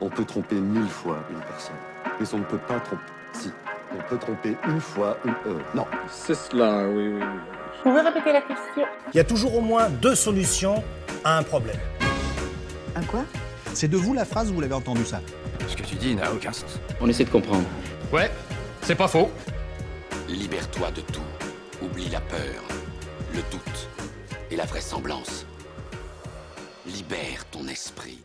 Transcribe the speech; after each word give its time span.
On 0.00 0.08
peut 0.08 0.24
tromper 0.24 0.56
mille 0.56 0.88
fois 0.88 1.18
une 1.30 1.40
personne, 1.40 1.74
mais 2.18 2.26
on 2.32 2.38
ne 2.38 2.44
peut 2.44 2.58
pas 2.58 2.80
tromper. 2.80 3.02
Si, 3.32 3.50
on 3.92 4.08
peut 4.08 4.18
tromper 4.18 4.56
une 4.66 4.80
fois 4.80 5.18
une. 5.24 5.34
Euh, 5.46 5.58
non. 5.74 5.86
C'est 6.10 6.34
cela, 6.34 6.88
oui, 6.88 7.08
oui. 7.08 7.20
oui. 7.20 7.26
Vous 7.84 7.90
pouvez 7.90 8.00
répéter 8.00 8.32
la 8.32 8.40
question 8.42 8.84
Il 9.12 9.16
y 9.16 9.20
a 9.20 9.24
toujours 9.24 9.56
au 9.56 9.60
moins 9.60 9.88
deux 9.88 10.14
solutions 10.14 10.82
à 11.24 11.38
un 11.38 11.42
problème. 11.42 11.78
Un 12.96 13.02
quoi? 13.02 13.24
C'est 13.74 13.88
de 13.88 13.96
vous 13.96 14.14
la 14.14 14.24
phrase 14.24 14.50
ou 14.50 14.54
vous 14.54 14.60
l'avez 14.60 14.74
entendu 14.74 15.04
ça 15.04 15.20
Ce 15.68 15.76
que 15.76 15.82
tu 15.82 15.94
dis 15.96 16.14
n'a 16.14 16.32
aucun 16.32 16.52
sens. 16.52 16.78
On 17.00 17.08
essaie 17.08 17.24
de 17.24 17.30
comprendre. 17.30 17.64
Ouais, 18.12 18.30
c'est 18.82 18.96
pas 18.96 19.08
faux. 19.08 19.30
Libère-toi 20.28 20.90
de 20.92 21.00
tout. 21.02 21.20
Oublie 21.82 22.08
la 22.10 22.20
peur, 22.20 22.62
le 23.34 23.40
doute 23.50 23.88
et 24.50 24.56
la 24.56 24.64
vraisemblance. 24.64 25.46
Libère 26.86 27.44
ton 27.50 27.66
esprit. 27.68 28.22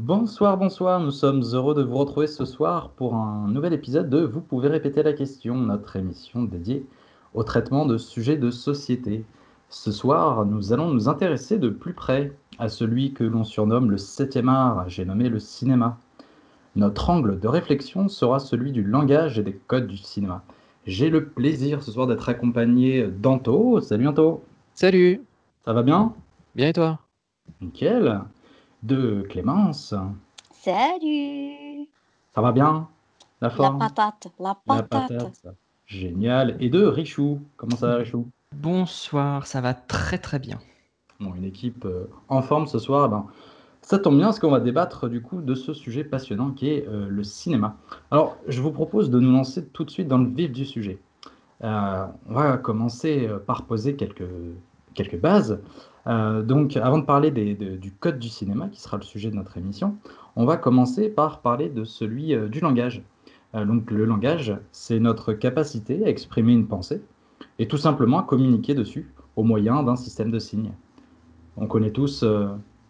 Bonsoir, 0.00 0.56
bonsoir, 0.56 1.00
nous 1.00 1.10
sommes 1.10 1.42
heureux 1.54 1.74
de 1.74 1.82
vous 1.82 1.98
retrouver 1.98 2.28
ce 2.28 2.44
soir 2.44 2.90
pour 2.90 3.16
un 3.16 3.48
nouvel 3.48 3.72
épisode 3.72 4.08
de 4.08 4.20
Vous 4.20 4.40
pouvez 4.40 4.68
répéter 4.68 5.02
la 5.02 5.12
question, 5.12 5.56
notre 5.56 5.96
émission 5.96 6.44
dédiée 6.44 6.86
au 7.34 7.42
traitement 7.42 7.84
de 7.84 7.98
sujets 7.98 8.36
de 8.36 8.52
société. 8.52 9.24
Ce 9.70 9.90
soir, 9.90 10.46
nous 10.46 10.72
allons 10.72 10.92
nous 10.94 11.08
intéresser 11.08 11.58
de 11.58 11.68
plus 11.68 11.94
près 11.94 12.32
à 12.60 12.68
celui 12.68 13.12
que 13.12 13.24
l'on 13.24 13.42
surnomme 13.42 13.90
le 13.90 13.98
septième 13.98 14.48
art, 14.48 14.88
j'ai 14.88 15.04
nommé 15.04 15.28
le 15.28 15.40
cinéma. 15.40 15.98
Notre 16.76 17.10
angle 17.10 17.40
de 17.40 17.48
réflexion 17.48 18.06
sera 18.06 18.38
celui 18.38 18.70
du 18.70 18.84
langage 18.84 19.40
et 19.40 19.42
des 19.42 19.60
codes 19.66 19.88
du 19.88 19.96
cinéma. 19.96 20.44
J'ai 20.86 21.10
le 21.10 21.24
plaisir 21.24 21.82
ce 21.82 21.90
soir 21.90 22.06
d'être 22.06 22.28
accompagné 22.28 23.08
d'Anto. 23.08 23.80
Salut 23.80 24.06
Anto. 24.06 24.44
Salut. 24.74 25.20
Ça 25.64 25.72
va 25.72 25.82
bien? 25.82 26.14
Bien 26.54 26.68
et 26.68 26.72
toi? 26.72 27.00
Nickel. 27.60 28.22
De 28.82 29.22
Clémence. 29.28 29.94
Salut. 30.52 31.88
Ça 32.34 32.40
va 32.40 32.52
bien 32.52 32.88
La 33.40 33.48
La 33.48 33.50
forme? 33.54 33.78
patate, 33.78 34.28
la 34.38 34.56
La 34.66 34.82
patate. 34.82 35.46
Génial. 35.86 36.56
Et 36.60 36.68
de 36.68 36.84
Richou. 36.84 37.40
Comment 37.56 37.76
ça 37.76 37.86
va 37.88 37.96
Richou? 37.96 38.28
Bonsoir, 38.54 39.46
ça 39.46 39.60
va 39.60 39.74
très 39.74 40.18
très 40.18 40.38
bien. 40.38 40.58
Bon, 41.20 41.34
une 41.34 41.44
équipe 41.44 41.84
euh, 41.84 42.04
en 42.28 42.42
forme 42.42 42.66
ce 42.66 42.78
soir. 42.78 43.06
eh 43.06 43.10
ben, 43.10 43.26
ça 43.82 43.98
tombe 43.98 44.16
bien 44.16 44.26
parce 44.26 44.38
qu'on 44.38 44.50
va 44.50 44.60
débattre 44.60 45.08
du 45.08 45.22
coup 45.22 45.40
de 45.40 45.54
ce 45.54 45.72
sujet 45.74 46.04
passionnant 46.04 46.50
qui 46.52 46.68
est 46.70 46.86
euh, 46.88 47.06
le 47.08 47.24
cinéma. 47.24 47.76
Alors, 48.10 48.36
je 48.46 48.60
vous 48.60 48.70
propose 48.70 49.10
de 49.10 49.18
nous 49.18 49.32
lancer 49.32 49.66
tout 49.66 49.84
de 49.84 49.90
suite 49.90 50.08
dans 50.08 50.18
le 50.18 50.28
vif 50.28 50.52
du 50.52 50.64
sujet. 50.64 50.98
Euh, 51.64 52.06
on 52.28 52.34
va 52.34 52.56
commencer 52.58 53.28
par 53.46 53.64
poser 53.64 53.96
quelques, 53.96 54.28
quelques 54.94 55.18
bases. 55.18 55.58
Euh, 56.06 56.42
donc, 56.42 56.76
avant 56.76 56.98
de 56.98 57.04
parler 57.04 57.30
du 57.30 57.92
code 57.92 58.18
du 58.18 58.28
cinéma, 58.28 58.68
qui 58.68 58.80
sera 58.80 58.96
le 58.96 59.02
sujet 59.02 59.30
de 59.30 59.36
notre 59.36 59.56
émission, 59.56 59.96
on 60.36 60.44
va 60.44 60.56
commencer 60.56 61.08
par 61.08 61.40
parler 61.40 61.68
de 61.68 61.84
celui 61.84 62.34
euh, 62.34 62.48
du 62.48 62.60
langage. 62.60 63.02
Euh, 63.54 63.64
donc, 63.64 63.90
le 63.90 64.04
langage, 64.04 64.56
c'est 64.72 65.00
notre 65.00 65.32
capacité 65.32 66.04
à 66.04 66.08
exprimer 66.08 66.52
une 66.52 66.66
pensée 66.66 67.02
et 67.58 67.68
tout 67.68 67.76
simplement 67.76 68.20
à 68.20 68.22
communiquer 68.22 68.74
dessus 68.74 69.12
au 69.36 69.42
moyen 69.42 69.82
d'un 69.82 69.96
système 69.96 70.30
de 70.30 70.38
signes. 70.38 70.72
On 71.56 71.66
connaît 71.66 71.90
tous 71.90 72.24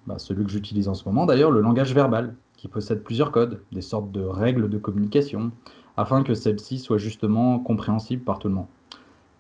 bah, 0.07 0.19
celui 0.19 0.45
que 0.45 0.51
j'utilise 0.51 0.89
en 0.89 0.95
ce 0.95 1.05
moment, 1.07 1.27
d'ailleurs, 1.27 1.51
le 1.51 1.61
langage 1.61 1.95
verbal, 1.95 2.35
qui 2.57 2.69
possède 2.69 3.03
plusieurs 3.03 3.33
codes, 3.33 3.63
des 3.73 3.81
sortes 3.81 4.11
de 4.13 4.21
règles 4.21 4.69
de 4.69 4.79
communication, 4.79 5.53
afin 5.97 6.23
que 6.23 6.35
celle-ci 6.35 6.79
soit 6.79 6.99
justement 6.99 7.59
compréhensible 7.59 8.25
par 8.25 8.39
tout 8.39 8.49
le 8.49 8.55
monde. 8.55 8.67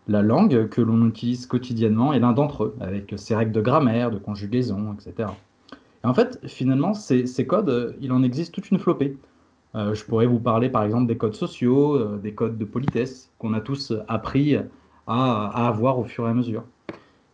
La 0.08 0.22
langue 0.22 0.68
que 0.70 0.80
l'on 0.80 1.06
utilise 1.06 1.46
quotidiennement 1.46 2.14
est 2.14 2.18
l'un 2.18 2.32
d'entre 2.32 2.64
eux, 2.64 2.76
avec 2.80 3.12
ses 3.18 3.36
règles 3.36 3.52
de 3.52 3.60
grammaire, 3.60 4.10
de 4.10 4.16
conjugaison, 4.16 4.94
etc. 4.94 5.28
Et 6.02 6.06
en 6.06 6.14
fait, 6.14 6.40
finalement, 6.46 6.94
ces, 6.94 7.26
codes, 7.46 7.68
euh, 7.68 7.92
il 8.00 8.12
en 8.12 8.22
existe 8.22 8.54
toute 8.54 8.70
une 8.70 8.78
flopée. 8.78 9.18
Euh, 9.74 9.94
je 9.94 10.04
pourrais 10.04 10.26
vous 10.26 10.38
parler 10.38 10.70
par 10.70 10.82
exemple 10.84 11.06
des 11.06 11.18
codes 11.18 11.34
sociaux, 11.34 11.96
euh, 11.96 12.18
des 12.22 12.32
codes 12.32 12.56
de 12.56 12.64
politesse 12.64 13.30
qu'on 13.38 13.52
a 13.52 13.60
tous 13.60 13.92
appris 14.08 14.56
à, 15.06 15.66
avoir 15.68 15.98
au 15.98 16.04
fur 16.04 16.26
et 16.26 16.30
à 16.30 16.34
mesure. 16.34 16.64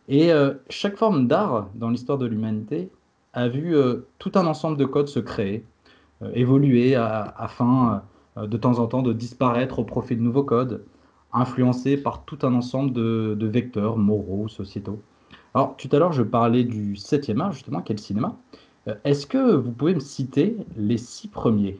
Et 0.07 0.29
chaque 0.69 0.97
forme 0.97 1.27
d'art 1.27 1.67
dans 1.73 1.89
l'histoire 1.89 2.19
de 2.19 2.27
l'humanité 2.27 2.89
a 3.33 3.47
vu 3.47 3.75
tout 4.19 4.31
un 4.35 4.45
ensemble 4.45 4.77
de 4.77 4.85
codes 4.85 5.07
se 5.07 5.19
créer, 5.19 5.65
évoluer 6.35 6.95
afin 6.95 8.03
de 8.37 8.55
temps 8.55 8.77
en 8.77 8.85
temps 8.85 9.01
de 9.01 9.13
disparaître 9.13 9.79
au 9.79 9.83
profit 9.83 10.15
de 10.15 10.21
nouveaux 10.21 10.43
codes, 10.43 10.83
influencés 11.35 11.97
par 11.97 12.23
tout 12.25 12.39
un 12.43 12.53
ensemble 12.55 12.93
de, 12.93 13.35
de 13.37 13.47
vecteurs 13.47 13.97
moraux, 13.97 14.47
sociétaux. 14.47 15.01
Alors, 15.53 15.75
tout 15.77 15.89
à 15.91 15.99
l'heure, 15.99 16.11
je 16.13 16.23
parlais 16.23 16.63
du 16.63 16.95
septième 16.95 17.41
art, 17.41 17.51
justement, 17.51 17.81
qui 17.81 17.93
est 17.93 17.95
le 17.95 18.01
cinéma. 18.01 18.35
Euh, 18.87 18.95
Est-ce 19.03 19.25
que 19.27 19.55
vous 19.55 19.71
pouvez 19.71 19.93
me 19.93 19.99
citer 19.99 20.57
les 20.77 20.97
six 20.97 21.27
premiers? 21.27 21.79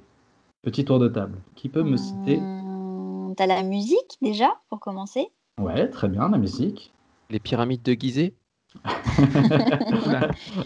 Petit 0.62 0.86
tour 0.86 1.00
de 1.00 1.08
table. 1.08 1.38
Qui 1.56 1.70
peut 1.70 1.84
me 1.84 1.98
citer? 1.98 2.38
Hum, 2.38 3.34
T'as 3.38 3.48
la 3.48 3.64
musique 3.64 4.18
déjà 4.22 4.56
pour 4.70 4.80
commencer? 4.80 5.28
Ouais, 5.60 5.90
très 5.90 6.08
bien, 6.08 6.30
la 6.30 6.38
musique. 6.38 6.94
Les 7.30 7.40
pyramides 7.40 7.82
de 7.84 7.94
Gizeh? 7.94 8.34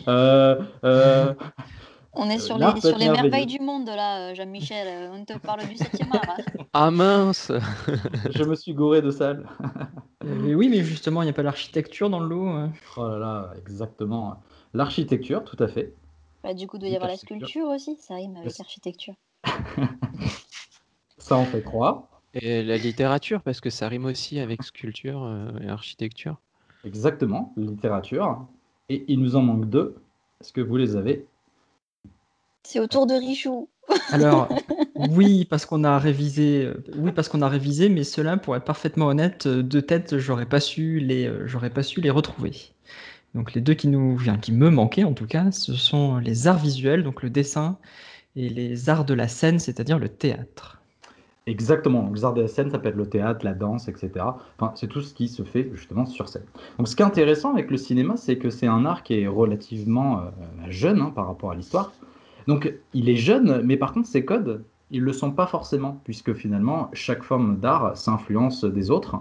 Euh, 0.08 0.62
euh, 0.84 1.34
On 2.22 2.30
est 2.30 2.36
Euh, 2.36 2.40
sur 2.40 2.58
les, 2.58 2.82
sur 2.82 2.98
merveilles 2.98 3.46
du 3.46 3.60
monde 3.60 3.88
là, 3.88 4.30
euh, 4.32 4.36
Jean-Michel. 4.36 4.88
euh, 4.88 5.12
On 5.14 5.24
te 5.26 5.34
parle 5.40 5.66
du 5.68 5.78
7 5.78 6.02
art. 6.12 6.30
hein. 6.30 6.38
Ah 6.74 6.92
mince 6.92 7.52
je 8.30 8.44
me 8.44 8.56
suis 8.56 8.74
gouré 8.74 9.02
de 9.02 9.10
salle. 9.12 9.48
Mais 10.24 10.54
oui, 10.54 10.68
mais 10.70 10.84
justement, 10.84 11.22
il 11.22 11.26
n'y 11.26 11.32
a 11.32 11.34
pas 11.34 11.44
l'architecture 11.44 12.10
dans 12.10 12.20
le 12.20 12.28
lot. 12.28 12.48
hein. 12.48 12.72
Oh 12.98 13.08
là 13.08 13.18
là, 13.18 13.54
exactement. 13.58 14.36
L'architecture, 14.74 15.44
tout 15.46 15.56
à 15.64 15.68
fait. 15.68 15.94
Bah, 16.44 16.54
du 16.54 16.68
coup, 16.68 16.76
il 16.78 16.82
doit 16.82 16.90
y 16.90 16.96
avoir 16.96 17.10
la 17.10 17.18
sculpture 17.18 17.68
aussi. 17.68 17.96
Ça 18.00 18.16
rime 18.16 18.36
avec 18.36 18.48
Yes. 18.48 18.60
architecture. 18.60 19.14
Ça 21.18 21.38
en 21.38 21.46
fait 21.46 21.62
trois. 21.62 22.10
Et 22.34 22.64
la 22.64 22.78
littérature, 22.78 23.42
parce 23.42 23.60
que 23.62 23.70
ça 23.70 23.88
rime 23.88 24.06
aussi 24.06 24.40
avec 24.40 24.62
sculpture 24.64 25.24
euh, 25.24 25.52
et 25.62 25.70
architecture. 25.70 26.36
Exactement, 26.84 27.54
littérature. 27.58 28.46
Et 28.90 29.06
il 29.08 29.20
nous 29.20 29.36
en 29.36 29.42
manque 29.42 29.70
deux. 29.70 29.96
Est-ce 30.42 30.54
que 30.54 30.62
vous 30.62 30.78
les 30.78 30.96
avez 30.96 31.26
C'est 32.64 32.80
au 32.80 32.88
tour 32.88 33.08
de 33.08 33.14
Richou. 33.14 33.70
Alors, 34.12 34.50
oui, 34.96 35.46
parce 35.46 35.66
qu'on 35.66 35.84
a 35.84 35.98
révisé, 35.98 36.66
euh, 36.66 36.84
oui, 36.98 37.12
parce 37.12 37.30
qu'on 37.30 37.42
a 37.42 37.50
révisé, 37.50 37.90
mais 37.90 38.04
ceux-là, 38.04 38.38
pour 38.38 38.56
être 38.56 38.66
parfaitement 38.66 39.08
honnête, 39.08 39.48
euh, 39.48 39.64
de 39.64 39.80
tête, 39.80 40.18
j'aurais 40.18 40.46
pas 40.46 40.60
su 40.60 41.00
les, 41.00 41.26
euh, 41.28 41.48
j'aurais 41.48 41.70
pas 41.70 41.84
su 41.84 42.02
les 42.02 42.10
retrouver. 42.10 42.54
Donc 43.36 43.54
les 43.54 43.62
deux 43.62 43.76
qui 43.76 43.88
nous, 43.88 44.16
enfin, 44.16 44.38
qui 44.38 44.52
me 44.52 44.70
manquaient 44.70 45.04
en 45.04 45.14
tout 45.14 45.28
cas, 45.28 45.52
ce 45.52 45.74
sont 45.74 46.18
les 46.18 46.48
arts 46.48 46.60
visuels, 46.60 47.04
donc 47.04 47.22
le 47.22 47.30
dessin, 47.30 47.78
et 48.36 48.50
les 48.50 48.90
arts 48.90 49.06
de 49.06 49.14
la 49.14 49.28
scène, 49.28 49.60
c'est-à-dire 49.60 50.00
le 50.00 50.10
théâtre. 50.10 50.80
Exactement. 51.50 52.04
Donc, 52.04 52.16
les 52.16 52.26
arts 52.26 52.34
de 52.34 52.42
la 52.42 52.48
scène, 52.48 52.70
ça 52.70 52.78
peut 52.78 52.90
être 52.90 52.96
le 52.96 53.10
théâtre, 53.10 53.44
la 53.44 53.54
danse, 53.54 53.88
etc. 53.88 54.12
Enfin, 54.60 54.72
c'est 54.76 54.88
tout 54.88 55.02
ce 55.02 55.14
qui 55.14 55.28
se 55.28 55.42
fait 55.42 55.70
justement 55.74 56.06
sur 56.06 56.30
scène. 56.30 56.46
Donc, 56.78 56.88
ce 56.88 56.96
qui 56.96 57.02
est 57.02 57.06
intéressant 57.06 57.52
avec 57.52 57.72
le 57.72 57.78
cinéma, 57.78 58.18
c'est 58.18 58.38
que 58.38 58.52
c'est 58.52 58.68
un 58.68 58.86
art 58.86 59.02
qui 59.02 59.22
est 59.22 59.28
relativement 59.28 60.20
euh, 60.20 60.22
jeune 60.70 61.02
hein, 61.02 61.12
par 61.16 61.26
rapport 61.26 61.52
à 61.52 61.56
l'histoire. 61.56 61.92
Donc, 62.50 62.74
il 62.96 63.10
est 63.10 63.16
jeune, 63.16 63.62
mais 63.64 63.78
par 63.78 63.94
contre, 63.94 64.08
ses 64.08 64.26
codes, 64.26 64.64
ils 64.90 65.04
le 65.04 65.14
sont 65.14 65.30
pas 65.30 65.46
forcément, 65.46 66.02
puisque 66.04 66.34
finalement, 66.34 66.90
chaque 66.94 67.22
forme 67.22 67.60
d'art 67.60 67.96
s'influence 67.96 68.66
des 68.66 68.90
autres. 68.90 69.18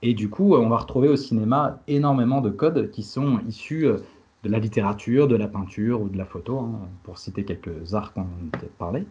Et 0.00 0.14
du 0.14 0.30
coup, 0.30 0.54
on 0.54 0.68
va 0.68 0.76
retrouver 0.76 1.08
au 1.08 1.16
cinéma 1.16 1.80
énormément 1.88 2.40
de 2.40 2.50
codes 2.50 2.92
qui 2.92 3.02
sont 3.02 3.40
issus 3.48 3.88
euh, 3.88 3.96
de 4.44 4.48
la 4.48 4.60
littérature, 4.60 5.26
de 5.26 5.34
la 5.34 5.48
peinture 5.48 6.00
ou 6.00 6.08
de 6.08 6.16
la 6.16 6.24
photo, 6.24 6.60
hein, 6.60 6.78
pour 7.02 7.18
citer 7.18 7.44
quelques 7.44 7.94
arts 7.94 8.12
qu'on 8.12 8.20
a 8.20 8.26
peut-être 8.52 8.76
parlé. 8.78 9.04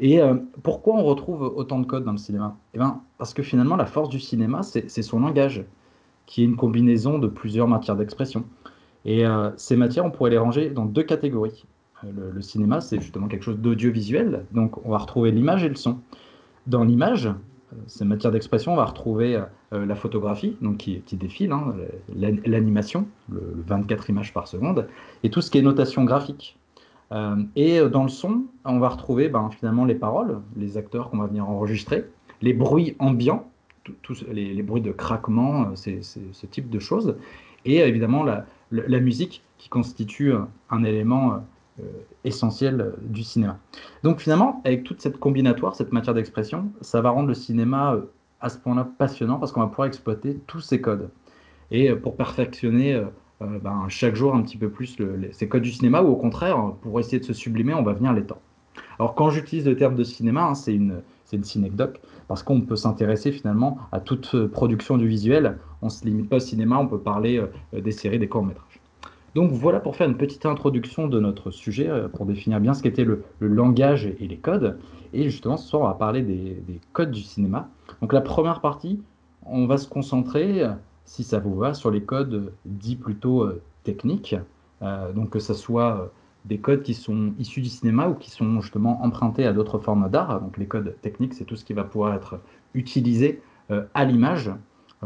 Et 0.00 0.20
euh, 0.20 0.34
pourquoi 0.64 0.94
on 0.94 1.04
retrouve 1.04 1.42
autant 1.42 1.78
de 1.78 1.86
codes 1.86 2.02
dans 2.02 2.10
le 2.10 2.18
cinéma? 2.18 2.56
Eh 2.74 2.78
ben, 2.78 3.00
parce 3.18 3.32
que 3.32 3.44
finalement, 3.44 3.76
la 3.76 3.86
force 3.86 4.08
du 4.08 4.18
cinéma, 4.18 4.64
c'est 4.64 4.90
c'est 4.90 5.02
son 5.02 5.20
langage, 5.20 5.64
qui 6.26 6.42
est 6.42 6.46
une 6.46 6.56
combinaison 6.56 7.20
de 7.20 7.28
plusieurs 7.28 7.68
matières 7.68 7.94
d'expression. 7.94 8.42
Et 9.04 9.24
euh, 9.24 9.50
ces 9.56 9.76
matières, 9.76 10.04
on 10.04 10.10
pourrait 10.10 10.30
les 10.30 10.38
ranger 10.38 10.70
dans 10.70 10.84
deux 10.84 11.04
catégories. 11.04 11.64
Le, 12.12 12.42
cinéma, 12.42 12.80
c'est 12.80 13.00
justement 13.00 13.28
quelque 13.28 13.42
chose 13.42 13.58
d'audiovisuel, 13.58 14.44
donc 14.52 14.84
on 14.84 14.90
va 14.90 14.98
retrouver 14.98 15.30
l'image 15.30 15.64
et 15.64 15.68
le 15.68 15.74
son. 15.74 15.98
Dans 16.66 16.84
l'image, 16.84 17.26
euh, 17.26 17.76
ces 17.86 18.04
matières 18.04 18.32
d'expression, 18.32 18.72
on 18.72 18.76
va 18.76 18.84
retrouver 18.84 19.42
euh, 19.72 19.86
la 19.86 19.94
photographie, 19.94 20.56
donc 20.60 20.78
qui, 20.78 21.00
qui 21.00 21.16
défile, 21.16 21.52
hein, 21.52 21.74
l'an- 22.14 22.36
l'animation, 22.44 23.06
le, 23.30 23.40
le 23.56 23.62
24 23.66 24.10
images 24.10 24.32
par 24.32 24.48
seconde, 24.48 24.88
et 25.22 25.30
tout 25.30 25.40
ce 25.40 25.50
qui 25.50 25.58
est 25.58 25.62
notation 25.62 26.04
graphique. 26.04 26.56
Euh, 27.12 27.36
et 27.54 27.80
dans 27.88 28.02
le 28.02 28.08
son, 28.08 28.44
on 28.64 28.78
va 28.78 28.88
retrouver 28.88 29.28
ben, 29.28 29.50
finalement 29.50 29.84
les 29.84 29.94
paroles, 29.94 30.40
les 30.56 30.76
acteurs 30.76 31.10
qu'on 31.10 31.18
va 31.18 31.26
venir 31.26 31.48
enregistrer, 31.48 32.04
les 32.42 32.52
bruits 32.52 32.96
ambiants, 32.98 33.48
tous 34.02 34.24
les, 34.32 34.62
bruits 34.62 34.80
de 34.80 34.92
craquement, 34.92 35.76
ce 35.76 36.46
type 36.46 36.70
de 36.70 36.78
choses, 36.78 37.16
et 37.66 37.78
évidemment 37.78 38.24
la, 38.24 39.00
musique 39.00 39.42
qui 39.58 39.68
constitue 39.68 40.32
un 40.70 40.84
élément 40.84 41.42
essentiel 42.22 42.80
euh, 42.80 42.90
du 43.02 43.22
cinéma. 43.22 43.58
Donc 44.02 44.20
finalement, 44.20 44.62
avec 44.64 44.84
toute 44.84 45.00
cette 45.00 45.18
combinatoire, 45.18 45.74
cette 45.74 45.92
matière 45.92 46.14
d'expression, 46.14 46.70
ça 46.80 47.00
va 47.00 47.10
rendre 47.10 47.28
le 47.28 47.34
cinéma 47.34 47.94
euh, 47.94 48.02
à 48.40 48.48
ce 48.48 48.58
point-là 48.58 48.86
passionnant 48.98 49.38
parce 49.38 49.52
qu'on 49.52 49.60
va 49.60 49.66
pouvoir 49.66 49.88
exploiter 49.88 50.38
tous 50.46 50.60
ces 50.60 50.80
codes. 50.80 51.10
Et 51.70 51.90
euh, 51.90 51.96
pour 51.96 52.16
perfectionner 52.16 52.94
euh, 52.94 53.04
euh, 53.42 53.58
ben, 53.58 53.86
chaque 53.88 54.14
jour 54.14 54.34
un 54.34 54.42
petit 54.42 54.56
peu 54.56 54.68
plus 54.68 54.98
le- 54.98 55.30
ces 55.32 55.48
codes 55.48 55.62
du 55.62 55.72
cinéma, 55.72 56.02
ou 56.02 56.08
au 56.08 56.16
contraire, 56.16 56.56
pour 56.82 57.00
essayer 57.00 57.18
de 57.18 57.24
se 57.24 57.32
sublimer, 57.32 57.74
on 57.74 57.82
va 57.82 57.92
venir 57.92 58.12
les 58.12 58.24
tendre. 58.24 58.42
Alors 58.98 59.14
quand 59.14 59.30
j'utilise 59.30 59.66
le 59.66 59.76
terme 59.76 59.96
de 59.96 60.04
cinéma, 60.04 60.44
hein, 60.44 60.54
c'est 60.54 60.74
une, 60.74 61.02
c'est 61.24 61.36
une 61.36 61.44
synecdoque, 61.44 62.00
parce 62.28 62.42
qu'on 62.44 62.60
peut 62.60 62.76
s'intéresser 62.76 63.32
finalement 63.32 63.78
à 63.90 63.98
toute 64.00 64.34
euh, 64.34 64.48
production 64.48 64.96
du 64.96 65.08
visuel. 65.08 65.58
On 65.82 65.86
ne 65.86 65.90
se 65.90 66.04
limite 66.04 66.28
pas 66.28 66.36
au 66.36 66.40
cinéma, 66.40 66.78
on 66.78 66.86
peut 66.86 67.00
parler 67.00 67.38
euh, 67.38 67.80
des 67.80 67.92
séries, 67.92 68.18
des 68.20 68.28
courts-métrages. 68.28 68.73
Donc 69.34 69.50
voilà 69.50 69.80
pour 69.80 69.96
faire 69.96 70.08
une 70.08 70.16
petite 70.16 70.46
introduction 70.46 71.08
de 71.08 71.18
notre 71.18 71.50
sujet, 71.50 71.88
euh, 71.88 72.08
pour 72.08 72.24
définir 72.24 72.60
bien 72.60 72.72
ce 72.72 72.82
qu'était 72.82 73.04
le, 73.04 73.24
langage 73.40 74.06
et 74.06 74.28
les 74.28 74.36
codes. 74.36 74.78
Et 75.12 75.24
justement, 75.24 75.56
ce 75.56 75.68
soir, 75.68 75.82
on 75.82 75.88
va 75.88 75.94
parler 75.94 76.22
des, 76.22 76.62
des 76.66 76.80
codes 76.92 77.10
du 77.10 77.22
cinéma. 77.22 77.68
Donc 78.00 78.12
la 78.12 78.20
première 78.20 78.60
partie, 78.60 79.02
on 79.44 79.66
va 79.66 79.76
se 79.76 79.88
concentrer, 79.88 80.62
euh, 80.62 80.70
si 81.04 81.24
ça 81.24 81.40
vous 81.40 81.54
va, 81.54 81.74
sur 81.74 81.90
les 81.90 82.02
codes 82.02 82.52
dits 82.64 82.96
plutôt 82.96 83.42
euh, 83.42 83.60
techniques. 83.82 84.36
Donc 85.14 85.30
que 85.30 85.38
ce 85.38 85.54
soit 85.54 86.12
des 86.44 86.58
codes 86.58 86.82
qui 86.82 86.92
sont 86.92 87.32
issus 87.38 87.62
du 87.62 87.70
cinéma 87.70 88.06
ou 88.06 88.14
qui 88.14 88.30
sont 88.30 88.60
justement 88.60 89.02
empruntés 89.02 89.46
à 89.46 89.54
d'autres 89.54 89.78
formes 89.78 90.10
d'art. 90.10 90.42
Donc 90.42 90.58
les 90.58 90.66
codes 90.66 90.94
techniques, 91.00 91.32
c'est 91.32 91.44
tout 91.44 91.56
ce 91.56 91.64
qui 91.64 91.72
va 91.72 91.84
pouvoir 91.84 92.12
être 92.12 92.38
utilisé 92.74 93.40
à 93.70 94.04
l'image, 94.04 94.50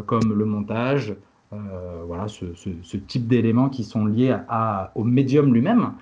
comme 0.07 0.33
le 0.33 0.45
montage, 0.45 1.15
voilà, 1.51 2.29
ce, 2.29 2.97
type 2.97 3.27
d'éléments 3.27 3.69
qui 3.69 3.85
sont 3.85 4.07
liés 4.07 4.37
au 4.95 5.05
médium 5.05 5.53
lui-même. 5.53 5.93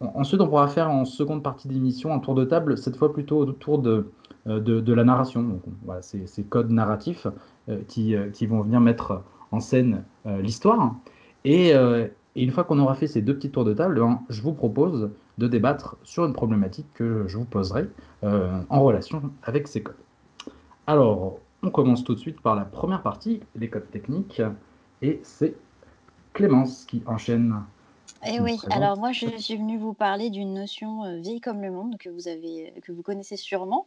En- 0.00 0.12
Ensuite, 0.20 0.40
on 0.40 0.48
pourra 0.48 0.68
faire 0.68 0.90
en 0.90 1.04
seconde 1.04 1.42
partie 1.42 1.68
d'émission 1.68 2.12
un 2.12 2.18
tour 2.18 2.34
de 2.34 2.44
table, 2.44 2.76
cette 2.78 2.96
fois 2.96 3.12
plutôt 3.12 3.38
autour 3.38 3.78
de, 3.78 4.10
euh, 4.46 4.94
la 4.94 5.04
narration. 5.04 5.60
Voilà, 5.84 6.02
ces, 6.02 6.42
codes 6.48 6.70
narratifs 6.70 7.26
euh, 7.68 7.80
qui, 7.88 8.14
euh, 8.14 8.30
vont 8.48 8.62
venir 8.62 8.80
mettre 8.80 9.22
en 9.52 9.60
scène 9.60 10.04
euh, 10.26 10.40
l'histoire. 10.40 10.94
Et, 11.44 11.74
euh, 11.74 12.06
une 12.36 12.50
fois 12.50 12.64
qu'on 12.64 12.78
aura 12.78 12.94
fait 12.94 13.08
ces 13.08 13.22
deux 13.22 13.34
petits 13.34 13.50
tours 13.50 13.64
de 13.64 13.74
table, 13.74 13.98
ben, 13.98 14.20
je 14.28 14.40
vous 14.40 14.52
propose 14.52 15.10
de 15.38 15.48
débattre 15.48 15.96
sur 16.04 16.24
une 16.24 16.32
problématique 16.32 16.86
que 16.94 17.24
je 17.26 17.36
vous 17.36 17.44
poserai 17.44 17.88
euh, 18.24 18.60
en 18.68 18.82
relation 18.82 19.22
avec 19.42 19.66
ces 19.66 19.82
codes. 19.82 19.96
Alors, 20.86 21.38
on 21.62 21.70
commence 21.70 22.04
tout 22.04 22.14
de 22.14 22.20
suite 22.20 22.40
par 22.40 22.54
la 22.54 22.64
première 22.64 23.02
partie, 23.02 23.40
les 23.56 23.68
codes 23.68 23.90
techniques, 23.90 24.40
et 25.02 25.20
c'est 25.22 25.54
Clémence 26.32 26.84
qui 26.84 27.02
enchaîne. 27.06 27.64
Eh 28.26 28.40
oui, 28.40 28.58
alors 28.70 28.98
moi 28.98 29.12
je 29.12 29.26
suis 29.38 29.56
venue 29.56 29.78
vous 29.78 29.94
parler 29.94 30.30
d'une 30.30 30.52
notion 30.52 31.04
euh, 31.04 31.16
vieille 31.20 31.40
comme 31.40 31.62
le 31.62 31.70
monde 31.70 31.96
que 31.98 32.10
vous 32.10 32.28
avez, 32.28 32.74
que 32.82 32.92
vous 32.92 33.02
connaissez 33.02 33.36
sûrement. 33.36 33.86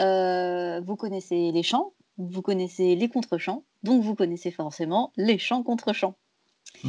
Euh, 0.00 0.80
vous 0.80 0.96
connaissez 0.96 1.52
les 1.52 1.62
chants, 1.62 1.92
vous 2.16 2.42
connaissez 2.42 2.96
les 2.96 3.08
contre-chants, 3.08 3.64
donc 3.82 4.02
vous 4.02 4.14
connaissez 4.14 4.50
forcément 4.50 5.12
les 5.16 5.38
chants 5.38 5.62
contre-chants. 5.62 6.14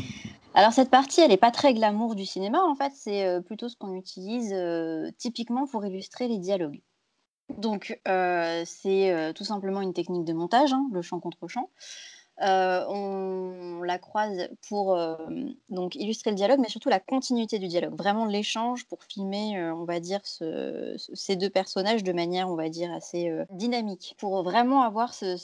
Alors 0.56 0.73
cette 0.73 0.89
partie, 0.89 1.21
elle 1.21 1.29
n'est 1.29 1.38
pas 1.38 1.51
très 1.51 1.73
glamour 1.73 2.15
du 2.15 2.25
cinéma, 2.25 2.61
en 2.63 2.75
fait, 2.75 2.91
c'est 2.95 3.25
euh, 3.25 3.39
plutôt 3.39 3.69
ce 3.69 3.75
qu'on 3.75 3.94
utilise 3.94 4.51
euh, 4.51 5.11
typiquement 5.17 5.67
pour 5.67 5.85
illustrer 5.85 6.27
les 6.27 6.39
dialogues. 6.39 6.81
Donc 7.50 8.00
euh, 8.07 8.63
c'est 8.65 9.33
tout 9.35 9.44
simplement 9.44 9.81
une 9.81 9.94
technique 9.94 10.25
de 10.25 10.33
montage, 10.33 10.71
hein, 10.73 10.88
le 10.91 11.01
chant 11.01 11.19
contre 11.19 11.47
chant. 11.47 11.69
Euh, 12.41 12.86
on 12.88 13.81
la 13.83 13.97
croise 14.00 14.50
pour 14.68 14.95
euh, 14.95 15.15
donc 15.69 15.95
illustrer 15.95 16.30
le 16.31 16.36
dialogue, 16.36 16.59
mais 16.59 16.69
surtout 16.69 16.89
la 16.89 17.00
continuité 17.00 17.59
du 17.59 17.68
dialogue, 17.68 17.95
vraiment 17.97 18.25
l'échange 18.25 18.86
pour 18.88 19.03
filmer, 19.03 19.57
euh, 19.57 19.74
on 19.75 19.83
va 19.86 20.00
dire, 20.00 20.21
ce- 20.24 20.95
ce- 20.97 21.13
ces 21.15 21.36
deux 21.36 21.50
personnages 21.50 22.03
de 22.03 22.13
manière, 22.13 22.50
on 22.50 22.56
va 22.56 22.69
dire, 22.69 22.94
assez 22.94 23.30
dynamique, 23.51 24.15
pour 24.19 24.41
vraiment 24.44 24.83
avoir 24.83 25.13
ce, 25.13 25.36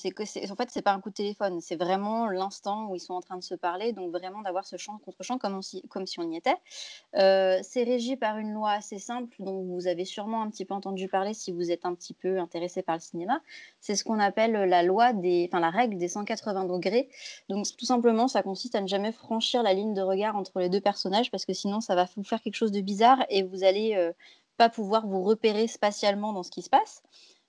en 0.52 0.56
fait, 0.56 0.70
c'est 0.72 0.82
pas 0.82 0.92
un 0.94 1.02
coup 1.02 1.10
de 1.10 1.16
téléphone, 1.16 1.60
c'est 1.62 1.76
vraiment 1.76 2.28
l'instant 2.30 2.88
où 2.90 2.96
ils 2.96 3.00
sont 3.00 3.14
en 3.14 3.22
train 3.22 3.38
de 3.38 3.44
se 3.44 3.56
parler, 3.56 3.92
donc 3.94 4.12
vraiment 4.12 4.42
d'avoir 4.42 4.66
ce 4.66 4.78
chant 4.78 4.98
contre 5.04 5.24
chant 5.24 5.38
comme, 5.38 5.62
si, 5.62 5.82
comme 5.90 6.06
si 6.06 6.20
on 6.20 6.32
y 6.32 6.38
était. 6.38 6.56
C'est 7.14 7.84
régi 7.84 8.16
par 8.16 8.38
une 8.38 8.54
loi 8.54 8.72
assez 8.72 9.00
simple, 9.00 9.36
dont 9.40 9.64
vous 9.64 9.88
avez 9.88 10.06
sûrement 10.06 10.42
un 10.42 10.50
petit 10.50 10.66
peu 10.66 10.74
entendu 10.74 11.08
parler 11.08 11.34
si 11.34 11.52
vous 11.52 11.72
êtes 11.72 11.86
un 11.86 11.96
petit 11.96 12.14
peu 12.14 12.40
intéressé 12.40 12.82
par 12.84 12.96
le 12.96 13.02
cinéma. 13.02 13.42
C'est 13.80 13.96
ce 13.96 14.04
qu'on 14.04 14.20
appelle 14.20 14.52
la 14.54 14.84
loi 14.84 15.14
des, 15.14 15.50
la 15.60 15.70
règle 15.70 15.98
des 15.98 16.08
180 16.08 16.66
degrés. 16.66 16.85
Donc 17.50 17.66
tout 17.78 17.86
simplement, 17.86 18.28
ça 18.28 18.44
consiste 18.44 18.76
à 18.76 18.82
ne 18.82 18.88
jamais 18.88 19.12
franchir 19.12 19.64
la 19.64 19.74
ligne 19.74 19.94
de 19.94 20.02
regard 20.02 20.36
entre 20.36 20.60
les 20.60 20.70
deux 20.70 20.82
personnages 20.82 21.32
parce 21.32 21.46
que 21.46 21.54
sinon, 21.54 21.82
ça 21.82 21.96
va 21.96 22.06
vous 22.16 22.24
faire 22.24 22.42
quelque 22.42 22.56
chose 22.56 22.72
de 22.72 22.82
bizarre 22.82 23.26
et 23.30 23.44
vous 23.44 23.64
allez 23.64 23.96
euh, 23.96 24.12
pas 24.58 24.70
pouvoir 24.70 25.08
vous 25.08 25.24
repérer 25.24 25.68
spatialement 25.68 26.34
dans 26.34 26.44
ce 26.44 26.52
qui 26.52 26.62
se 26.62 26.70
passe. 26.70 27.02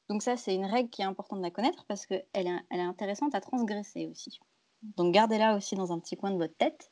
Donc 0.08 0.22
ça, 0.22 0.36
c'est 0.36 0.54
une 0.54 0.66
règle 0.66 0.90
qui 0.90 1.02
est 1.02 1.06
importante 1.06 1.44
à 1.44 1.50
connaître 1.50 1.84
parce 1.86 2.06
qu'elle 2.06 2.24
est, 2.34 2.60
elle 2.70 2.80
est 2.80 2.82
intéressante 2.82 3.34
à 3.34 3.40
transgresser 3.40 4.06
aussi. 4.06 4.38
Donc 4.96 5.12
gardez-la 5.12 5.56
aussi 5.56 5.74
dans 5.74 5.92
un 5.92 5.98
petit 5.98 6.16
coin 6.16 6.30
de 6.30 6.36
votre 6.36 6.56
tête. 6.56 6.90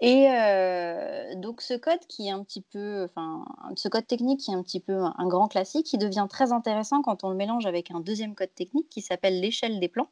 Et 0.00 0.30
euh, 0.30 1.34
donc 1.36 1.60
ce 1.60 1.74
code 1.74 2.00
qui 2.08 2.28
est 2.28 2.30
un 2.30 2.42
petit 2.44 2.62
peu, 2.62 3.04
enfin 3.04 3.44
ce 3.76 3.88
code 3.88 4.06
technique 4.06 4.40
qui 4.40 4.52
est 4.52 4.54
un 4.54 4.62
petit 4.62 4.80
peu 4.80 4.94
un, 4.94 5.14
un 5.18 5.26
grand 5.26 5.48
classique, 5.48 5.86
qui 5.86 5.98
devient 5.98 6.26
très 6.30 6.52
intéressant 6.52 7.02
quand 7.02 7.24
on 7.24 7.30
le 7.30 7.36
mélange 7.36 7.66
avec 7.66 7.90
un 7.90 8.00
deuxième 8.00 8.34
code 8.34 8.54
technique 8.54 8.88
qui 8.88 9.02
s'appelle 9.02 9.40
l'échelle 9.40 9.80
des 9.80 9.88
plans. 9.88 10.08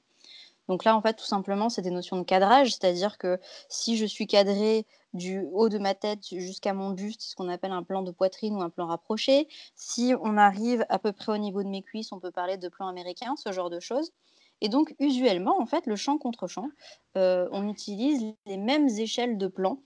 Donc 0.68 0.84
là, 0.84 0.96
en 0.96 1.00
fait, 1.00 1.14
tout 1.14 1.24
simplement, 1.24 1.68
c'est 1.68 1.82
des 1.82 1.90
notions 1.90 2.16
de 2.16 2.24
cadrage, 2.24 2.70
c'est-à-dire 2.70 3.18
que 3.18 3.38
si 3.68 3.96
je 3.96 4.04
suis 4.04 4.26
cadré 4.26 4.86
du 5.16 5.46
haut 5.52 5.68
de 5.68 5.78
ma 5.78 5.94
tête 5.94 6.26
jusqu'à 6.28 6.74
mon 6.74 6.90
buste, 6.90 7.22
ce 7.22 7.34
qu'on 7.34 7.48
appelle 7.48 7.72
un 7.72 7.82
plan 7.82 8.02
de 8.02 8.10
poitrine 8.10 8.54
ou 8.54 8.62
un 8.62 8.70
plan 8.70 8.86
rapproché. 8.86 9.48
Si 9.74 10.14
on 10.20 10.36
arrive 10.36 10.84
à 10.88 10.98
peu 10.98 11.12
près 11.12 11.32
au 11.32 11.38
niveau 11.38 11.62
de 11.62 11.68
mes 11.68 11.82
cuisses, 11.82 12.12
on 12.12 12.20
peut 12.20 12.30
parler 12.30 12.58
de 12.58 12.68
plan 12.68 12.86
américain, 12.86 13.34
ce 13.36 13.50
genre 13.52 13.70
de 13.70 13.80
choses. 13.80 14.12
Et 14.60 14.68
donc, 14.68 14.94
usuellement, 14.98 15.60
en 15.60 15.66
fait, 15.66 15.86
le 15.86 15.96
champ 15.96 16.18
contre 16.18 16.46
champ, 16.46 16.69
euh, 17.16 17.48
on 17.52 17.69
utilise 17.69 18.24
les 18.46 18.56
mêmes 18.56 18.88
échelles 18.88 19.38
de 19.38 19.48
plans 19.48 19.80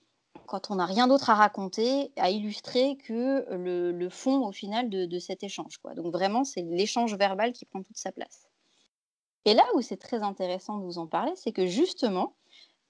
quand 0.47 0.71
on 0.71 0.77
n'a 0.77 0.87
rien 0.87 1.07
d'autre 1.07 1.31
à 1.31 1.35
raconter, 1.35 2.13
à 2.17 2.31
illustrer 2.31 2.97
que 2.97 3.47
le, 3.55 3.93
le 3.93 4.09
fond, 4.09 4.47
au 4.47 4.53
final, 4.53 4.89
de, 4.91 5.07
de 5.07 5.19
cet 5.19 5.43
échange. 5.45 5.79
Quoi. 5.79 5.95
Donc, 5.95 6.13
vraiment, 6.13 6.45
c'est 6.45 6.63
l'échange 6.63 7.15
verbal 7.15 7.53
qui 7.53 7.65
prend 7.65 7.83
toute 7.83 7.99
sa 7.99 8.13
place. 8.13 8.50
Et 9.45 9.55
là 9.55 9.65
où 9.75 9.81
c'est 9.81 9.97
très 9.97 10.23
intéressant 10.23 10.79
de 10.79 10.85
vous 10.85 10.99
en 10.99 11.07
parler, 11.07 11.33
c'est 11.35 11.53
que 11.53 11.67
justement, 11.67 12.35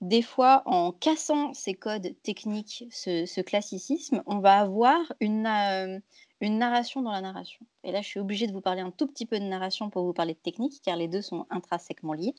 des 0.00 0.22
fois, 0.22 0.62
en 0.64 0.92
cassant 0.92 1.52
ces 1.52 1.74
codes 1.74 2.14
techniques, 2.22 2.84
ce, 2.90 3.40
classicisme, 3.42 4.22
on 4.26 4.38
va 4.38 4.58
avoir 4.58 5.00
une, 5.20 5.46
euh, 5.46 5.98
une 6.40 6.58
narration 6.58 7.02
dans 7.02 7.12
la 7.12 7.20
narration. 7.20 7.66
Et 7.84 7.92
là, 7.92 8.00
je 8.00 8.08
suis 8.08 8.20
obligée 8.20 8.46
de 8.46 8.52
vous 8.52 8.62
parler 8.62 8.80
un 8.80 8.90
tout 8.90 9.06
petit 9.06 9.26
peu 9.26 9.38
de 9.38 9.44
narration 9.44 9.90
pour 9.90 10.04
vous 10.04 10.14
parler 10.14 10.34
de 10.34 10.38
technique, 10.38 10.80
car 10.82 10.96
les 10.96 11.06
deux 11.06 11.22
sont 11.22 11.46
intrinsèquement 11.50 12.14
liés. 12.14 12.34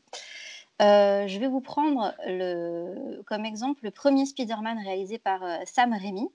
Euh, 0.81 1.27
je 1.27 1.39
vais 1.39 1.47
vous 1.47 1.61
prendre 1.61 2.15
le, 2.25 3.21
comme 3.27 3.45
exemple 3.45 3.81
le 3.83 3.91
premier 3.91 4.25
Spider-Man 4.25 4.79
réalisé 4.79 5.19
par 5.19 5.43
euh, 5.43 5.57
Sam 5.65 5.93
Raimi. 5.93 6.27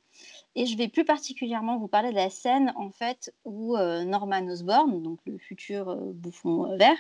Et 0.55 0.67
je 0.67 0.79
vais 0.79 0.87
plus 0.87 1.05
particulièrement 1.05 1.77
vous 1.77 1.89
parler 1.89 2.11
de 2.11 2.15
la 2.15 2.31
scène 2.31 2.73
en 2.77 2.91
fait 2.91 3.35
où 3.45 3.77
Norman 3.77 4.47
Osborn, 4.47 5.03
donc 5.03 5.19
le 5.27 5.37
futur 5.37 5.97
bouffon 6.15 6.77
vert, 6.79 6.97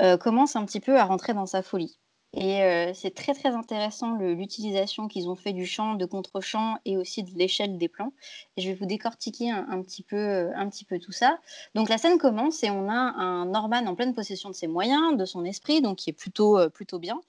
euh, 0.00 0.16
commence 0.16 0.56
un 0.56 0.64
petit 0.64 0.80
peu 0.80 0.98
à 0.98 1.04
rentrer 1.04 1.34
dans 1.34 1.46
sa 1.46 1.62
folie. 1.62 1.98
Et 2.36 2.64
euh, 2.64 2.92
c'est 2.94 3.14
très 3.14 3.32
très 3.32 3.50
intéressant 3.50 4.16
l'utilisation 4.16 5.06
qu'ils 5.06 5.28
ont 5.28 5.36
fait 5.36 5.52
du 5.52 5.66
champ, 5.66 5.94
de 5.94 6.04
contre-champ 6.04 6.78
et 6.84 6.96
aussi 6.96 7.22
de 7.22 7.30
l'échelle 7.38 7.78
des 7.78 7.88
plans. 7.88 8.12
Et 8.56 8.62
je 8.62 8.70
vais 8.70 8.74
vous 8.74 8.86
décortiquer 8.86 9.52
un, 9.52 9.80
petit 9.82 10.02
peu, 10.02 10.16
euh, 10.16 10.50
un 10.56 10.68
petit 10.68 10.84
peu 10.84 10.98
tout 10.98 11.12
ça. 11.12 11.38
Donc 11.76 11.88
la 11.88 11.96
scène 11.96 12.18
commence 12.18 12.64
et 12.64 12.70
on 12.70 12.88
a 12.88 12.92
un 12.94 13.46
Norman 13.46 13.86
en 13.86 13.94
pleine 13.94 14.14
possession 14.14 14.48
de 14.48 14.54
ses 14.54 14.66
moyens, 14.66 15.16
de 15.16 15.24
son 15.24 15.44
esprit, 15.44 15.80
donc 15.80 15.98
qui 15.98 16.10
est 16.10 16.14
plutôt, 16.14 16.58
plutôt 16.70 16.98
bien. 16.98 17.20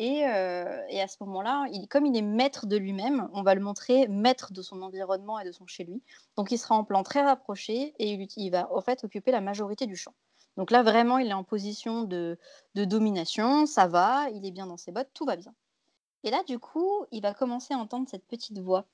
Et, 0.00 0.22
et 0.22 1.00
à 1.00 1.08
ce 1.08 1.16
moment-là, 1.20 1.66
comme 1.88 2.06
il 2.06 2.16
est 2.16 2.22
maître 2.22 2.66
de 2.66 2.76
lui-même, 2.76 3.28
on 3.34 3.42
va 3.42 3.54
le 3.54 3.60
montrer 3.60 4.08
maître 4.08 4.52
de 4.52 4.62
son 4.62 4.82
environnement 4.82 5.38
et 5.38 5.44
de 5.44 5.52
son 5.52 5.68
chez 5.68 5.84
lui. 5.84 6.02
Donc 6.36 6.50
il 6.50 6.58
sera 6.58 6.74
en 6.74 6.82
plan 6.82 7.04
très 7.04 7.22
rapproché 7.22 7.94
et 8.00 8.28
il 8.36 8.50
va 8.50 8.68
en 8.72 8.80
fait 8.80 9.04
occuper 9.04 9.30
la 9.30 9.40
majorité 9.40 9.86
du 9.86 9.94
champ. 9.94 10.14
Donc 10.58 10.72
là, 10.72 10.82
vraiment, 10.82 11.18
il 11.18 11.28
est 11.28 11.34
en 11.34 11.44
position 11.44 12.02
de, 12.02 12.36
domination, 12.74 13.64
ça 13.64 13.86
va, 13.86 14.28
il 14.34 14.44
est 14.44 14.50
bien 14.50 14.66
dans 14.66 14.76
ses 14.76 14.90
bottes, 14.90 15.08
tout 15.14 15.24
va 15.24 15.36
bien. 15.36 15.54
Et 16.24 16.30
là, 16.30 16.42
du 16.42 16.58
coup, 16.58 17.06
il 17.12 17.22
va 17.22 17.32
commencer 17.32 17.74
à 17.74 17.78
entendre 17.78 18.08
cette 18.08 18.26
petite 18.26 18.58
voix 18.58 18.84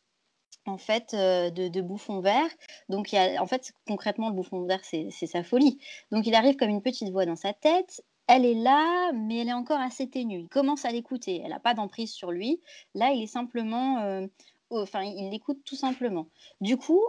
en 0.66 0.76
fait 0.76 1.14
euh, 1.14 1.50
de, 1.50 1.80
bouffon 1.80 2.21
vert. 2.21 2.50
Donc, 2.90 3.12
il 3.12 3.16
a, 3.16 3.42
en 3.42 3.47
fait, 3.47 3.73
concrètement, 3.88 4.28
le 4.28 4.35
bouffon 4.35 4.62
vert, 4.66 4.85
c'est 4.85 5.09
c'est 5.11 5.26
sa 5.26 5.42
folie. 5.42 5.78
Donc, 6.12 6.26
il 6.26 6.35
arrive 6.35 6.56
comme 6.56 6.68
une 6.68 6.83
petite 6.83 7.11
voix 7.11 7.25
dans 7.25 7.37
sa 7.37 7.54
tête. 7.54 8.04
Elle 8.26 8.44
est 8.44 8.54
là, 8.54 9.12
mais 9.12 9.38
elle 9.38 9.49
est 9.49 9.54
encore 9.54 9.80
assez 9.80 10.09
ténue. 10.09 10.40
Il 10.40 10.49
commence 10.49 10.85
à 10.85 10.90
l'écouter. 10.90 11.40
Elle 11.42 11.50
n'a 11.50 11.61
pas 11.61 11.73
d'emprise 11.73 12.12
sur 12.12 12.30
lui. 12.30 12.61
Là, 12.94 13.12
il 13.12 13.23
est 13.23 13.26
simplement, 13.26 14.00
euh, 14.00 14.26
enfin, 14.71 15.02
il 15.02 15.30
l'écoute 15.30 15.64
tout 15.64 15.76
simplement. 15.76 16.28
Du 16.61 16.76
coup, 16.76 17.00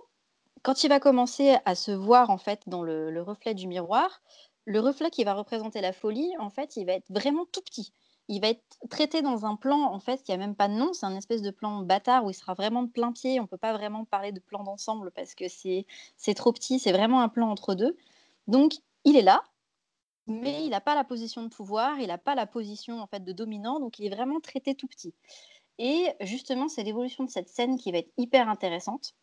quand 0.65 0.83
il 0.83 0.89
va 0.89 0.99
commencer 0.99 1.57
à 1.65 1.75
se 1.75 1.91
voir 1.91 2.31
en 2.31 2.39
fait 2.39 2.63
dans 2.65 2.81
le, 2.81 3.11
le 3.11 3.21
reflet 3.21 3.53
du 3.53 3.67
miroir, 3.67 4.23
le 4.65 4.79
reflet 4.79 5.11
qui 5.11 5.23
va 5.23 5.35
représenter 5.35 5.79
la 5.79 5.93
folie, 5.93 6.33
en 6.39 6.49
fait, 6.49 6.75
il 6.75 6.87
va 6.87 6.93
être 6.93 7.05
vraiment 7.11 7.45
tout 7.51 7.61
petit. 7.61 7.93
Il 8.29 8.41
va 8.41 8.47
être 8.47 8.63
traité 8.89 9.21
dans 9.21 9.45
un 9.45 9.57
plan, 9.57 9.83
en 9.83 9.99
fait, 9.99 10.23
qui 10.23 10.31
a 10.31 10.37
même 10.37 10.55
pas 10.55 10.67
de 10.67 10.73
nom. 10.73 10.91
C'est 10.93 11.05
un 11.05 11.15
espèce 11.15 11.43
de 11.43 11.51
plan 11.51 11.83
bâtard 11.83 12.25
où 12.25 12.31
il 12.31 12.33
sera 12.33 12.55
vraiment 12.55 12.81
de 12.81 12.89
plein 12.89 13.11
pied. 13.11 13.39
On 13.39 13.45
peut 13.45 13.57
pas 13.57 13.73
vraiment 13.73 14.05
parler 14.05 14.31
de 14.31 14.39
plan 14.39 14.63
d'ensemble 14.63 15.11
parce 15.11 15.35
que 15.35 15.47
c'est 15.47 15.85
c'est 16.17 16.33
trop 16.33 16.51
petit. 16.51 16.79
C'est 16.79 16.91
vraiment 16.91 17.21
un 17.21 17.29
plan 17.29 17.47
entre 17.51 17.75
deux. 17.75 17.95
Donc, 18.47 18.73
il 19.03 19.15
est 19.17 19.21
là, 19.21 19.43
mais 20.25 20.65
il 20.65 20.69
n'a 20.69 20.81
pas 20.81 20.95
la 20.95 21.03
position 21.03 21.43
de 21.43 21.49
pouvoir. 21.49 21.99
Il 21.99 22.07
n'a 22.07 22.17
pas 22.17 22.33
la 22.33 22.47
position 22.47 22.99
en 23.01 23.05
fait 23.05 23.23
de 23.23 23.33
dominant. 23.33 23.79
Donc, 23.79 23.99
il 23.99 24.07
est 24.07 24.15
vraiment 24.15 24.39
traité 24.39 24.73
tout 24.73 24.87
petit. 24.87 25.13
Et 25.77 26.07
justement, 26.21 26.69
c'est 26.69 26.83
l'évolution 26.83 27.23
de 27.23 27.29
cette 27.29 27.49
scène 27.49 27.77
qui 27.77 27.91
va 27.91 27.99
être 27.99 28.11
hyper 28.17 28.49
intéressante. 28.49 29.13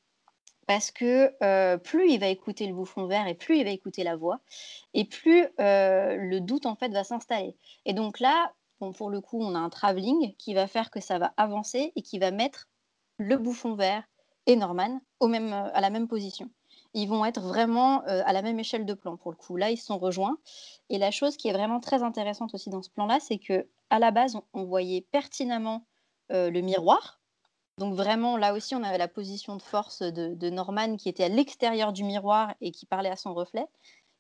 Parce 0.66 0.90
que 0.90 1.32
euh, 1.42 1.76
plus 1.76 2.10
il 2.10 2.20
va 2.20 2.28
écouter 2.28 2.66
le 2.66 2.74
bouffon 2.74 3.06
vert 3.06 3.26
et 3.26 3.34
plus 3.34 3.58
il 3.58 3.64
va 3.64 3.70
écouter 3.70 4.04
la 4.04 4.16
voix, 4.16 4.40
et 4.94 5.04
plus 5.04 5.46
euh, 5.60 6.16
le 6.16 6.40
doute 6.40 6.66
en 6.66 6.76
fait 6.76 6.90
va 6.90 7.04
s'installer. 7.04 7.56
Et 7.84 7.94
donc 7.94 8.20
là, 8.20 8.52
bon, 8.80 8.92
pour 8.92 9.10
le 9.10 9.20
coup, 9.20 9.40
on 9.40 9.54
a 9.54 9.58
un 9.58 9.70
travelling 9.70 10.34
qui 10.36 10.54
va 10.54 10.66
faire 10.66 10.90
que 10.90 11.00
ça 11.00 11.18
va 11.18 11.34
avancer 11.36 11.92
et 11.96 12.02
qui 12.02 12.18
va 12.18 12.30
mettre 12.30 12.68
le 13.18 13.36
bouffon 13.36 13.74
vert 13.74 14.04
et 14.46 14.56
Norman 14.56 15.00
au 15.20 15.28
même, 15.28 15.52
à 15.52 15.80
la 15.80 15.90
même 15.90 16.08
position. 16.08 16.50
Ils 16.94 17.08
vont 17.08 17.24
être 17.24 17.40
vraiment 17.40 18.02
euh, 18.06 18.22
à 18.26 18.32
la 18.32 18.42
même 18.42 18.58
échelle 18.58 18.84
de 18.84 18.94
plan 18.94 19.16
pour 19.16 19.30
le 19.30 19.36
coup. 19.36 19.56
Là, 19.56 19.70
ils 19.70 19.78
sont 19.78 19.98
rejoints. 19.98 20.36
Et 20.90 20.98
la 20.98 21.10
chose 21.10 21.36
qui 21.36 21.48
est 21.48 21.52
vraiment 21.52 21.80
très 21.80 22.02
intéressante 22.02 22.54
aussi 22.54 22.70
dans 22.70 22.82
ce 22.82 22.90
plan-là, 22.90 23.18
c'est 23.20 23.38
que 23.38 23.66
à 23.90 23.98
la 23.98 24.10
base, 24.10 24.38
on, 24.52 24.64
voyait 24.64 25.06
pertinemment 25.10 25.86
euh, 26.32 26.50
le 26.50 26.60
miroir. 26.60 27.20
Donc 27.78 27.94
vraiment, 27.94 28.36
là 28.36 28.54
aussi, 28.54 28.74
on 28.74 28.82
avait 28.82 28.98
la 28.98 29.08
position 29.08 29.56
de 29.56 29.62
force 29.62 30.02
de, 30.02 30.50
Norman 30.50 30.96
qui 30.96 31.08
était 31.08 31.24
à 31.24 31.28
l'extérieur 31.28 31.92
du 31.92 32.04
miroir 32.04 32.54
et 32.60 32.70
qui 32.70 32.86
parlait 32.86 33.10
à 33.10 33.16
son 33.16 33.34
reflet. 33.34 33.66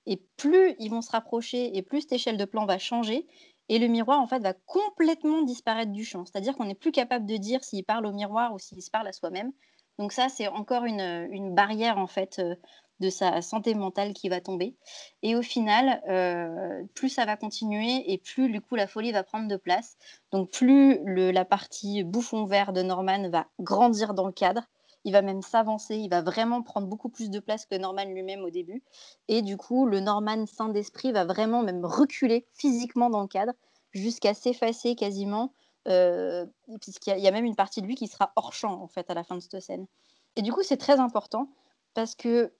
Et 0.06 0.16
plus 0.36 0.74
ils 0.78 0.90
vont 0.90 1.02
se 1.02 1.10
rapprocher 1.10 1.76
et 1.76 1.82
plus 1.82 2.02
cette 2.02 2.12
échelle 2.12 2.36
de 2.36 2.44
plan 2.44 2.66
va 2.66 2.78
changer, 2.78 3.26
et 3.68 3.78
le 3.78 3.86
miroir, 3.86 4.20
en 4.20 4.26
fait, 4.26 4.40
va 4.40 4.54
complètement 4.66 5.42
disparaître 5.42 5.92
du 5.92 6.04
champ. 6.04 6.24
C'est-à-dire 6.24 6.56
qu'on 6.56 6.64
n'est 6.64 6.74
plus 6.74 6.92
capable 6.92 7.26
de 7.26 7.36
dire 7.36 7.62
s'il 7.64 7.84
parle 7.84 8.06
au 8.06 8.12
miroir 8.12 8.52
ou 8.52 8.58
s'il 8.58 8.82
se 8.82 8.90
parle 8.90 9.06
à 9.06 9.12
soi-même. 9.12 9.52
Donc 9.98 10.12
ça, 10.12 10.28
c'est 10.28 10.48
encore 10.48 10.84
une, 10.84 11.28
une, 11.30 11.54
barrière, 11.54 11.98
en 11.98 12.06
fait, 12.06 12.38
euh, 12.38 12.56
de 13.02 13.10
sa 13.10 13.42
santé 13.42 13.74
mentale 13.74 14.14
qui 14.14 14.30
va 14.30 14.40
tomber. 14.40 14.74
Et 15.22 15.36
au 15.36 15.42
final, 15.42 16.02
euh, 16.08 16.82
plus 16.94 17.10
ça 17.10 17.26
va 17.26 17.36
continuer 17.36 18.10
et 18.10 18.16
plus, 18.16 18.48
du 18.48 18.62
coup, 18.62 18.76
la 18.76 18.86
folie 18.86 19.12
va 19.12 19.22
prendre 19.22 19.48
de 19.48 19.56
place. 19.56 19.98
Donc 20.30 20.50
plus 20.50 20.98
le, 21.04 21.30
la 21.30 21.44
partie 21.44 22.04
bouffon 22.04 22.44
vert 22.44 22.72
de 22.72 22.80
Norman 22.80 23.28
va 23.28 23.46
grandir 23.60 24.14
dans 24.14 24.26
le 24.26 24.32
cadre, 24.32 24.62
il 25.04 25.12
va 25.12 25.20
même 25.20 25.42
s'avancer, 25.42 25.96
il 25.96 26.08
va 26.08 26.22
vraiment 26.22 26.62
prendre 26.62 26.86
beaucoup 26.86 27.08
plus 27.08 27.28
de 27.28 27.40
place 27.40 27.66
que 27.66 27.74
Norman 27.74 28.04
lui-même 28.04 28.44
au 28.44 28.50
début. 28.50 28.82
Et 29.28 29.42
du 29.42 29.56
coup, 29.56 29.84
le 29.84 30.00
Norman 30.00 30.46
saint 30.46 30.68
d'esprit 30.68 31.12
va 31.12 31.24
vraiment 31.24 31.62
même 31.62 31.84
reculer 31.84 32.46
physiquement 32.54 33.10
dans 33.10 33.20
le 33.20 33.28
cadre 33.28 33.52
jusqu'à 33.90 34.32
s'effacer 34.32 34.94
quasiment, 34.94 35.52
euh, 35.88 36.46
puisqu'il 36.80 37.18
y, 37.18 37.22
y, 37.22 37.28
a 37.28 37.32
même 37.32 37.44
une 37.44 37.56
partie 37.56 37.82
de 37.82 37.86
lui 37.86 37.96
qui 37.96 38.06
sera 38.06 38.32
hors 38.36 38.52
champ 38.52 38.80
en 38.80 38.86
fait 38.86 39.10
à 39.10 39.14
la 39.14 39.24
fin 39.24 39.34
de 39.34 39.40
cette 39.40 39.60
scène. 39.60 39.86
Et 40.36 40.42
du 40.42 40.52
coup, 40.52 40.62
c'est 40.62 40.76
très 40.76 40.98
important 41.00 41.48
parce 41.94 42.14
que 42.14 42.52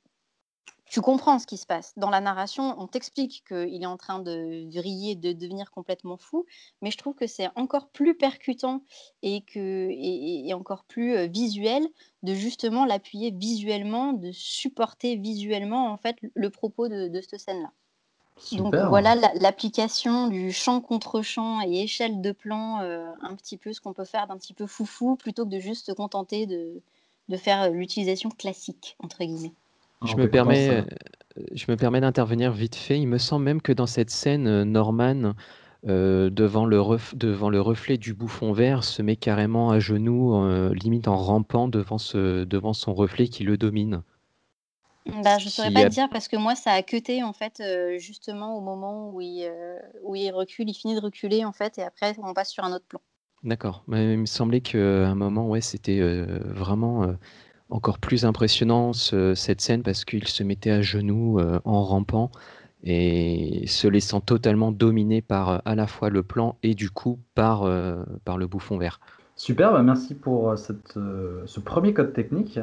tu 0.92 1.00
comprends 1.00 1.38
ce 1.38 1.46
qui 1.46 1.56
se 1.56 1.64
passe. 1.64 1.94
Dans 1.96 2.10
la 2.10 2.20
narration, 2.20 2.74
on 2.78 2.86
t'explique 2.86 3.44
qu'il 3.48 3.82
est 3.82 3.86
en 3.86 3.96
train 3.96 4.18
de 4.18 4.68
vriller, 4.70 5.14
de 5.14 5.32
devenir 5.32 5.70
complètement 5.70 6.18
fou, 6.18 6.44
mais 6.82 6.90
je 6.90 6.98
trouve 6.98 7.14
que 7.14 7.26
c'est 7.26 7.48
encore 7.56 7.88
plus 7.88 8.14
percutant 8.14 8.82
et, 9.22 9.40
que, 9.40 9.88
et, 9.88 10.46
et 10.46 10.52
encore 10.52 10.84
plus 10.84 11.16
euh, 11.16 11.26
visuel 11.28 11.88
de 12.22 12.34
justement 12.34 12.84
l'appuyer 12.84 13.30
visuellement, 13.30 14.12
de 14.12 14.32
supporter 14.32 15.16
visuellement 15.16 15.90
en 15.90 15.96
fait 15.96 16.16
le 16.34 16.50
propos 16.50 16.88
de, 16.88 17.08
de 17.08 17.20
cette 17.22 17.40
scène-là. 17.40 17.72
Donc 18.52 18.74
voilà 18.74 19.14
l'application 19.14 20.28
du 20.28 20.52
champ 20.52 20.80
contre 20.80 21.22
champ 21.22 21.62
et 21.62 21.82
échelle 21.82 22.20
de 22.20 22.32
plan, 22.32 22.80
euh, 22.80 23.10
un 23.22 23.34
petit 23.34 23.56
peu 23.56 23.72
ce 23.72 23.80
qu'on 23.80 23.94
peut 23.94 24.04
faire 24.04 24.26
d'un 24.26 24.36
petit 24.36 24.52
peu 24.52 24.66
foufou, 24.66 25.16
plutôt 25.16 25.44
que 25.44 25.50
de 25.50 25.58
juste 25.58 25.86
se 25.86 25.92
contenter 25.92 26.46
de, 26.46 26.82
de 27.28 27.36
faire 27.36 27.70
l'utilisation 27.70 28.30
classique, 28.30 28.96
entre 28.98 29.24
guillemets. 29.24 29.54
Je 30.04 30.16
me, 30.16 30.28
permets, 30.28 30.68
euh, 30.70 30.82
je 31.54 31.64
me 31.68 31.76
permets 31.76 32.00
d'intervenir 32.00 32.52
vite 32.52 32.76
fait. 32.76 32.98
Il 32.98 33.06
me 33.06 33.18
semble 33.18 33.44
même 33.44 33.62
que 33.62 33.72
dans 33.72 33.86
cette 33.86 34.10
scène, 34.10 34.46
euh, 34.46 34.64
Norman, 34.64 35.34
euh, 35.88 36.30
devant, 36.30 36.64
le 36.64 36.80
ref, 36.80 37.14
devant 37.16 37.50
le 37.50 37.60
reflet 37.60 37.98
du 37.98 38.14
bouffon 38.14 38.52
vert, 38.52 38.84
se 38.84 39.02
met 39.02 39.16
carrément 39.16 39.70
à 39.70 39.80
genoux, 39.80 40.34
euh, 40.36 40.72
limite 40.74 41.08
en 41.08 41.16
rampant 41.16 41.68
devant, 41.68 41.98
ce, 41.98 42.44
devant 42.44 42.72
son 42.72 42.94
reflet 42.94 43.26
qui 43.28 43.42
le 43.44 43.56
domine. 43.56 44.02
Bah, 45.24 45.38
je 45.38 45.46
ne 45.46 45.50
saurais 45.50 45.72
pas 45.72 45.80
a... 45.80 45.84
te 45.84 45.88
dire 45.88 46.08
parce 46.08 46.28
que 46.28 46.36
moi, 46.36 46.54
ça 46.54 46.70
a 46.70 46.82
cuté 46.82 47.24
en 47.24 47.32
fait, 47.32 47.60
euh, 47.60 47.98
justement 47.98 48.56
au 48.56 48.60
moment 48.60 49.10
où 49.10 49.20
il, 49.20 49.44
euh, 49.44 49.78
où 50.04 50.14
il 50.14 50.30
recule, 50.30 50.70
il 50.70 50.74
finit 50.74 50.94
de 50.94 51.00
reculer 51.00 51.44
en 51.44 51.50
fait, 51.50 51.78
et 51.78 51.82
après 51.82 52.14
on 52.22 52.32
passe 52.32 52.50
sur 52.50 52.62
un 52.62 52.72
autre 52.72 52.86
plan. 52.86 53.00
D'accord. 53.42 53.82
Mais 53.88 54.12
il 54.12 54.18
me 54.20 54.26
semblait 54.26 54.60
qu'à 54.60 54.78
un 54.78 55.16
moment, 55.16 55.48
ouais, 55.48 55.60
c'était 55.60 55.98
euh, 55.98 56.38
vraiment 56.44 57.16
encore 57.72 57.98
plus 57.98 58.24
impressionnant 58.24 58.92
ce, 58.92 59.34
cette 59.34 59.60
scène 59.60 59.82
parce 59.82 60.04
qu'il 60.04 60.28
se 60.28 60.42
mettait 60.42 60.70
à 60.70 60.82
genoux 60.82 61.40
en 61.64 61.82
rampant 61.82 62.30
et 62.84 63.64
se 63.66 63.88
laissant 63.88 64.20
totalement 64.20 64.72
dominer 64.72 65.22
par 65.22 65.62
à 65.64 65.74
la 65.74 65.86
fois 65.86 66.10
le 66.10 66.22
plan 66.22 66.56
et 66.62 66.74
du 66.74 66.90
coup 66.90 67.18
par, 67.34 67.68
par 68.24 68.38
le 68.38 68.46
bouffon 68.46 68.78
vert. 68.78 69.00
Super, 69.36 69.72
bah 69.72 69.82
merci 69.82 70.14
pour 70.14 70.56
cette, 70.58 70.94
ce 71.46 71.60
premier 71.60 71.94
code 71.94 72.12
technique. 72.12 72.60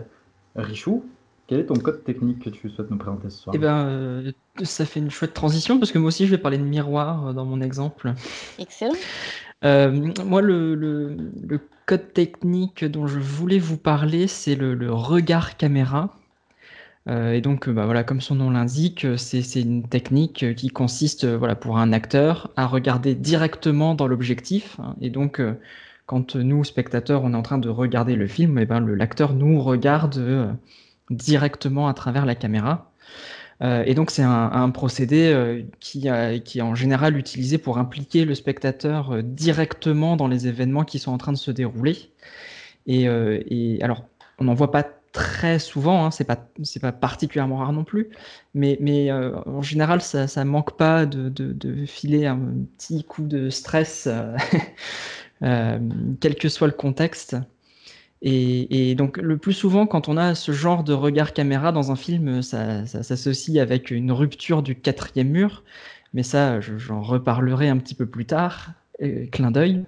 Richou, 0.56 1.04
quel 1.50 1.60
est 1.60 1.66
ton 1.66 1.76
code 1.76 2.04
technique 2.04 2.44
que 2.44 2.50
tu 2.52 2.70
souhaites 2.70 2.92
nous 2.92 2.98
présenter 2.98 3.32
ce 3.32 3.38
soir? 3.38 3.56
Eh 3.56 3.60
ben, 3.60 3.88
euh, 3.88 4.32
ça 4.62 4.86
fait 4.86 5.00
une 5.00 5.10
chouette 5.10 5.34
transition 5.34 5.80
parce 5.80 5.92
que 5.92 5.98
moi 5.98 6.10
aussi 6.10 6.28
je 6.28 6.32
vais 6.32 6.38
parler 6.38 6.60
de 6.60 6.64
miroir 6.64 7.34
dans 7.34 7.46
mon 7.46 7.60
exemple. 7.62 8.14
Excellent. 8.60 8.94
Euh, 9.66 10.14
moi, 10.26 10.42
le, 10.42 11.32
code 11.86 12.14
technique 12.14 12.86
dont 12.86 13.08
je 13.08 13.20
voulais 13.20 13.60
vous 13.60 13.78
parler, 13.78 14.28
c'est 14.28 14.56
le, 14.56 14.92
regard 14.92 15.58
caméra. 15.58 16.16
Euh, 17.08 17.34
et 17.34 17.42
donc, 17.42 17.68
bah, 17.70 17.86
voilà, 17.86 18.04
comme 18.04 18.22
son 18.22 18.36
nom 18.36 18.52
l'indique, 18.52 19.08
c'est 19.18 19.62
une 19.62 19.88
technique 19.88 20.56
qui 20.56 20.70
consiste, 20.70 21.26
voilà, 21.26 21.56
pour 21.56 21.78
un 21.78 21.92
acteur, 21.94 22.52
à 22.56 22.68
regarder 22.68 23.16
directement 23.16 23.96
dans 23.96 24.08
l'objectif. 24.08 24.80
Hein, 24.80 24.96
et 25.02 25.10
donc, 25.10 25.42
quand 26.06 26.36
nous, 26.36 26.64
spectateurs, 26.64 27.24
on 27.24 27.34
est 27.34 27.38
en 27.38 27.42
train 27.42 27.58
de 27.58 27.70
regarder 27.70 28.16
le 28.16 28.28
film, 28.28 28.58
et 28.60 28.64
eh 28.64 28.66
ben, 28.66 28.80
l'acteur 28.82 29.34
nous 29.34 29.62
regarde 29.62 30.58
directement 31.10 31.88
à 31.88 31.94
travers 31.94 32.26
la 32.26 32.36
caméra. 32.36 32.92
Euh, 33.62 33.84
et 33.86 33.94
donc 33.94 34.10
c'est 34.10 34.24
un, 34.24 34.70
procédé 34.70 35.32
euh, 35.34 35.64
qui, 35.80 36.08
qui, 36.46 36.60
est 36.60 36.62
en 36.62 36.76
général 36.76 37.18
utilisé 37.18 37.58
pour 37.58 37.78
impliquer 37.78 38.24
le 38.24 38.34
spectateur 38.34 39.12
euh, 39.12 39.22
directement 39.22 40.16
dans 40.16 40.28
les 40.28 40.48
événements 40.48 40.86
qui 40.86 41.00
sont 41.00 41.12
en 41.12 41.18
train 41.18 41.34
de 41.34 41.38
se 41.38 41.52
dérouler. 41.52 42.12
Et, 42.88 43.08
alors, 43.84 44.04
on 44.40 44.46
n'en 44.46 44.54
voit 44.56 44.72
pas 44.72 44.84
très 45.12 45.60
souvent, 45.60 46.06
hein, 46.06 46.12
c'est 46.12 46.24
pas 46.24 46.38
pas 46.82 46.92
particulièrement 46.92 47.58
rare 47.58 47.74
non 47.74 47.84
plus, 47.84 48.10
mais, 48.54 48.78
mais 48.80 49.12
en 49.12 49.62
général 49.62 50.02
ça, 50.02 50.28
ça 50.28 50.46
manque 50.46 50.76
pas 50.78 51.06
de, 51.06 51.30
de, 51.30 51.52
de, 51.52 51.86
filer 51.86 52.26
un 52.26 52.40
petit 52.78 53.04
coup 53.04 53.24
de 53.24 53.50
stress, 53.50 54.08
quel 55.42 56.36
que 56.36 56.50
soit 56.50 56.68
le 56.68 56.74
contexte. 56.74 57.36
Et, 58.22 58.96
donc 58.96 59.18
le 59.18 59.38
plus 59.38 59.54
souvent, 59.54 59.88
quand 59.88 60.10
on 60.10 60.18
a 60.18 60.36
ce 60.36 60.52
genre 60.52 60.84
de 60.84 60.94
regard 60.94 61.34
caméra 61.34 61.72
dans 61.72 61.92
un 61.92 61.96
film, 61.96 62.42
ça, 62.42 62.86
s'associe 62.86 63.58
avec 63.62 63.92
une 63.92 64.12
rupture 64.12 64.62
du 64.62 64.76
quatrième 64.76 65.30
mur. 65.30 65.64
Mais 66.14 66.24
ça, 66.24 66.60
j'en 66.60 67.02
reparlerai 67.02 67.70
un 67.70 67.78
petit 67.78 67.96
peu 67.96 68.06
plus 68.06 68.26
tard, 68.26 68.72
euh, 69.02 69.28
clin 69.28 69.52
d'œil. 69.52 69.84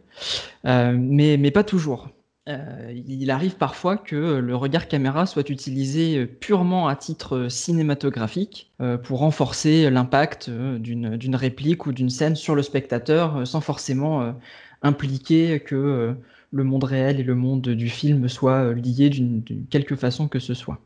Euh, 0.66 0.96
mais, 0.98 1.38
mais 1.38 1.52
pas 1.52 1.64
toujours. 1.64 2.10
Euh, 2.48 2.94
il 3.08 3.30
arrive 3.32 3.56
parfois 3.56 3.98
que 3.98 4.16
le 4.16 4.56
regard 4.56 4.88
caméra 4.88 5.26
soit 5.26 5.50
utilisé 5.50 6.26
purement 6.26 6.88
à 6.88 6.96
titre 6.96 7.48
cinématographique 7.50 8.72
pour 9.04 9.20
renforcer 9.20 9.90
l'impact 9.92 10.50
d'une 10.50 11.36
réplique 11.36 11.86
ou 11.86 11.92
d'une 11.92 12.10
scène 12.10 12.36
sur 12.36 12.56
le 12.56 12.64
spectateur 12.64 13.46
sans 13.46 13.62
forcément 13.62 14.34
impliquer 14.82 15.60
que 15.60 16.16
le 16.52 16.64
monde 16.64 16.84
réel 16.84 17.20
et 17.20 17.24
le 17.24 17.36
monde 17.36 17.62
du 17.62 17.90
film 17.90 18.28
soient 18.28 18.66
euh, 18.66 18.74
liés 18.74 19.10
d'une 19.10 19.44
quelque 19.70 19.96
façon 19.96 20.28
que 20.28 20.40
ce 20.40 20.54
soit. 20.54 20.80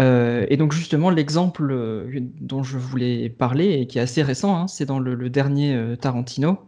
Euh, 0.00 0.46
et 0.48 0.56
donc 0.56 0.72
justement, 0.72 1.10
l'exemple 1.10 1.70
euh, 1.72 2.20
dont 2.40 2.62
je 2.62 2.78
voulais 2.78 3.28
parler 3.30 3.80
et 3.80 3.86
qui 3.86 3.98
est 3.98 4.02
assez 4.02 4.22
récent, 4.22 4.56
hein, 4.56 4.68
c'est 4.68 4.86
dans 4.86 5.00
le, 5.00 5.30
dernier 5.30 5.96
Tarantino, 6.00 6.58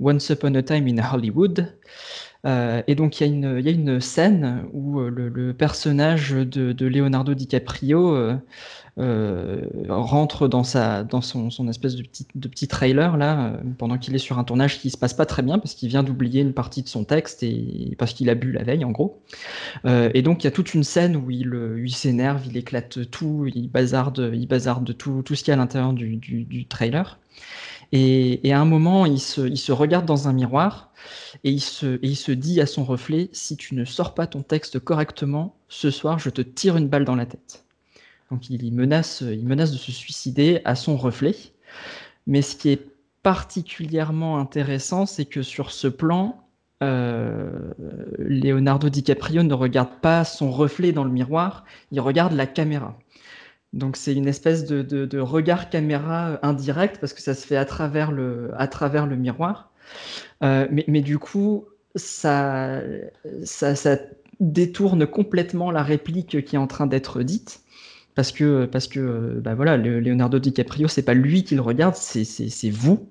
Once 0.00 0.30
Upon 0.30 0.54
a 0.54 0.62
Time 0.62 0.86
in 0.86 0.98
Hollywood. 0.98 1.74
Euh, 2.44 2.82
et 2.88 2.94
donc 2.94 3.20
il 3.20 3.40
y, 3.40 3.68
a 3.68 3.70
une 3.70 4.00
scène 4.00 4.64
où 4.72 5.00
le, 5.00 5.28
le 5.28 5.54
personnage 5.54 6.32
de, 6.32 6.86
Leonardo 6.86 7.34
DiCaprio 7.34 8.40
euh, 8.98 9.62
rentre 9.88 10.48
dans, 10.48 10.64
sa, 10.64 11.02
dans 11.02 11.22
son, 11.22 11.48
espèce 11.68 11.96
de 11.96 12.02
petit, 12.02 12.26
de 12.34 12.46
petit 12.46 12.68
trailer 12.68 13.16
là, 13.16 13.46
euh, 13.46 13.56
pendant 13.78 13.96
qu'il 13.96 14.14
est 14.14 14.18
sur 14.18 14.38
un 14.38 14.44
tournage 14.44 14.80
qui 14.80 14.90
se 14.90 14.98
passe 14.98 15.14
pas 15.14 15.24
très 15.24 15.40
bien 15.40 15.58
parce 15.58 15.72
qu'il 15.72 15.88
vient 15.88 16.02
d'oublier 16.02 16.42
une 16.42 16.52
partie 16.52 16.82
de 16.82 16.88
son 16.88 17.04
texte 17.04 17.42
et 17.42 17.96
parce 17.98 18.12
qu'il 18.12 18.28
a 18.28 18.34
bu 18.34 18.52
la 18.52 18.62
veille 18.64 18.84
en 18.84 18.90
gros. 18.90 19.22
Euh, 19.86 20.10
et 20.12 20.20
donc 20.20 20.44
il 20.44 20.46
y 20.46 20.48
a 20.48 20.50
toute 20.50 20.74
une 20.74 20.84
scène 20.84 21.16
où 21.16 21.30
il, 21.30 21.94
s'énerve, 21.94 22.42
il 22.46 22.56
éclate 22.58 23.10
tout, 23.10 23.46
il 23.54 23.70
bazarde, 23.70 24.30
il 24.34 24.46
bazarde 24.46 24.94
tout, 24.94 25.22
tout 25.22 25.34
ce 25.34 25.42
qu'il 25.42 25.52
y 25.52 25.54
a 25.54 25.54
à 25.54 25.56
l'intérieur 25.56 25.94
du, 25.94 26.16
du, 26.16 26.66
trailer. 26.66 27.18
Et, 27.92 28.52
à 28.52 28.58
un 28.58 28.64
moment, 28.64 29.04
il 29.04 29.20
se, 29.20 29.72
regarde 29.72 30.06
dans 30.06 30.26
un 30.26 30.32
miroir 30.32 30.92
et 31.44 31.50
il, 31.50 31.60
se, 31.60 31.96
et 31.96 32.08
il 32.08 32.16
se 32.16 32.32
dit 32.32 32.60
à 32.60 32.66
son 32.66 32.84
reflet, 32.84 33.28
si 33.32 33.56
tu 33.56 33.74
ne 33.74 33.84
sors 33.84 34.14
pas 34.14 34.26
ton 34.26 34.42
texte 34.42 34.78
correctement, 34.78 35.56
ce 35.68 35.90
soir, 35.90 36.18
je 36.18 36.30
te 36.30 36.40
tire 36.40 36.78
une 36.78 36.88
balle 36.88 37.04
dans 37.04 37.16
la 37.16 37.26
tête. 37.26 37.66
Donc 38.30 38.48
il 38.48 38.72
menace, 38.72 39.20
il 39.20 39.46
menace 39.46 39.72
de 39.72 39.76
se 39.76 39.92
suicider 39.92 40.62
à 40.64 40.74
son 40.74 40.96
reflet. 40.96 41.36
Mais 42.26 42.40
ce 42.40 42.56
qui 42.56 42.70
est 42.70 42.86
particulièrement 43.22 44.38
intéressant, 44.38 45.04
c'est 45.04 45.26
que 45.26 45.42
sur 45.42 45.70
ce 45.70 45.86
plan, 45.86 46.42
euh, 46.82 47.72
Leonardo 48.18 48.88
DiCaprio 48.88 49.42
ne 49.42 49.54
regarde 49.54 50.00
pas 50.00 50.24
son 50.24 50.50
reflet 50.50 50.92
dans 50.92 51.04
le 51.04 51.10
miroir, 51.10 51.64
il 51.90 52.00
regarde 52.00 52.32
la 52.32 52.46
caméra. 52.46 52.98
Donc 53.72 53.96
c'est 53.96 54.14
une 54.14 54.28
espèce 54.28 54.64
de, 54.64 55.18
regard 55.18 55.70
caméra 55.70 56.38
indirect 56.42 56.98
parce 57.00 57.14
que 57.14 57.22
ça 57.22 57.34
se 57.34 57.46
fait 57.46 57.56
à 57.56 57.64
travers 57.64 58.12
le, 58.12 59.16
miroir. 59.16 59.72
Euh, 60.42 60.66
mais, 60.70 61.00
du 61.00 61.18
coup, 61.18 61.66
ça, 61.94 62.80
ça, 63.44 63.96
détourne 64.40 65.06
complètement 65.06 65.70
la 65.70 65.82
réplique 65.82 66.44
qui 66.44 66.56
est 66.56 66.58
en 66.58 66.66
train 66.66 66.86
d'être 66.86 67.22
dite. 67.22 67.60
Parce 68.14 68.30
que, 68.32 68.66
parce 68.66 68.88
que 68.88 69.40
bah 69.42 69.54
voilà, 69.54 69.78
le- 69.78 70.00
Leonardo 70.00 70.38
DiCaprio, 70.38 70.86
c'est 70.86 71.02
pas 71.02 71.14
lui 71.14 71.44
qui 71.44 71.54
le 71.54 71.62
regarde, 71.62 71.94
c'est 71.94 72.70
vous. 72.70 73.08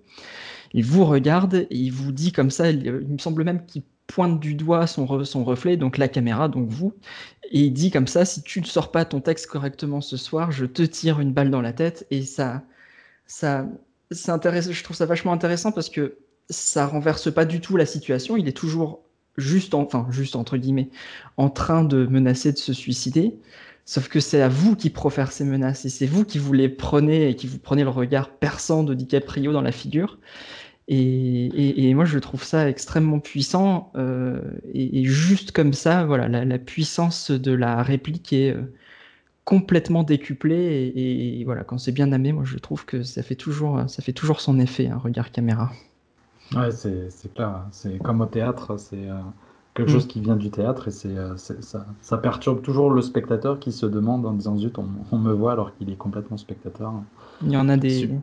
Il 0.74 0.86
vous 0.86 1.06
regarde 1.06 1.56
et 1.56 1.68
il 1.72 1.92
vous 1.92 2.12
dit 2.12 2.32
comme 2.32 2.52
ça, 2.52 2.70
il, 2.70 2.86
il 2.86 3.08
me 3.08 3.18
semble 3.18 3.44
même 3.44 3.66
qu'il 3.66 3.84
pointe 4.12 4.40
du 4.40 4.56
doigt 4.56 4.88
son, 4.88 5.06
re- 5.06 5.24
son 5.26 5.44
reflet, 5.46 5.78
donc 5.78 5.98
la 5.98 6.08
caméra, 6.10 6.50
donc 6.50 6.68
vous, 6.70 6.94
et 7.52 7.62
il 7.62 7.72
dit 7.72 7.92
comme 7.92 8.08
ça, 8.08 8.26
si 8.26 8.42
tu 8.44 8.60
ne 8.62 8.66
sors 8.66 8.92
pas 8.92 9.06
ton 9.06 9.22
texte 9.22 9.48
correctement 9.48 10.02
ce 10.02 10.18
soir, 10.18 10.52
je 10.52 10.66
te 10.66 10.84
tire 10.84 11.20
une 11.22 11.32
balle 11.34 11.50
dans 11.50 11.62
la 11.62 11.74
tête, 11.74 12.06
et 12.12 12.24
ça, 12.24 12.64
ça, 13.26 13.68
c'est 14.12 14.32
intéressant, 14.32 14.72
je 14.74 14.84
trouve 14.84 14.98
ça 14.98 15.06
vachement 15.06 15.34
intéressant 15.34 15.72
parce 15.72 15.90
que 15.90 16.18
ça 16.50 16.88
renverse 16.88 17.34
pas 17.34 17.46
du 17.46 17.62
tout 17.62 17.78
la 17.78 17.86
situation, 17.86 18.38
il 18.38 18.48
est 18.48 18.58
toujours 18.58 19.00
juste, 19.38 19.74
en- 19.74 19.84
enfin, 19.84 20.08
juste 20.12 20.36
entre 20.36 20.58
guillemets, 20.58 20.90
en 21.38 21.50
train 21.50 21.84
de 21.84 22.06
menacer 22.06 22.52
de 22.52 22.58
se 22.58 22.74
suicider, 22.74 23.40
sauf 23.86 24.10
que 24.10 24.20
c'est 24.20 24.42
à 24.42 24.50
vous 24.50 24.76
qui 24.76 24.90
profère 24.90 25.32
ces 25.32 25.46
menaces, 25.46 25.86
et 25.86 25.90
c'est 25.90 26.06
vous 26.06 26.26
qui 26.26 26.38
vous 26.40 26.54
les 26.54 26.70
prenez, 26.70 27.30
et 27.30 27.36
qui 27.36 27.48
vous 27.48 27.60
prenez 27.60 27.84
le 27.84 27.90
regard 27.90 28.30
perçant 28.30 28.84
de 28.84 28.94
DiCaprio 28.94 29.54
dans 29.54 29.62
la 29.62 29.72
figure, 29.72 30.20
et, 30.96 31.46
et- 31.48 31.90
et 31.90 31.94
moi, 31.96 32.06
je 32.06 32.20
trouve 32.20 32.44
ça 32.44 32.70
extrêmement 32.70 33.20
puissant. 33.20 33.92
euh, 33.96 34.42
et, 34.74 35.02
et 35.02 35.06
juste 35.06 35.52
comme 35.52 35.74
ça, 35.74 36.06
voilà, 36.06 36.28
la, 36.28 36.46
la 36.46 36.60
puissance 36.60 37.32
de 37.32 37.52
la 37.54 37.84
réplique 37.84 38.34
est 38.34 38.52
euh, 38.56 38.74
complètement 39.46 40.04
décuplée. 40.04 40.94
Et, 40.96 41.44
voilà, 41.46 41.64
quand 41.66 41.78
c'est 41.80 41.92
bien 41.94 42.12
amené, 42.14 42.34
moi, 42.34 42.46
je 42.46 42.58
trouve 42.60 42.86
que 42.86 43.04
ça 43.04 43.24
fait 43.24 43.36
toujours, 43.36 43.90
ça 43.90 44.02
fait 44.04 44.14
toujours 44.14 44.42
son 44.42 44.60
effet, 44.60 44.88
un 44.90 44.98
regard 44.98 45.32
caméra. 45.32 45.72
Ouais, 46.56 46.72
c'est 46.72 47.34
clair. 47.34 47.48
hein. 47.50 47.68
C'est 47.72 47.98
comme 48.00 48.22
au 48.22 48.26
théâtre, 48.26 48.78
c'est 48.78 49.10
euh, 49.10 49.20
quelque 49.74 49.88
Mm. 49.88 49.92
chose 49.92 50.08
qui 50.08 50.20
vient 50.20 50.36
du 50.36 50.52
théâtre 50.52 50.88
et 50.90 50.92
c'est 50.92 51.16
c'est- 51.38 51.62
ça, 51.62 51.86
ça 52.02 52.18
perturbe 52.18 52.62
toujours 52.62 52.90
le 52.92 53.02
spectateur 53.02 53.60
qui 53.60 53.72
se 53.72 53.86
demande 53.86 54.26
en 54.26 54.34
disant 54.34 54.58
zut, 54.58 54.78
on, 54.78 54.88
on 55.12 55.18
me 55.18 55.32
voit 55.32 55.54
alors 55.54 55.74
qu'il 55.76 55.90
est 55.90 55.96
complètement 55.98 56.38
spectateur. 56.38 56.94
Il 57.42 57.52
y 57.52 57.58
en 57.58 57.68
a 57.70 57.78
des, 57.78 58.08
Super. 58.08 58.22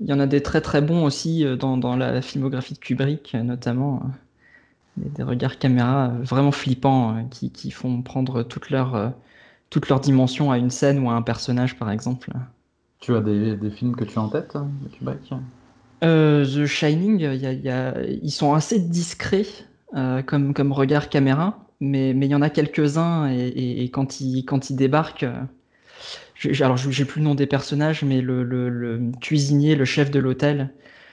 Il 0.00 0.08
y 0.08 0.12
en 0.12 0.20
a 0.20 0.26
des 0.26 0.42
très 0.42 0.60
très 0.60 0.82
bons 0.82 1.04
aussi 1.04 1.44
euh, 1.44 1.56
dans, 1.56 1.76
dans 1.76 1.96
la 1.96 2.22
filmographie 2.22 2.74
de 2.74 2.78
Kubrick, 2.78 3.34
euh, 3.34 3.42
notamment 3.42 4.02
euh, 4.04 4.08
des, 5.04 5.10
des 5.10 5.22
regards 5.24 5.58
caméra 5.58 6.08
vraiment 6.22 6.52
flippants 6.52 7.26
qui, 7.30 7.52
qui 7.52 7.70
font 7.72 8.02
prendre 8.02 8.42
toute 8.44 8.70
leur, 8.70 9.14
toute 9.70 9.88
leur 9.90 10.00
dimension 10.00 10.50
à 10.52 10.58
une 10.58 10.70
scène 10.70 11.00
ou 11.00 11.10
à 11.10 11.14
un 11.14 11.22
personnage, 11.22 11.78
par 11.78 11.90
exemple. 11.90 12.32
Tu 13.00 13.14
as 13.16 13.22
des, 13.22 13.56
des 13.56 13.70
films 13.70 13.96
que 13.96 14.04
tu 14.04 14.18
as 14.18 14.22
en 14.22 14.28
tête, 14.28 14.54
de 14.54 14.88
Kubrick? 14.90 15.32
Euh, 16.04 16.44
The 16.44 16.66
Shining, 16.66 17.20
il 17.20 17.22
y 17.40 17.46
a- 17.46 17.52
il 17.52 17.60
y 17.62 17.68
a- 17.70 18.02
ils 18.04 18.30
sont 18.30 18.52
assez 18.54 18.78
discrets 18.80 19.46
euh, 19.94 20.22
comme, 20.22 20.52
comme 20.54 20.72
regard 20.72 21.08
caméra, 21.08 21.66
mais 21.80 22.12
mais 22.14 22.26
il 22.26 22.30
y 22.32 22.34
en 22.34 22.42
a 22.42 22.50
quelques-uns 22.50 23.30
et, 23.30 23.36
et- 23.48 23.84
et 23.84 23.90
quand 23.90 24.20
ils, 24.20 24.44
quand 24.44 24.68
ils 24.70 24.76
débarquent, 24.76 25.26
alors 26.60 26.76
j'ai 26.76 27.04
plus 27.04 27.20
le 27.20 27.24
nom 27.26 27.34
des 27.34 27.46
personnages, 27.46 28.02
mais 28.02 28.20
le, 28.20 28.42
le- 28.44 28.68
le 28.68 29.10
cuisinier, 29.20 29.74
le 29.76 29.84
chef 29.84 30.10
de 30.10 30.18
l'hôtel, 30.20 30.70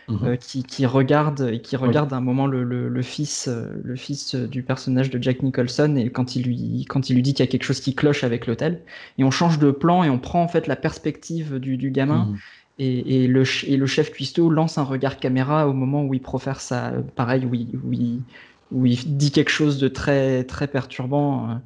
Mhm. 0.10 0.20
euh, 0.28 0.36
qui, 0.36 0.64
qui 0.64 0.86
regarde 0.86 1.50
et 1.54 1.62
qui 1.62 1.78
Oui. 1.78 1.84
regarde 1.84 2.12
à 2.14 2.18
un 2.18 2.22
moment 2.22 2.46
le, 2.48 2.64
le- 2.64 2.90
le 2.90 3.02
fils, 3.02 3.48
euh, 3.48 3.68
le 3.84 3.96
fils 3.96 4.36
euh, 4.36 4.48
du 4.48 4.62
personnage 4.64 5.10
de 5.10 5.22
Jack 5.22 5.42
Nicholson 5.44 5.96
et 5.96 6.10
quand 6.12 6.36
il 6.36 6.44
lui, 6.44 6.86
quand 6.90 7.10
il 7.10 7.16
lui 7.16 7.22
dit 7.24 7.34
qu'il 7.34 7.46
y 7.46 7.48
a 7.48 7.52
quelque 7.52 7.64
chose 7.64 7.80
qui 7.82 7.96
cloche 7.96 8.24
avec 8.26 8.46
l'hôtel, 8.48 8.82
et 9.18 9.24
on 9.24 9.32
change 9.32 9.60
de 9.60 9.72
plan 9.72 10.04
et 10.04 10.10
on 10.10 10.20
prend 10.20 10.44
en 10.44 10.48
fait 10.50 10.68
la 10.68 10.76
perspective 10.76 11.56
du, 11.60 11.78
du 11.78 11.92
gamin. 11.92 12.26
Mhm. 12.26 12.38
Et, 12.80 13.24
et 13.24 13.28
le, 13.28 13.46
ch- 13.46 13.66
et 13.68 13.78
le 13.78 13.86
chef 13.86 14.12
cuistot 14.12 14.50
lance 14.50 14.78
un 14.80 14.84
regard 14.84 15.20
caméra 15.20 15.68
au 15.68 15.74
moment 15.74 16.04
où 16.04 16.14
il 16.14 16.22
profère 16.22 16.60
sa. 16.60 16.92
Pareil, 17.16 17.46
où 17.46 17.54
il, 17.54 17.78
où 17.84 17.94
il- 17.94 18.26
où 18.72 18.86
il 18.88 19.18
dit 19.18 19.32
quelque 19.32 19.52
chose 19.52 19.78
de 19.80 19.88
très, 19.88 20.44
très 20.46 20.68
perturbant 20.68 21.62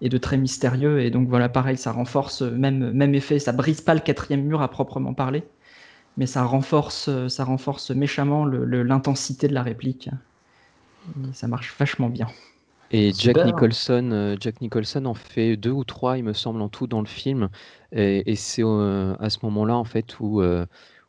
et 0.00 0.08
de 0.08 0.18
très 0.18 0.36
mystérieux. 0.38 1.00
Et 1.00 1.10
donc 1.10 1.28
voilà, 1.28 1.48
pareil, 1.48 1.76
ça 1.76 1.92
renforce, 1.92 2.42
euh, 2.42 2.50
même, 2.52 2.92
même 2.92 3.14
effet, 3.14 3.38
ça 3.38 3.52
brise 3.52 3.80
pas 3.80 3.94
le 3.94 4.00
quatrième 4.00 4.44
mur 4.44 4.62
à 4.62 4.70
proprement 4.70 5.14
parler, 5.14 5.44
mais 6.16 6.26
ça 6.26 6.44
renforce, 6.44 7.08
euh, 7.08 7.28
ça 7.28 7.44
renforce 7.44 7.90
méchamment 7.92 8.44
le- 8.46 8.64
le- 8.66 8.82
l'intensité 8.84 9.48
de 9.48 9.54
la 9.54 9.62
réplique. 9.64 10.10
Et 11.16 11.32
ça 11.32 11.48
marche 11.48 11.76
vachement 11.78 12.08
bien. 12.08 12.28
Et 12.90 13.14
Jack 13.18 13.44
Super. 13.44 13.44
Nicholson, 13.44 14.10
euh, 14.12 14.36
Jack 14.40 14.60
Nicholson 14.62 15.04
en 15.04 15.12
fait 15.14 15.56
deux 15.58 15.70
ou 15.70 15.84
trois, 15.84 16.16
il 16.16 16.24
me 16.24 16.32
semble, 16.32 16.62
en 16.62 16.68
tout 16.70 16.86
dans 16.86 17.00
le 17.02 17.06
film. 17.06 17.50
Et, 17.92 18.30
et 18.30 18.34
c'est 18.36 18.62
euh, 18.64 19.14
à 19.18 19.28
ce 19.30 19.38
moment-là, 19.42 19.76
en 19.76 19.84
fait, 19.84 20.18
où, 20.20 20.40
euh, 20.40 20.64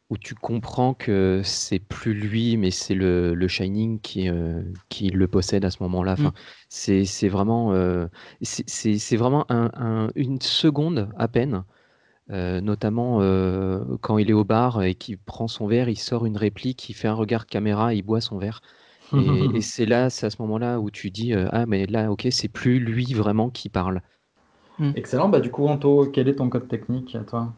où 0.09 0.17
tu 0.17 0.35
comprends 0.35 0.93
que 0.95 1.41
c'est 1.43 1.79
plus 1.79 2.13
lui, 2.15 2.57
mais 2.57 2.71
c'est 2.71 2.95
le, 2.95 3.33
le 3.35 3.47
Shining 3.47 3.99
qui, 4.01 4.27
euh, 4.29 4.63
qui 4.89 5.09
le 5.09 5.27
possède 5.27 5.65
à 5.65 5.71
ce 5.71 5.83
moment-là. 5.83 6.13
Enfin, 6.13 6.31
Mm. 6.31 6.35
c'est, 6.69 7.05
c'est 7.05 7.27
vraiment, 7.29 7.73
euh, 7.73 8.07
c'est, 8.41 8.67
c'est- 8.69 8.97
c'est 8.97 9.17
vraiment 9.17 9.45
un- 9.51 9.69
un- 9.75 10.09
une 10.15 10.41
seconde 10.41 11.09
à 11.17 11.27
peine. 11.27 11.63
euh, 12.31 12.61
notamment 12.61 13.21
euh, 13.21 13.83
quand 14.01 14.17
il 14.19 14.29
est 14.29 14.33
au 14.33 14.45
bar 14.45 14.83
et 14.83 14.95
qu'il 14.95 15.17
prend 15.17 15.47
son 15.47 15.67
verre, 15.67 15.89
il 15.89 15.97
sort 15.97 16.25
une 16.27 16.37
réplique, 16.37 16.89
il 16.89 16.93
fait 16.93 17.07
un 17.07 17.13
regard 17.15 17.47
caméra, 17.47 17.93
il 17.93 18.03
boit 18.03 18.21
son 18.21 18.37
verre. 18.37 18.61
Et, 19.15 19.57
et 19.57 19.61
c'est 19.61 19.85
là, 19.87 20.09
c'est 20.09 20.25
à 20.27 20.29
ce 20.31 20.41
moment-là 20.41 20.79
où 20.79 20.91
tu 20.91 21.11
dis 21.11 21.33
euh, 21.33 21.47
ah 21.51 21.65
mais 21.67 21.85
là 21.87 22.11
ok 22.11 22.27
c'est 22.31 22.47
plus 22.49 22.79
lui 22.79 23.13
vraiment 23.13 23.49
qui 23.51 23.69
parle. 23.69 24.01
Excellent. 24.93 25.29
Bah, 25.29 25.39
du 25.39 25.49
coup, 25.49 25.65
Anto, 25.67 26.11
quel 26.11 26.27
est 26.27 26.35
ton 26.35 26.47
code 26.47 26.67
technique 26.67 27.15
à 27.15 27.23
toi? 27.23 27.55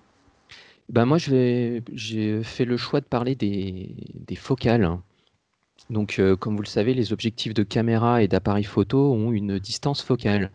Ben 0.91 1.05
moi 1.05 1.17
j'ai 1.17 2.43
fait 2.43 2.65
le 2.65 2.75
choix 2.75 2.99
de 2.99 3.05
parler 3.05 3.33
des, 3.33 3.95
des 4.13 4.35
focales. 4.35 4.99
Donc 5.89 6.19
euh, 6.19 6.35
comme 6.35 6.57
vous 6.57 6.63
le 6.63 6.67
savez 6.67 6.93
les 6.93 7.13
objectifs 7.13 7.53
de 7.53 7.63
caméra 7.63 8.21
et 8.21 8.27
d'appareil 8.27 8.65
photo 8.65 9.13
ont 9.13 9.31
une 9.31 9.57
distance 9.57 10.01
focale. 10.01 10.51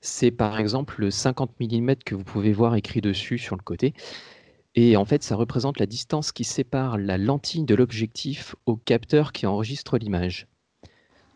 C'est 0.00 0.32
par 0.32 0.58
exemple 0.58 0.96
le 0.98 1.12
50 1.12 1.52
mm 1.60 1.94
que 2.04 2.16
vous 2.16 2.24
pouvez 2.24 2.52
voir 2.52 2.74
écrit 2.74 3.00
dessus 3.00 3.38
sur 3.38 3.56
le 3.56 3.62
côté. 3.62 3.94
Et 4.74 4.96
en 4.96 5.04
fait 5.04 5.22
ça 5.22 5.36
représente 5.36 5.78
la 5.78 5.86
distance 5.86 6.32
qui 6.32 6.42
sépare 6.42 6.98
la 6.98 7.16
lentille 7.16 7.64
de 7.64 7.76
l'objectif 7.76 8.56
au 8.66 8.74
capteur 8.74 9.32
qui 9.32 9.46
enregistre 9.46 9.98
l'image. 9.98 10.48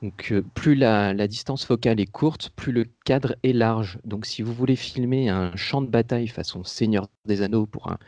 Donc, 0.02 0.32
euh, 0.32 0.42
plus 0.54 0.74
la, 0.74 1.12
la 1.12 1.28
distance 1.28 1.66
focale 1.66 2.00
est 2.00 2.10
courte, 2.10 2.50
plus 2.56 2.72
le 2.72 2.86
cadre 3.04 3.36
est 3.42 3.52
large. 3.52 3.98
Donc, 4.04 4.24
si 4.24 4.40
vous 4.40 4.54
voulez 4.54 4.74
filmer 4.74 5.28
un 5.28 5.54
champ 5.56 5.82
de 5.82 5.88
bataille 5.88 6.26
façon 6.26 6.64
Seigneur 6.64 7.08
des 7.26 7.42
Anneaux 7.42 7.66
pour 7.66 7.90
un, 7.92 7.98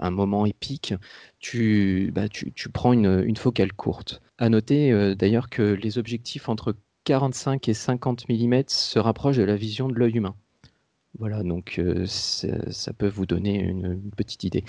un 0.00 0.10
moment 0.10 0.46
épique, 0.46 0.94
tu, 1.38 2.10
bah, 2.14 2.28
tu, 2.28 2.52
tu 2.52 2.68
prends 2.68 2.92
une, 2.92 3.36
focale 3.36 3.72
courte. 3.72 4.22
À 4.38 4.48
noter 4.48 4.92
euh, 4.92 5.14
d'ailleurs 5.14 5.48
que 5.48 5.62
les 5.62 5.98
objectifs 5.98 6.48
entre 6.48 6.76
45 7.04 7.68
et 7.68 7.74
50 7.74 8.28
mm 8.28 8.62
se 8.68 8.98
rapprochent 8.98 9.36
de 9.36 9.44
la 9.44 9.56
vision 9.56 9.88
de 9.88 9.94
l'œil 9.94 10.16
humain. 10.16 10.34
Voilà, 11.18 11.42
donc 11.42 11.76
euh, 11.78 12.04
ça, 12.06 12.92
peut 12.92 13.08
vous 13.08 13.26
donner 13.26 13.58
une, 13.58 14.00
petite 14.16 14.44
idée. 14.44 14.64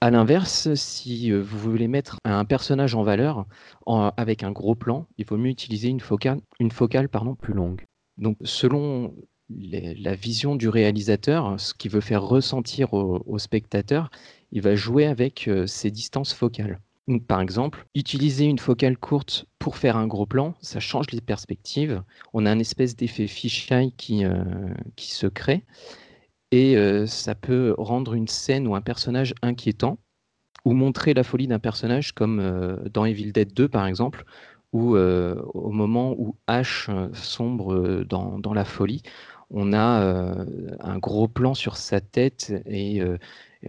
À 0.00 0.10
l'inverse, 0.10 0.74
si 0.74 1.30
euh, 1.30 1.40
vous 1.40 1.58
voulez 1.58 1.86
mettre 1.86 2.16
un 2.24 2.44
personnage 2.44 2.96
en 2.96 3.04
valeur 3.04 3.46
avec 4.16 4.42
un 4.42 4.50
gros 4.50 4.74
plan, 4.74 5.06
il 5.18 5.26
vaut 5.26 5.36
mieux 5.36 5.50
utiliser 5.50 5.88
une 5.88 6.00
focale, 6.00 6.40
une 6.58 6.72
focale 6.72 7.08
plus 7.08 7.54
longue. 7.54 7.84
Donc, 8.18 8.36
selon 8.42 9.14
la 9.60 10.14
vision 10.14 10.56
du 10.56 10.68
réalisateur, 10.68 11.58
ce 11.58 11.74
qu'il 11.74 11.90
veut 11.90 12.00
faire 12.00 12.22
ressentir 12.22 12.94
au, 12.94 13.38
spectateur, 13.38 14.10
il 14.52 14.62
va 14.62 14.76
jouer 14.76 15.06
avec 15.06 15.48
euh, 15.48 15.66
ces 15.66 15.90
distances 15.90 16.32
focales. 16.32 16.80
Par 17.26 17.40
exemple, 17.40 17.86
utiliser 17.94 18.44
une 18.44 18.58
focale 18.58 18.96
courte 18.96 19.46
pour 19.58 19.76
faire 19.76 19.96
un 19.96 20.06
gros 20.06 20.26
plan, 20.26 20.54
ça 20.60 20.78
change 20.78 21.10
les 21.10 21.20
perspectives. 21.20 22.02
On 22.32 22.46
a 22.46 22.50
un 22.50 22.58
espèce 22.58 22.94
d'effet 22.94 23.26
fisheye 23.26 23.92
qui, 23.96 24.24
euh, 24.24 24.44
se 24.96 25.26
crée 25.26 25.64
et 26.52 26.76
euh, 26.76 27.06
ça 27.06 27.34
peut 27.34 27.74
rendre 27.76 28.14
une 28.14 28.28
scène 28.28 28.68
ou 28.68 28.76
un 28.76 28.82
personnage 28.82 29.34
inquiétant 29.42 29.98
ou 30.64 30.74
montrer 30.74 31.12
la 31.12 31.24
folie 31.24 31.48
d'un 31.48 31.58
personnage 31.58 32.12
comme 32.12 32.80
dans 32.92 33.04
Evil 33.04 33.32
Dead 33.32 33.52
2 33.52 33.68
par 33.68 33.86
exemple 33.86 34.24
où 34.72 34.96
au 34.96 35.70
moment 35.70 36.14
où 36.16 36.36
Ash 36.46 36.88
sombre 37.14 38.04
dans 38.04 38.54
la 38.54 38.64
folie 38.64 39.02
on 39.52 39.72
a 39.72 40.02
euh, 40.02 40.44
un 40.80 40.98
gros 40.98 41.28
plan 41.28 41.54
sur 41.54 41.76
sa 41.76 42.00
tête 42.00 42.52
et, 42.66 43.00
euh, 43.00 43.18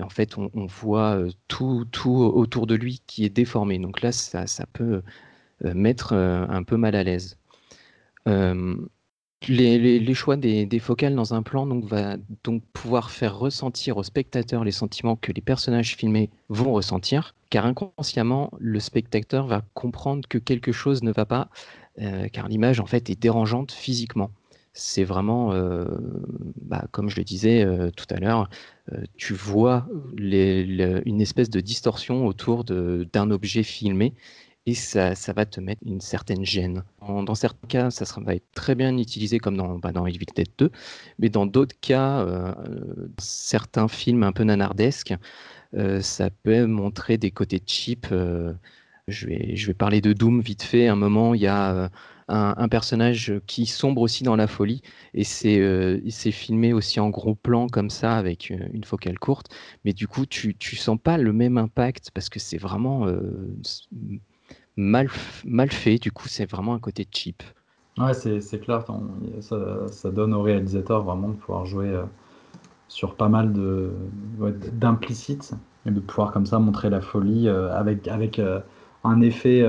en 0.02 0.10
fait 0.10 0.38
on, 0.38 0.66
voit 0.66 1.18
euh, 1.18 1.30
tout, 1.48 1.86
tout 1.92 2.16
autour 2.16 2.66
de 2.66 2.76
lui 2.76 3.02
qui 3.06 3.26
est 3.26 3.30
déformé 3.30 3.78
donc 3.78 4.02
là 4.02 4.12
ça, 4.12 4.46
peut 4.72 5.02
mettre 5.62 6.14
un 6.14 6.64
peu 6.64 6.78
mal 6.78 6.96
à 6.96 7.04
l'aise 7.04 7.38
les, 9.48 10.14
choix 10.14 10.36
des, 10.38 10.80
focales 10.80 11.16
dans 11.16 11.34
un 11.34 11.44
plan 11.44 11.68
donc, 11.68 11.86
va 11.86 12.16
donc 12.44 12.64
pouvoir 12.74 13.12
faire 13.12 13.38
ressentir 13.38 13.98
au 13.98 14.04
spectateur 14.04 14.64
les 14.64 14.72
sentiments 14.72 15.16
que 15.16 15.32
les 15.32 15.42
personnages 15.42 15.96
filmés 15.96 16.30
vont 16.50 16.74
ressentir, 16.74 17.36
car 17.50 17.66
inconsciemment, 17.66 18.52
le 18.58 18.80
spectateur 18.80 19.48
va 19.48 19.64
comprendre 19.74 20.28
que 20.28 20.38
quelque 20.38 20.72
chose 20.72 21.04
ne 21.04 21.12
va 21.12 21.26
pas 21.26 21.50
car 22.32 22.48
l'image 22.48 22.80
en 22.80 22.86
fait 22.86 23.10
est 23.10 23.22
dérangeante 23.22 23.72
physiquement. 23.72 24.32
C'est 24.76 25.04
vraiment, 25.04 25.54
euh, 25.54 25.86
bah, 26.62 26.86
comme 26.92 27.10
je 27.10 27.18
le 27.18 27.24
disais 27.24 27.64
euh, 27.64 27.92
tout 27.92 28.06
à 28.10 28.20
l'heure, 28.20 28.50
tu 29.18 29.34
vois 29.34 29.88
une 30.18 31.22
espèce 31.22 31.50
de 31.50 31.60
distorsion 31.60 32.26
autour 32.28 32.64
d'un 32.66 33.32
objet 33.32 33.64
filmé 33.64 34.14
et 34.66 34.74
ça, 34.76 35.14
ça 35.16 35.34
va 35.34 35.46
te 35.46 35.60
mettre 35.60 35.82
une 35.86 36.02
certaine 36.02 36.46
gêne. 36.46 36.84
Dans 37.02 37.36
certains 37.36 37.68
cas, 37.68 37.92
ça 37.92 38.06
sera- 38.06 38.22
va 38.22 38.36
être 38.36 38.50
très 38.56 38.76
bien 38.76 38.98
utilisé 38.98 39.38
comme 39.40 39.58
dans, 39.58 39.78
bah, 39.78 39.92
dans 39.92 40.06
Evil 40.08 40.26
Dead 40.36 40.48
2, 40.58 40.72
mais 41.20 41.30
dans 41.30 41.46
d'autres 41.46 41.76
cas, 41.82 42.22
euh, 42.22 42.54
euh, 42.70 43.08
certains 43.20 43.88
films 43.90 44.24
un 44.24 44.32
peu 44.32 44.44
nanardesques, 44.44 45.14
euh, 45.76 46.02
ça 46.02 46.30
peut 46.30 46.66
montrer 46.66 47.18
des 47.18 47.32
côtés 47.32 47.62
cheap. 47.66 48.08
euh, 48.12 48.54
je 49.08 49.28
vais, 49.28 49.56
je 49.56 49.68
vais 49.68 49.74
parler 49.74 50.02
de 50.02 50.14
Doom 50.14 50.42
vite 50.42 50.64
fait. 50.64 50.88
À 50.88 50.94
un 50.94 50.96
moment, 50.96 51.34
il 51.34 51.42
y 51.42 51.48
a 51.48 51.74
euh, 51.74 51.90
un, 52.28 52.68
personnage 52.68 53.34
qui 53.48 53.66
sombre 53.66 54.02
aussi 54.02 54.24
dans 54.24 54.36
la 54.36 54.48
folie 54.48 54.82
et 55.14 55.24
c'est 55.24 55.60
euh, 55.60 56.00
filmé 56.10 56.74
aussi 56.74 57.00
en 57.00 57.10
gros 57.10 57.36
plan 57.36 57.68
comme 57.68 57.90
ça 57.90 58.16
avec 58.18 58.52
euh, 58.52 58.58
une 58.74 58.84
focale 58.84 59.20
courte. 59.20 59.48
Mais 59.86 59.94
du 59.94 60.08
coup, 60.08 60.26
tu, 60.26 60.56
tu 60.56 60.76
sens 60.76 60.98
pas 61.02 61.18
le 61.18 61.34
même 61.34 61.58
impact 61.58 62.12
parce 62.14 62.30
que 62.30 62.40
c'est 62.40 62.58
vraiment 62.58 63.08
euh, 63.08 63.48
mal, 64.76 65.10
mal 65.46 65.72
fait. 65.72 65.98
Du 65.98 66.12
coup, 66.12 66.28
c'est 66.28 66.50
vraiment 66.50 66.74
un 66.74 66.80
côté 66.80 67.08
cheap. 67.10 67.44
Ouais, 67.98 68.14
c'est 68.14 68.60
clair, 68.60 68.84
ça, 69.42 69.88
ça 69.88 70.10
donne 70.10 70.34
au 70.34 70.42
réalisateur 70.42 71.04
vraiment 71.04 71.30
de 71.30 71.36
pouvoir 71.36 71.66
jouer 71.66 71.90
euh, 71.90 72.04
sur 72.88 73.16
pas 73.16 73.30
mal 73.30 73.54
d'implicites 74.74 75.54
et 75.86 75.92
de 75.92 76.00
pouvoir 76.00 76.32
comme 76.32 76.48
ça 76.48 76.58
montrer 76.58 76.90
la 76.90 77.02
folie 77.02 77.48
avec, 77.48 78.08
avec 78.08 78.42
un 79.04 79.22
effet, 79.22 79.64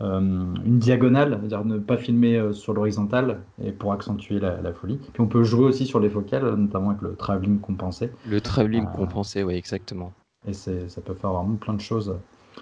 une 0.00 0.78
diagonale, 0.78 1.38
c'est-à-dire 1.40 1.64
ne 1.64 1.78
pas 1.78 1.96
filmer 1.96 2.36
euh, 2.36 2.52
sur 2.52 2.72
l'horizontale 2.72 3.40
et 3.62 3.72
pour 3.72 3.92
accentuer 3.92 4.40
la, 4.40 4.60
la 4.60 4.72
folie. 4.72 4.98
Puis 5.12 5.20
on 5.20 5.26
peut 5.26 5.42
jouer 5.42 5.64
aussi 5.64 5.86
sur 5.86 6.00
les 6.00 6.08
focales, 6.08 6.54
notamment 6.54 6.90
avec 6.90 7.02
le 7.02 7.14
travelling 7.16 7.58
compensé. 7.60 8.10
Le 8.28 8.40
travelling 8.40 8.84
Ah. 8.88 8.96
compensé, 8.96 9.42
oui, 9.42 9.54
exactement. 9.54 10.12
Et 10.48 10.54
ça 10.54 10.70
peut 11.04 11.14
faire 11.14 11.32
vraiment 11.32 11.56
plein 11.56 11.74
de 11.74 11.80
choses. 11.80 12.14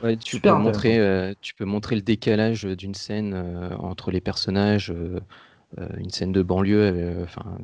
Ouais, 0.02 0.16
tu 0.16 0.36
Super 0.36 0.56
peux 0.56 0.62
montrer, 0.62 0.98
euh, 0.98 1.32
tu 1.40 1.54
peux 1.54 1.64
montrer 1.64 1.96
le 1.96 2.02
décalage 2.02 2.64
d'une 2.64 2.94
scène 2.94 3.32
euh, 3.34 3.70
entre 3.78 4.10
les 4.10 4.20
personnages, 4.20 4.90
euh, 4.90 5.20
euh, 5.78 5.88
une 5.98 6.10
scène 6.10 6.32
de 6.32 6.42
banlieue, 6.42 6.80
euh, 6.80 7.24
enfin, 7.24 7.58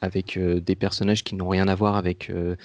avec 0.00 0.36
euh, 0.36 0.60
des 0.60 0.76
personnages 0.76 1.24
qui 1.24 1.34
n'ont 1.34 1.48
rien 1.48 1.68
à 1.68 1.74
voir 1.74 1.96
avec, 1.96 2.30
euh, 2.30 2.56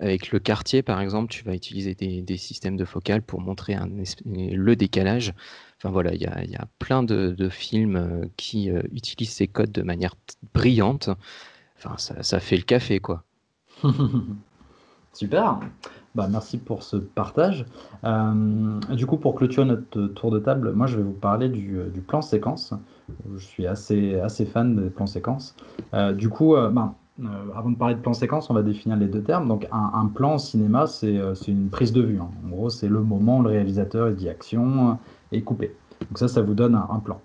avec 0.00 0.30
le 0.30 0.38
quartier, 0.38 0.82
par 0.82 1.00
exemple. 1.00 1.30
Tu 1.30 1.44
vas 1.44 1.54
utiliser 1.54 1.94
des, 1.94 2.36
systèmes 2.36 2.76
de 2.76 2.84
focale 2.84 3.22
pour 3.22 3.40
montrer 3.40 3.76
le 4.24 4.76
décalage. 4.76 5.34
Enfin 5.78 5.90
voilà, 5.90 6.14
il 6.14 6.20
y 6.20 6.26
a, 6.26 6.66
plein 6.78 7.02
de, 7.02 7.48
films 7.48 7.96
euh, 7.96 8.26
qui 8.36 8.70
euh, 8.70 8.82
utilisent 8.92 9.32
ces 9.32 9.46
codes 9.46 9.72
de 9.72 9.82
manière 9.82 10.14
brillante. 10.54 11.10
Enfin, 11.76 11.94
ça, 11.96 12.40
fait 12.40 12.56
le 12.56 12.62
café, 12.62 12.98
quoi. 12.98 13.22
Super. 15.12 15.60
Bah, 16.14 16.26
merci 16.28 16.58
pour 16.58 16.82
ce 16.82 16.96
partage. 16.96 17.64
Euh, 18.02 18.80
du 18.90 19.06
coup, 19.06 19.18
pour 19.18 19.36
clôturer 19.36 19.66
notre 19.66 20.08
tour 20.08 20.32
de 20.32 20.40
table, 20.40 20.72
moi 20.72 20.88
je 20.88 20.96
vais 20.96 21.02
vous 21.02 21.12
parler 21.12 21.48
du, 21.48 21.80
plan 22.06 22.22
séquence. 22.22 22.74
Je 23.36 23.44
suis 23.44 23.66
assez, 23.66 24.18
assez 24.18 24.44
fan 24.44 24.74
des 24.74 24.90
plans 24.90 25.06
séquences. 25.06 25.54
Du 26.16 26.28
coup, 26.28 26.56
euh, 26.56 26.70
ben, 26.70 26.94
euh, 27.20 27.26
avant 27.56 27.70
de 27.70 27.76
parler 27.76 27.94
de 27.96 28.00
plan 28.00 28.12
séquence, 28.12 28.48
on 28.50 28.54
va 28.54 28.62
définir 28.62 28.96
les 28.96 29.06
deux 29.06 29.22
termes. 29.22 29.48
Donc, 29.48 29.66
un, 29.72 30.06
plan 30.06 30.36
au 30.36 30.38
cinéma, 30.38 30.86
c'est 30.86 31.18
euh, 31.18 31.34
c'est 31.34 31.50
une 31.50 31.68
prise 31.68 31.92
de 31.92 32.02
vue. 32.02 32.20
hein. 32.20 32.30
En 32.46 32.48
gros, 32.48 32.70
c'est 32.70 32.88
le 32.88 33.00
moment 33.00 33.38
où 33.38 33.42
le 33.42 33.50
réalisateur 33.50 34.12
dit 34.12 34.28
action 34.28 34.90
euh, 34.90 34.92
et 35.32 35.42
coupé. 35.42 35.74
Donc, 36.02 36.18
ça, 36.18 36.28
ça 36.28 36.42
vous 36.42 36.54
donne 36.54 36.74
un, 36.74 37.00
plan. 37.00 37.20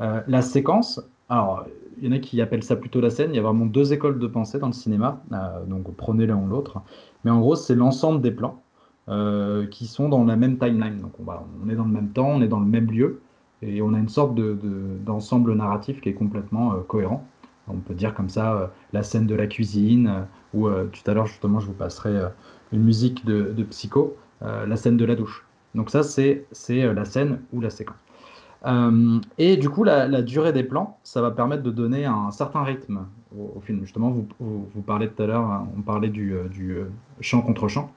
Euh, 0.00 0.20
la 0.28 0.42
séquence, 0.42 1.00
alors, 1.28 1.64
il 1.98 2.06
y 2.06 2.08
en 2.08 2.12
a 2.12 2.18
qui 2.18 2.40
appellent 2.40 2.62
ça 2.62 2.76
plutôt 2.76 3.00
la 3.00 3.10
scène. 3.10 3.30
Il 3.32 3.36
y 3.36 3.38
a 3.38 3.42
vraiment 3.42 3.66
deux 3.66 3.92
écoles 3.92 4.18
de 4.18 4.26
pensée 4.26 4.58
dans 4.58 4.66
le 4.66 4.72
cinéma. 4.72 5.22
Euh, 5.32 5.64
donc, 5.66 5.94
prenez 5.96 6.26
l'un 6.26 6.36
ou 6.36 6.46
l'autre. 6.46 6.80
Mais 7.24 7.30
en 7.30 7.40
gros, 7.40 7.56
c'est 7.56 7.74
l'ensemble 7.74 8.20
des 8.20 8.30
plans 8.30 8.60
euh, 9.08 9.66
qui 9.66 9.86
sont 9.86 10.08
dans 10.08 10.24
la 10.24 10.36
même 10.36 10.58
timeline. 10.58 10.98
Donc, 10.98 11.12
on, 11.18 11.68
est 11.68 11.74
dans 11.74 11.84
le 11.84 11.90
même 11.92 12.10
temps, 12.10 12.28
on 12.28 12.42
est 12.42 12.48
dans 12.48 12.60
le 12.60 12.66
même 12.66 12.90
lieu, 12.90 13.20
et 13.62 13.80
on 13.82 13.94
a 13.94 13.98
une 13.98 14.08
sorte 14.08 14.34
de- 14.34 14.54
de- 14.54 14.98
d'ensemble 15.04 15.54
narratif 15.54 16.00
qui 16.00 16.08
est 16.10 16.14
complètement 16.14 16.72
euh, 16.72 16.76
cohérent. 16.86 17.24
On 17.68 17.78
peut 17.78 17.94
dire 17.94 18.14
comme 18.14 18.28
ça 18.28 18.54
euh, 18.54 18.66
la 18.92 19.02
scène 19.02 19.26
de 19.26 19.34
la 19.34 19.46
cuisine, 19.46 20.08
euh, 20.08 20.22
ou 20.54 20.66
euh, 20.66 20.86
tout 20.86 21.08
à 21.08 21.14
l'heure, 21.14 21.26
justement, 21.26 21.60
je 21.60 21.66
vous 21.66 21.72
passerai 21.72 22.12
une 22.72 22.82
musique 22.82 23.24
de, 23.24 23.62
Psycho, 23.64 24.16
la 24.40 24.76
scène 24.76 24.96
de 24.96 25.04
la 25.04 25.14
douche. 25.14 25.44
Donc, 25.74 25.90
ça, 25.90 26.02
c'est 26.02 26.46
la 26.68 27.04
scène 27.04 27.40
ou 27.52 27.60
la 27.60 27.70
séquence. 27.70 27.96
Et 29.38 29.56
du 29.56 29.70
coup, 29.70 29.84
la, 29.84 30.22
durée 30.22 30.52
des 30.52 30.64
plans, 30.64 30.98
ça 31.04 31.22
va 31.22 31.30
permettre 31.30 31.62
de 31.62 31.70
donner 31.70 32.04
un 32.04 32.30
certain 32.30 32.64
rythme 32.64 33.06
au, 33.36 33.60
film. 33.60 33.80
Justement, 33.82 34.10
vous, 34.10 34.26
vous, 34.40 34.82
parlez 34.82 35.08
tout 35.08 35.22
à 35.22 35.26
l'heure, 35.26 35.44
hein, 35.44 35.68
on 35.76 35.82
parlait 35.82 36.08
du, 36.08 36.34
du 36.50 36.78
chant 37.20 37.42
contre 37.42 37.68
chant. 37.68 37.92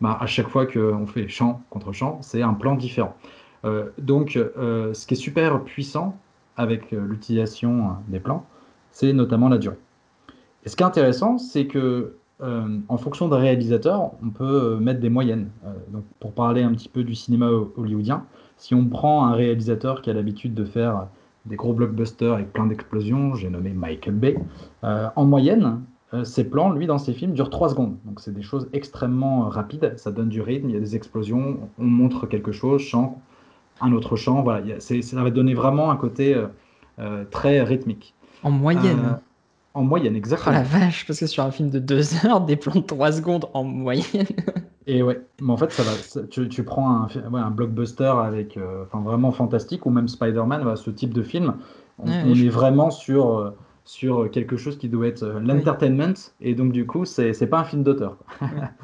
Bah, 0.00 0.16
à 0.20 0.26
chaque 0.26 0.48
fois 0.48 0.66
qu'on 0.66 1.06
fait 1.06 1.28
chant 1.28 1.62
contre 1.68 1.92
chant, 1.92 2.18
c'est 2.22 2.42
un 2.42 2.54
plan 2.54 2.74
différent. 2.74 3.14
Donc, 3.98 4.32
ce 4.32 5.06
qui 5.06 5.14
est 5.14 5.18
super 5.18 5.62
puissant 5.64 6.16
avec 6.58 6.90
l'utilisation 6.90 7.86
euh, 7.86 7.90
des 8.08 8.20
plans, 8.20 8.44
c'est 8.92 9.12
notamment 9.12 9.48
la 9.48 9.58
durée. 9.58 9.78
Et 10.64 10.68
ce 10.68 10.76
qui 10.76 10.82
est 10.82 10.86
intéressant, 10.86 11.38
c'est 11.38 11.66
que 11.66 12.14
euh, 12.40 12.78
en 12.88 12.96
fonction 12.98 13.28
d'un 13.28 13.38
réalisateur, 13.38 14.12
on 14.24 14.30
peut 14.30 14.44
euh, 14.44 14.76
mettre 14.78 15.00
des 15.00 15.08
moyennes. 15.10 15.50
Euh, 15.66 15.72
donc, 15.92 16.04
pour 16.20 16.32
parler 16.32 16.62
un 16.62 16.72
petit 16.72 16.88
peu 16.88 17.02
du 17.02 17.14
cinéma 17.14 17.50
ho- 17.50 17.72
hollywoodien, 17.76 18.24
si 18.56 18.74
on 18.74 18.86
prend 18.86 19.26
un 19.26 19.32
réalisateur 19.32 20.02
qui 20.02 20.10
a 20.10 20.12
l'habitude 20.12 20.54
de 20.54 20.64
faire 20.64 21.08
des 21.46 21.56
gros 21.56 21.72
blockbusters 21.72 22.32
avec 22.34 22.52
plein 22.52 22.66
d'explosions, 22.66 23.34
j'ai 23.34 23.48
nommé 23.50 23.70
Michael 23.70 24.14
Bay, 24.14 24.36
en 24.82 25.24
moyenne, 25.24 25.80
ses 26.24 26.44
plans, 26.44 26.72
lui, 26.72 26.86
dans 26.86 26.98
ses 26.98 27.12
films, 27.14 27.32
durent 27.32 27.50
3 27.50 27.70
secondes. 27.70 27.96
Donc 28.04 28.20
c'est 28.20 28.34
des 28.34 28.42
choses 28.42 28.68
extrêmement 28.72 29.48
rapides, 29.48 29.94
ça 29.96 30.10
donne 30.10 30.28
du 30.28 30.42
rythme, 30.42 30.68
il 30.68 30.74
y 30.74 30.76
a 30.76 30.80
des 30.80 30.94
explosions, 30.96 31.70
on 31.78 31.84
montre 31.84 32.26
quelque 32.26 32.52
chose, 32.52 32.82
chant, 32.82 33.22
un 33.80 33.92
autre 33.92 34.16
chant, 34.16 34.42
voilà, 34.42 34.78
ça 34.80 35.22
va 35.22 35.30
donner 35.30 35.54
vraiment 35.54 35.90
un 35.90 35.96
côté 35.96 36.36
très 37.30 37.62
rythmique. 37.62 38.14
En 38.42 38.50
moyenne. 38.50 38.98
Euh, 39.04 39.14
en 39.74 39.82
moyenne, 39.84 40.14
Oh 40.14 40.16
exactement. 40.16 40.52
la 40.52 40.62
vache, 40.62 41.06
parce 41.06 41.20
que 41.20 41.26
sur 41.26 41.42
un 41.44 41.50
film 41.50 41.70
de 41.70 41.78
2 41.78 42.02
heures, 42.26 42.40
des 42.40 42.56
plans 42.56 42.74
de 42.76 42.80
3 42.86 43.12
secondes 43.12 43.48
en 43.54 43.64
moyenne. 43.64 44.26
Et 44.86 45.02
ouais, 45.02 45.20
mais 45.40 45.52
en 45.52 45.56
fait, 45.56 45.72
ça 45.72 45.84
va, 45.84 46.00
ça- 46.00 46.26
tu, 46.26 46.48
tu 46.48 46.64
prends 46.64 46.90
un, 47.02 47.08
fi- 47.08 47.18
ouais, 47.18 47.40
un 47.40 47.50
blockbuster 47.50 48.04
avec, 48.22 48.56
euh, 48.56 48.84
enfin 48.84 49.00
vraiment 49.02 49.32
fantastique, 49.32 49.84
ou 49.86 49.90
même 49.90 50.08
Spider-Man, 50.08 50.62
voilà, 50.62 50.76
ce 50.76 50.90
type 50.90 51.12
de 51.12 51.22
film, 51.22 51.58
on, 51.98 52.06
Ouais, 52.08 52.22
on 52.22 52.34
je- 52.34 52.44
est 52.46 52.48
vraiment 52.48 52.90
sur, 52.90 53.38
euh, 53.38 53.50
sur 53.88 54.30
quelque 54.30 54.56
chose 54.56 54.78
qui 54.78 54.88
doit 54.88 55.06
être 55.06 55.22
euh, 55.22 55.40
l'entertainment, 55.40 56.14
et 56.40 56.54
donc 56.54 56.72
du 56.72 56.86
coup, 56.86 57.04
c'est 57.04 57.32
c'est 57.32 57.46
pas 57.46 57.60
un 57.60 57.64
film 57.64 57.82
d'auteur. 57.82 58.18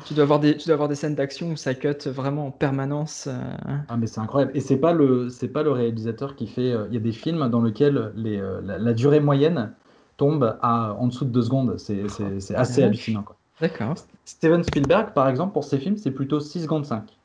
tu, 0.07 0.14
dois 0.14 0.25
avoir 0.25 0.40
des, 0.40 0.57
tu 0.57 0.67
dois 0.67 0.75
avoir 0.75 0.88
des 0.88 0.95
scènes 0.95 1.14
d'action 1.14 1.51
où 1.53 1.57
ça 1.57 1.75
cut 1.75 2.09
vraiment 2.09 2.47
en 2.47 2.51
permanence. 2.51 3.27
euh, 3.29 3.40
Ah, 3.88 3.97
mais 3.97 4.07
c'est 4.07 4.21
incroyable. 4.21 4.53
Et 4.55 4.61
c'est 4.61 4.79
pas 4.79 4.93
le, 4.95 5.29
c'est 5.29 5.49
pas 5.49 5.62
le 5.62 5.71
réalisateur 5.71 6.37
qui 6.37 6.47
fait. 6.47 6.73
euh, 6.73 6.87
Il 6.88 6.95
y 6.95 6.97
a 6.97 7.01
des 7.01 7.12
films 7.12 7.49
dans 7.51 7.62
lesquels 7.62 8.12
les, 8.17 8.38
euh, 8.38 8.61
la, 8.62 8.79
la 8.79 8.93
durée 8.95 9.21
moyenne 9.21 9.73
tombe 10.17 10.57
à 10.62 10.95
en 10.99 11.09
dessous 11.09 11.25
de 11.27 11.31
deux 11.31 11.43
secondes. 11.43 11.79
C'est 11.79 12.09
c'est- 12.09 12.40
c'est 12.40 12.55
assez 12.55 12.83
hallucinant. 12.83 13.25
D'accord. 13.61 13.95
Steven 14.25 14.62
Spielberg, 14.64 15.12
par 15.12 15.29
exemple, 15.29 15.53
pour 15.53 15.64
ses 15.64 15.79
films, 15.79 15.97
c'est 15.97 16.11
plutôt 16.12 16.40
6 16.40 16.62
secondes 16.62 16.87
5. 16.87 17.19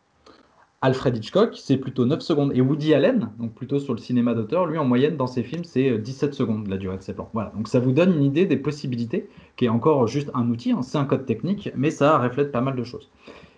Alfred 0.82 1.18
Hitchcock, 1.18 1.58
c'est 1.58 1.76
plutôt 1.76 2.06
9 2.06 2.22
secondes. 2.22 2.52
Et 2.56 2.62
Woody 2.62 2.94
Allen, 2.94 3.32
donc 3.38 3.54
plutôt 3.54 3.80
sur 3.80 3.94
le 3.94 4.00
cinéma 4.00 4.34
d'auteur, 4.34 4.66
lui, 4.66 4.78
en 4.78 4.86
moyenne, 4.86 5.18
dans 5.18 5.28
ses 5.28 5.44
films, 5.44 5.66
c'est 5.66 5.90
euh, 5.90 5.98
17 5.98 6.34
secondes 6.34 6.68
la 6.68 6.78
durée 6.78 6.96
de 6.96 7.02
ses 7.02 7.14
plans. 7.14 7.30
Voilà, 7.34 7.52
donc 7.56 7.68
ça 7.68 7.82
vous 7.82 7.92
donne 7.92 8.16
une 8.16 8.24
idée 8.24 8.46
des 8.46 8.56
possibilités, 8.56 9.30
qui 9.58 9.66
est 9.66 9.70
encore 9.70 10.08
juste 10.08 10.32
un 10.34 10.50
outil, 10.50 10.72
hein, 10.72 10.82
c'est 10.82 10.98
un 10.98 11.04
code 11.04 11.26
technique, 11.26 11.70
mais 11.76 11.92
ça 11.92 12.18
reflète 12.18 12.54
pas 12.54 12.62
mal 12.62 12.78
de 12.78 12.84
choses. 12.86 13.10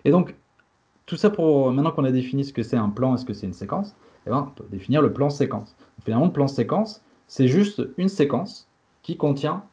Et 0.04 0.10
donc, 0.10 0.36
tout 1.06 1.16
ça 1.16 1.30
pour, 1.30 1.72
maintenant 1.72 1.92
qu'on 1.92 2.06
a 2.06 2.12
défini 2.12 2.44
ce 2.44 2.54
que 2.54 2.64
c'est 2.64 2.78
un 2.78 2.90
plan 2.90 3.14
et 3.14 3.18
ce 3.18 3.26
que 3.26 3.34
c'est 3.34 3.46
une 3.46 3.54
séquence, 3.54 3.96
eh 4.26 4.32
ben, 4.32 4.48
on 4.50 4.56
peut 4.56 4.68
définir 4.72 5.04
le 5.04 5.14
plan 5.14 5.30
séquence. 5.30 5.76
Finalement, 6.04 6.26
le 6.26 6.32
plan 6.32 6.48
séquence, 6.48 7.04
c'est 7.28 7.48
juste 7.48 7.84
une 7.98 8.10
séquence 8.10 8.68
qui 9.04 9.16
contient 9.16 9.64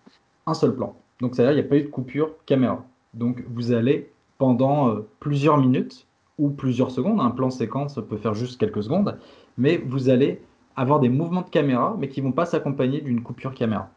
un 0.46 0.54
seul 0.54 0.74
plan. 0.74 0.96
Donc, 1.20 1.34
c'est-à-dire 1.34 1.52
qu'il 1.52 1.62
n'y 1.62 1.66
a 1.66 1.70
pas 1.70 1.76
eu 1.76 1.82
de 1.82 1.90
coupure 1.90 2.30
caméra. 2.44 2.84
Donc, 3.14 3.42
vous 3.48 3.72
allez 3.72 4.10
pendant 4.36 4.90
euh, 4.90 5.08
plusieurs 5.18 5.58
minutes 5.58 6.07
ou 6.38 6.50
plusieurs 6.50 6.90
secondes, 6.90 7.20
un 7.20 7.30
plan 7.30 7.50
séquence 7.50 7.98
peut 8.08 8.16
faire 8.16 8.34
juste 8.34 8.58
quelques 8.60 8.82
secondes, 8.82 9.18
mais 9.56 9.78
vous 9.78 10.08
allez 10.08 10.40
avoir 10.76 11.00
des 11.00 11.08
mouvements 11.08 11.42
de 11.42 11.50
caméra, 11.50 11.96
mais 11.98 12.08
qui 12.08 12.20
ne 12.22 12.26
vont 12.26 12.32
pas 12.32 12.46
s'accompagner 12.46 13.00
d'une 13.00 13.22
coupure 13.22 13.54
caméra. 13.54 13.90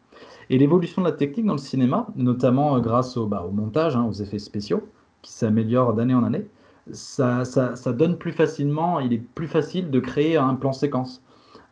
Et 0.50 0.58
l'évolution 0.58 1.02
de 1.02 1.08
la 1.08 1.14
technique 1.14 1.46
dans 1.46 1.54
le 1.54 1.60
cinéma, 1.60 2.08
notamment 2.16 2.76
euh, 2.76 2.80
grâce 2.80 3.16
au, 3.18 3.28
bah, 3.28 3.46
au 3.48 3.52
montage, 3.52 3.96
hein, 3.96 4.06
aux 4.06 4.14
effets 4.14 4.40
spéciaux, 4.40 4.82
qui 5.22 5.32
s'améliorent 5.32 5.94
d'année 5.94 6.16
en 6.16 6.24
année, 6.24 6.46
ça, 6.92 7.46
ça- 7.46 7.94
donne 7.94 8.18
plus 8.18 8.32
facilement, 8.32 9.00
il 9.00 9.14
est 9.14 9.20
plus 9.20 9.48
facile 9.48 9.92
de 9.92 10.00
créer 10.00 10.36
un 10.38 10.56
plan 10.56 10.74
séquence. 10.74 11.22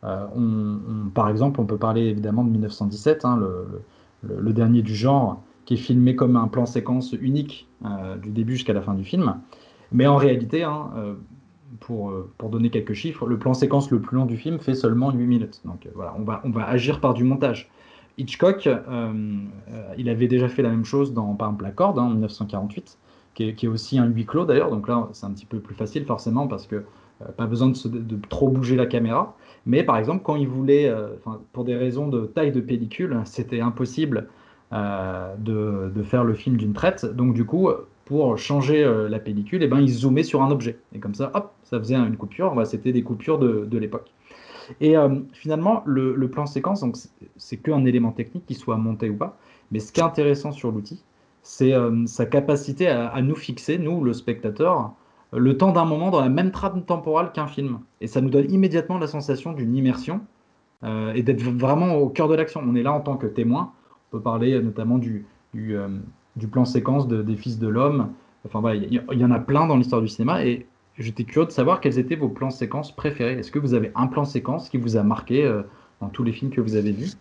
Euh, 0.04 0.26
par 1.14 1.28
exemple, 1.28 1.60
on 1.60 1.66
peut 1.66 1.76
parler 1.76 2.02
évidemment 2.02 2.44
de 2.44 2.50
1917, 2.50 3.24
hein, 3.24 3.38
le 4.22 4.52
dernier 4.52 4.82
du 4.82 4.94
genre, 4.94 5.42
qui 5.64 5.74
est 5.74 5.76
filmé 5.76 6.16
comme 6.16 6.36
un 6.36 6.48
plan 6.48 6.66
séquence 6.66 7.12
unique 7.12 7.68
euh, 7.84 8.16
du 8.16 8.30
début 8.30 8.54
jusqu'à 8.54 8.72
la 8.72 8.82
fin 8.82 8.94
du 8.94 9.04
film. 9.04 9.36
Mais 9.92 10.06
en 10.06 10.16
réalité, 10.16 10.62
hein, 10.62 10.90
euh, 10.96 11.14
pour, 11.80 12.10
euh, 12.10 12.30
pour 12.38 12.50
donner 12.50 12.70
quelques 12.70 12.92
chiffres, 12.92 13.26
le 13.26 13.38
plan 13.38 13.54
séquence 13.54 13.90
le 13.90 14.00
plus 14.00 14.16
long 14.16 14.26
du 14.26 14.36
film 14.36 14.58
fait 14.58 14.74
seulement 14.74 15.10
8 15.10 15.26
minutes. 15.26 15.60
Donc 15.64 15.86
euh, 15.86 15.90
voilà, 15.94 16.14
on 16.18 16.22
va, 16.22 16.40
on 16.44 16.50
va 16.50 16.66
agir 16.66 17.00
par 17.00 17.14
du 17.14 17.24
montage. 17.24 17.70
Hitchcock, 18.18 18.68
il 19.96 20.08
avait 20.10 20.28
déjà 20.28 20.48
fait 20.48 20.60
la 20.60 20.68
même 20.68 20.84
chose 20.84 21.14
dans, 21.14 21.34
par 21.34 21.48
exemple, 21.48 21.64
La 21.64 21.70
Corde, 21.70 21.98
hein, 21.98 22.02
en 22.02 22.10
1948, 22.10 22.98
qui 23.34 23.44
est, 23.44 23.54
qui 23.54 23.64
est 23.64 23.68
aussi 23.68 23.98
un 23.98 24.06
huis 24.06 24.26
clos 24.26 24.44
d'ailleurs. 24.44 24.70
Donc 24.70 24.88
là, 24.88 25.08
c'est 25.12 25.24
un 25.24 25.30
petit 25.30 25.46
peu 25.46 25.58
plus 25.58 25.74
facile 25.74 26.04
forcément 26.04 26.46
parce 26.46 26.66
que 26.66 26.84
euh, 27.22 27.32
pas 27.36 27.46
besoin 27.46 27.68
de, 27.68 27.88
de 27.88 28.18
trop 28.28 28.48
bouger 28.48 28.76
la 28.76 28.84
caméra. 28.84 29.36
Mais 29.64 29.84
par 29.84 29.96
exemple, 29.96 30.22
quand 30.22 30.36
il 30.36 30.48
voulait, 30.48 30.86
euh, 30.88 31.08
pour 31.52 31.64
des 31.64 31.76
raisons 31.76 32.08
de 32.08 32.26
taille 32.26 32.52
de 32.52 32.60
pellicule, 32.60 33.20
c'était 33.24 33.60
impossible 33.60 34.28
de, 34.72 35.90
de 35.92 36.02
faire 36.04 36.22
le 36.22 36.34
film 36.34 36.56
d'une 36.56 36.74
traite. 36.74 37.04
Donc 37.04 37.34
du 37.34 37.44
coup, 37.44 37.70
pour 38.10 38.36
changer 38.38 38.82
euh, 38.82 39.08
la 39.08 39.20
pellicule, 39.20 39.62
eh 39.62 39.68
ben, 39.68 39.78
il 39.78 39.88
zoomait 39.88 40.24
sur 40.24 40.42
un 40.42 40.50
objet. 40.50 40.80
Et 40.92 40.98
comme 40.98 41.14
ça, 41.14 41.30
hop, 41.32 41.52
ça 41.62 41.78
faisait 41.78 41.94
une 41.94 42.16
coupure. 42.16 42.56
Bah, 42.56 42.64
c'était 42.64 42.90
des 42.90 43.04
coupures 43.04 43.38
de, 43.38 43.64
de 43.66 43.78
l'époque. 43.78 44.10
Et 44.80 44.96
euh, 44.96 45.20
finalement, 45.32 45.84
le, 45.86 46.28
plan 46.28 46.44
séquence, 46.44 46.80
donc 46.80 46.96
c'est- 47.36 47.56
qu'un 47.58 47.84
élément 47.84 48.10
technique, 48.10 48.46
qu'il 48.46 48.56
soit 48.56 48.76
monté 48.78 49.08
ou 49.10 49.14
pas. 49.14 49.38
Mais 49.70 49.78
ce 49.78 49.92
qui 49.92 50.00
est 50.00 50.02
intéressant 50.02 50.50
sur 50.50 50.72
l'outil, 50.72 51.00
c'est 51.44 51.72
euh, 51.72 52.04
sa 52.06 52.26
capacité 52.26 52.88
à, 52.88 53.22
nous 53.22 53.36
fixer, 53.36 53.78
nous, 53.78 54.02
le 54.02 54.12
spectateur, 54.12 54.92
le 55.32 55.56
temps 55.56 55.70
d'un 55.70 55.84
moment 55.84 56.10
dans 56.10 56.20
la 56.20 56.28
même 56.28 56.50
trame 56.50 56.82
temporale 56.82 57.30
qu'un 57.30 57.46
film. 57.46 57.78
Et 58.00 58.08
ça 58.08 58.20
nous 58.20 58.30
donne 58.30 58.50
immédiatement 58.50 58.98
la 58.98 59.06
sensation 59.06 59.52
d'une 59.52 59.76
immersion 59.76 60.20
et 61.14 61.22
d'être 61.22 61.42
vraiment 61.42 61.94
au 61.94 62.08
cœur 62.08 62.26
de 62.26 62.34
l'action. 62.34 62.60
On 62.66 62.74
est 62.74 62.82
là 62.82 62.92
en 62.92 63.00
tant 63.00 63.16
que 63.16 63.28
témoin. 63.28 63.70
On 64.08 64.16
peut 64.16 64.22
parler 64.22 64.60
notamment 64.60 64.98
du, 64.98 65.26
du 66.36 66.48
plan 66.48 66.64
séquence 66.64 67.08
de- 67.08 67.22
des 67.22 67.36
Fils 67.36 67.58
de 67.58 67.68
l'Homme. 67.68 68.14
Enfin 68.46 68.60
voilà, 68.60 68.76
il 68.76 68.92
y, 68.92 69.24
en 69.24 69.30
a 69.30 69.38
plein 69.38 69.66
dans 69.66 69.76
l'histoire 69.76 70.02
du 70.02 70.08
cinéma. 70.08 70.44
Et 70.44 70.66
j'étais 70.96 71.24
curieux 71.24 71.46
de 71.46 71.52
savoir 71.52 71.80
quels 71.80 71.98
étaient 71.98 72.16
vos 72.16 72.28
plans 72.28 72.50
séquences 72.50 72.94
préférés. 72.94 73.34
Est-ce 73.34 73.50
que 73.50 73.58
vous 73.58 73.74
avez 73.74 73.92
un 73.94 74.06
plan 74.06 74.24
séquence 74.24 74.68
qui 74.68 74.78
vous 74.78 74.96
a 74.96 75.02
marqué 75.02 75.44
euh, 75.44 75.62
dans 76.00 76.08
tous 76.08 76.24
les 76.24 76.32
films 76.32 76.50
que 76.50 76.60
vous 76.60 76.76
avez 76.76 76.92
vus? 76.92 77.12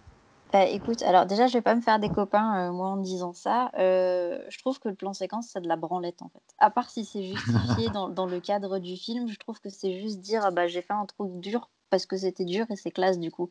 Bah, 0.51 0.65
écoute, 0.65 1.03
alors 1.03 1.27
déjà, 1.27 1.45
je 1.45 1.53
vais 1.53 1.61
pas 1.61 1.75
me 1.75 1.81
faire 1.81 1.99
des 1.99 2.09
copains, 2.09 2.69
euh, 2.69 2.71
moi, 2.71 2.87
en 2.87 2.97
disant 2.97 3.33
ça. 3.33 3.69
Euh, 3.77 4.43
je 4.49 4.57
trouve 4.57 4.79
que 4.79 4.89
le 4.89 4.95
plan 4.95 5.13
séquence, 5.13 5.49
c'est 5.49 5.61
de 5.61 5.67
la 5.67 5.75
branlette, 5.75 6.23
en 6.23 6.29
fait. 6.29 6.41
À 6.57 6.71
part 6.71 6.89
si 6.89 7.05
c'est 7.05 7.21
justifié 7.23 7.89
dans, 7.91 8.09
dans 8.09 8.25
le 8.25 8.39
cadre 8.39 8.79
du 8.79 8.95
film, 8.95 9.27
je 9.27 9.37
trouve 9.37 9.59
que 9.59 9.69
c'est 9.69 9.99
juste 10.01 10.21
dire, 10.21 10.43
ah 10.43 10.49
bah, 10.51 10.67
j'ai 10.67 10.81
fait 10.81 10.93
un 10.93 11.05
truc 11.05 11.39
dur 11.39 11.69
parce 11.91 12.07
que 12.07 12.17
c'était 12.17 12.45
dur 12.45 12.65
et 12.71 12.75
c'est 12.75 12.89
classe, 12.91 13.19
du 13.19 13.29
coup. 13.29 13.49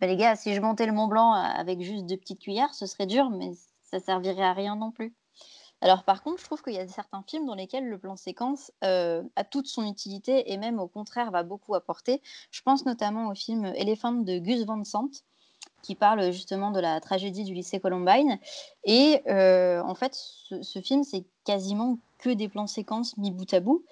Bah, 0.00 0.06
les 0.06 0.16
gars, 0.16 0.36
si 0.36 0.54
je 0.54 0.60
montais 0.60 0.86
le 0.86 0.92
Mont 0.92 1.08
Blanc 1.08 1.32
avec 1.32 1.82
juste 1.82 2.06
deux 2.06 2.16
petites 2.16 2.40
cuillères, 2.40 2.74
ce 2.74 2.86
serait 2.86 3.06
dur, 3.06 3.30
mais 3.30 3.52
ça 3.90 4.00
servirait 4.00 4.44
à 4.44 4.52
rien 4.52 4.76
non 4.76 4.90
plus. 4.90 5.14
Alors 5.80 6.02
par 6.04 6.22
contre, 6.22 6.40
je 6.40 6.44
trouve 6.44 6.62
qu'il 6.62 6.74
y 6.74 6.78
a 6.78 6.88
certains 6.88 7.22
films 7.26 7.46
dans 7.46 7.54
lesquels 7.54 7.88
le 7.88 7.98
plan 7.98 8.16
séquence 8.16 8.72
euh, 8.82 9.22
a 9.36 9.44
toute 9.44 9.68
son 9.68 9.88
utilité 9.88 10.52
et 10.52 10.56
même 10.56 10.80
au 10.80 10.88
contraire 10.88 11.30
va 11.30 11.44
beaucoup 11.44 11.74
apporter. 11.74 12.20
Je 12.50 12.62
pense 12.62 12.84
notamment 12.84 13.28
au 13.28 13.34
film 13.34 13.66
Elephant 13.76 14.12
de 14.12 14.38
Gus 14.38 14.64
Van 14.64 14.82
Sant 14.82 15.10
qui 15.82 15.94
parle 15.94 16.32
justement 16.32 16.70
de 16.70 16.80
la 16.80 17.00
tragédie 17.00 17.44
du 17.44 17.54
lycée 17.54 17.80
Columbine. 17.80 18.38
Et 18.84 19.22
euh, 19.28 19.80
en 19.82 19.94
fait, 19.94 20.14
ce, 20.14 20.80
film, 20.80 21.04
c'est 21.04 21.24
quasiment 21.44 21.98
que 22.18 22.30
des 22.30 22.48
plans 22.48 22.66
séquences 22.66 23.16
mis 23.16 23.30
bout 23.30 23.52
à 23.54 23.60
bout. 23.60 23.84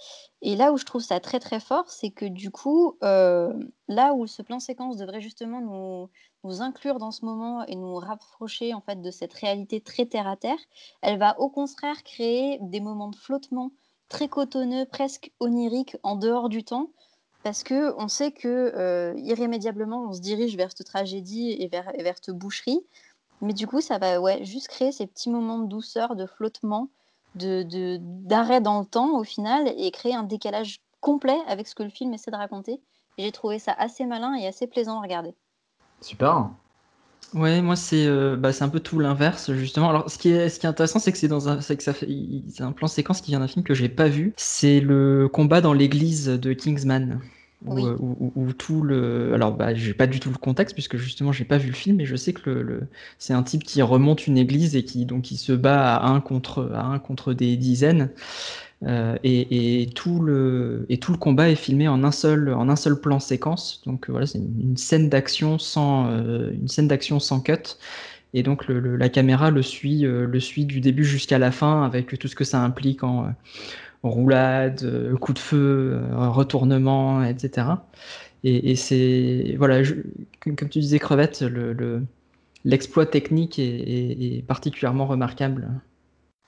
Et 0.43 0.57
là 0.57 0.73
où 0.73 0.79
je 0.79 0.85
trouve 0.85 1.03
ça 1.03 1.21
très 1.21 1.39
très 1.39 1.61
fort, 1.61 1.89
c'est 1.89 2.11
que 2.11 2.27
du 2.27 2.51
coup, 2.51 2.97
euh, 3.05 3.53
là 3.89 4.15
où 4.15 4.27
ce 4.27 4.43
plan 4.43 4.59
séquence 4.59 4.97
devrait 4.97 5.21
justement 5.21 5.61
nous, 5.61 6.11
nous 6.47 6.63
inclure 6.63 6.99
dans 6.99 7.11
ce 7.11 7.25
moment 7.25 7.65
et 7.67 7.77
nous 7.77 7.97
rapprocher 7.97 8.73
en 8.73 8.81
fait 8.81 9.03
de 9.03 9.11
cette 9.11 9.35
réalité 9.35 9.81
très 9.81 10.07
terre 10.07 10.29
à 10.29 10.37
terre, 10.37 10.59
elle 11.03 11.19
va 11.19 11.39
au 11.41 11.51
contraire 11.51 12.03
créer 12.03 12.59
des 12.63 12.81
moments 12.81 13.09
de 13.09 13.17
flottement 13.17 13.73
très 14.09 14.29
cotonneux, 14.29 14.87
presque 14.87 15.33
oniriques 15.41 15.97
en 16.03 16.17
dehors 16.17 16.49
du 16.49 16.63
temps, 16.65 16.91
parce 17.43 17.63
que 17.63 17.95
on 17.99 18.09
sait 18.09 18.33
que 18.33 18.73
euh, 18.77 19.15
irrémédiablement 19.17 20.07
on 20.09 20.13
se 20.13 20.21
dirige 20.21 20.57
vers 20.57 20.71
cette 20.71 20.87
tragédie 20.87 21.57
et 21.59 21.69
vers, 21.69 21.91
et 21.99 22.03
vers 22.03 22.17
cette 22.17 22.35
boucherie, 22.35 22.81
mais 23.41 23.53
du 23.53 23.67
coup 23.67 23.81
ça 23.81 23.99
va 23.99 24.43
juste 24.43 24.69
créer 24.69 24.93
ces 24.93 25.07
petits 25.07 25.31
moments 25.31 25.59
de 25.59 25.67
douceur, 25.67 26.17
de 26.17 26.27
flottement, 26.27 26.89
de, 27.35 27.99
d'arrêt 28.01 28.61
dans 28.61 28.81
le 28.81 28.87
temps 28.87 29.19
au 29.19 29.25
final 29.25 29.73
et 29.77 29.91
créer 29.91 30.15
un 30.15 30.23
décalage 30.23 30.81
complet 31.01 31.39
avec 31.47 31.67
ce 31.67 31.75
que 31.75 31.83
le 31.83 31.91
film 31.91 32.15
essaie 32.15 32.31
de 32.31 32.37
raconter. 32.37 32.81
J'ai 33.19 33.33
trouvé 33.33 33.59
ça 33.59 33.73
assez 33.73 34.05
malin 34.05 34.35
et 34.35 34.47
assez 34.47 34.67
plaisant 34.67 34.99
à 34.99 35.03
regarder. 35.03 35.35
Super. 36.01 36.57
Ouais, 37.35 37.61
moi 37.61 37.77
c'est 37.77 38.07
euh, 38.07 38.37
bah, 38.37 38.53
c'est 38.53 38.63
un 38.65 38.69
peu 38.69 38.81
tout 38.81 38.99
l'inverse 39.01 39.53
justement. 39.53 39.91
Alors 39.91 40.09
ce 40.11 40.17
qui 40.17 40.29
est 40.31 40.49
ce 40.49 40.61
qui 40.61 40.67
est 40.67 40.69
intéressant 40.69 41.01
c'est 41.01 41.13
que 41.13 41.19
c'est 41.19 41.29
dans 41.29 41.49
un 41.49 41.61
c'est 41.61 41.77
que 41.77 41.83
ça 41.83 41.93
fait 41.93 42.07
il- 42.09 42.45
c'est 42.51 42.63
un 42.63 42.73
plan 42.73 42.87
séquence 42.87 43.21
qui 43.21 43.33
vient 43.33 43.41
d'un 43.41 43.49
film 43.49 43.65
que 43.65 43.75
j'ai 43.75 43.89
pas 43.89 44.09
vu. 44.09 44.33
C'est 44.37 44.81
le 44.81 45.29
combat 45.29 45.61
dans 45.61 45.73
l'église 45.73 46.27
de 46.29 46.53
Kingsman. 46.53 47.21
Où, 47.65 47.75
Oui. 47.75 47.85
euh, 47.87 47.97
où- 47.99 48.33
où- 48.37 48.43
où 48.49 48.53
tout 48.53 48.83
le 48.83 49.33
alors 49.35 49.53
bah 49.57 49.75
j'ai 49.75 49.95
pas 49.95 50.07
du 50.07 50.21
tout 50.21 50.31
le 50.31 50.37
contexte 50.37 50.75
puisque 50.75 50.99
justement 50.99 51.33
j'ai 51.33 51.47
pas 51.47 51.57
vu 51.57 51.69
le 51.69 51.75
film 51.75 51.97
mais 51.97 52.05
je 52.05 52.15
sais 52.15 52.33
que 52.35 52.51
le, 52.51 52.63
le- 52.63 52.89
c'est 53.19 53.33
un 53.33 53.43
type 53.43 53.65
qui 53.65 53.81
remonte 53.83 54.27
une 54.27 54.37
église 54.39 54.77
et 54.77 54.85
qui 54.85 55.07
donc 55.07 55.31
il 55.31 55.39
se 55.39 55.53
bat 55.53 55.97
à 55.97 56.07
un 56.09 56.21
contre 56.21 56.71
à 56.75 56.85
un 56.85 56.99
contre 56.99 57.33
des 57.33 57.57
dizaines 57.57 58.11
Euh, 58.87 59.17
et, 59.25 59.89
tout 59.95 60.21
le 60.21 61.17
combat 61.19 61.49
est 61.51 61.57
filmé 61.57 61.89
en 61.89 62.05
un 62.05 62.13
seul 62.13 63.01
plan 63.01 63.19
séquence. 63.21 63.83
Donc 63.87 64.09
euh, 64.09 64.13
voilà 64.13 64.27
c'est 64.27 64.39
une, 64.39 64.77
scène 64.77 65.09
d'action 65.09 65.59
sans 65.59 66.09
euh, 66.11 66.53
une 66.53 66.69
scène 66.69 66.89
d'action 66.89 67.19
sans 67.19 67.41
cut. 67.41 67.77
Et 68.35 68.43
donc 68.43 68.67
la 68.69 69.09
caméra 69.09 69.51
le 69.51 69.63
suit 69.63 70.05
du 70.67 70.81
début 70.81 71.05
jusqu'à 71.05 71.39
la 71.39 71.51
fin 71.51 71.85
avec 71.85 72.19
tout 72.19 72.29
ce 72.29 72.35
que 72.35 72.45
ça 72.45 72.61
implique 72.63 73.03
en 73.03 73.35
roulade 74.03 75.15
coup 75.21 75.33
de 75.33 75.39
feu 75.39 76.01
retournement 76.13 77.25
etc 77.25 77.69
et, 78.45 78.77
c'est 78.77 79.55
voilà 79.59 79.83
comme 80.45 80.69
tu 80.69 80.81
disais 80.81 80.99
crevette 80.99 81.41
le, 81.43 81.73
le- 81.73 82.03
l'exploit 82.65 83.07
technique 83.07 83.59
est 83.59 84.45
particulièrement 84.47 85.07
remarquable 85.07 85.69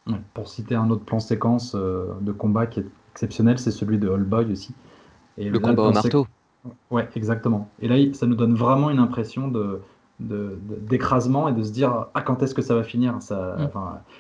Ouais, 0.09 0.21
Pour 0.35 0.49
citer 0.49 0.75
un 0.75 0.91
autre 0.91 1.05
plan 1.05 1.21
séquence 1.21 1.75
euh, 1.75 2.07
de 2.21 2.33
combat 2.33 2.67
qui 2.67 2.81
est 2.81 2.87
exceptionnel, 3.13 3.59
c'est 3.59 3.71
celui 3.71 3.99
de 3.99 4.09
Boy 4.17 4.51
aussi. 4.53 4.75
Et 5.37 5.45
Le 5.51 5.59
là, 5.59 5.69
combat 5.69 5.85
au 5.85 5.93
marteau. 5.93 6.27
Ouais, 6.91 7.09
exactement. 7.15 7.69
Et 7.81 7.89
là, 7.89 7.97
ça 8.15 8.27
nous 8.27 8.35
donne 8.35 8.55
vraiment 8.55 8.91
une 8.91 8.99
impression 8.99 9.49
de, 9.49 9.81
de- 10.21 10.59
de- 10.69 10.77
d'écrasement 10.89 11.49
et 11.49 11.53
de 11.53 11.63
se 11.63 11.71
dire 11.73 12.07
ah 12.15 12.23
quand 12.23 12.43
est-ce 12.43 12.55
que 12.55 12.63
ça 12.63 12.75
va 12.75 12.83
finir 12.83 13.21
ça, 13.23 13.57
Mm. 13.59 13.69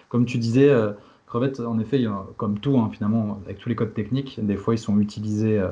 Comme 0.08 0.24
tu 0.24 0.38
disais, 0.38 0.68
euh, 0.70 0.92
Crevette, 1.26 1.60
en 1.60 1.78
effet, 1.78 1.98
il 1.98 2.02
y 2.04 2.06
a- 2.06 2.26
comme 2.36 2.58
tout, 2.60 2.78
hein, 2.78 2.90
finalement, 2.92 3.38
avec 3.44 3.58
tous 3.58 3.68
les 3.68 3.74
codes 3.76 3.94
techniques, 3.94 4.38
des 4.44 4.56
fois 4.56 4.74
ils 4.74 4.78
sont 4.78 4.98
utilisés 5.00 5.58
euh, 5.58 5.68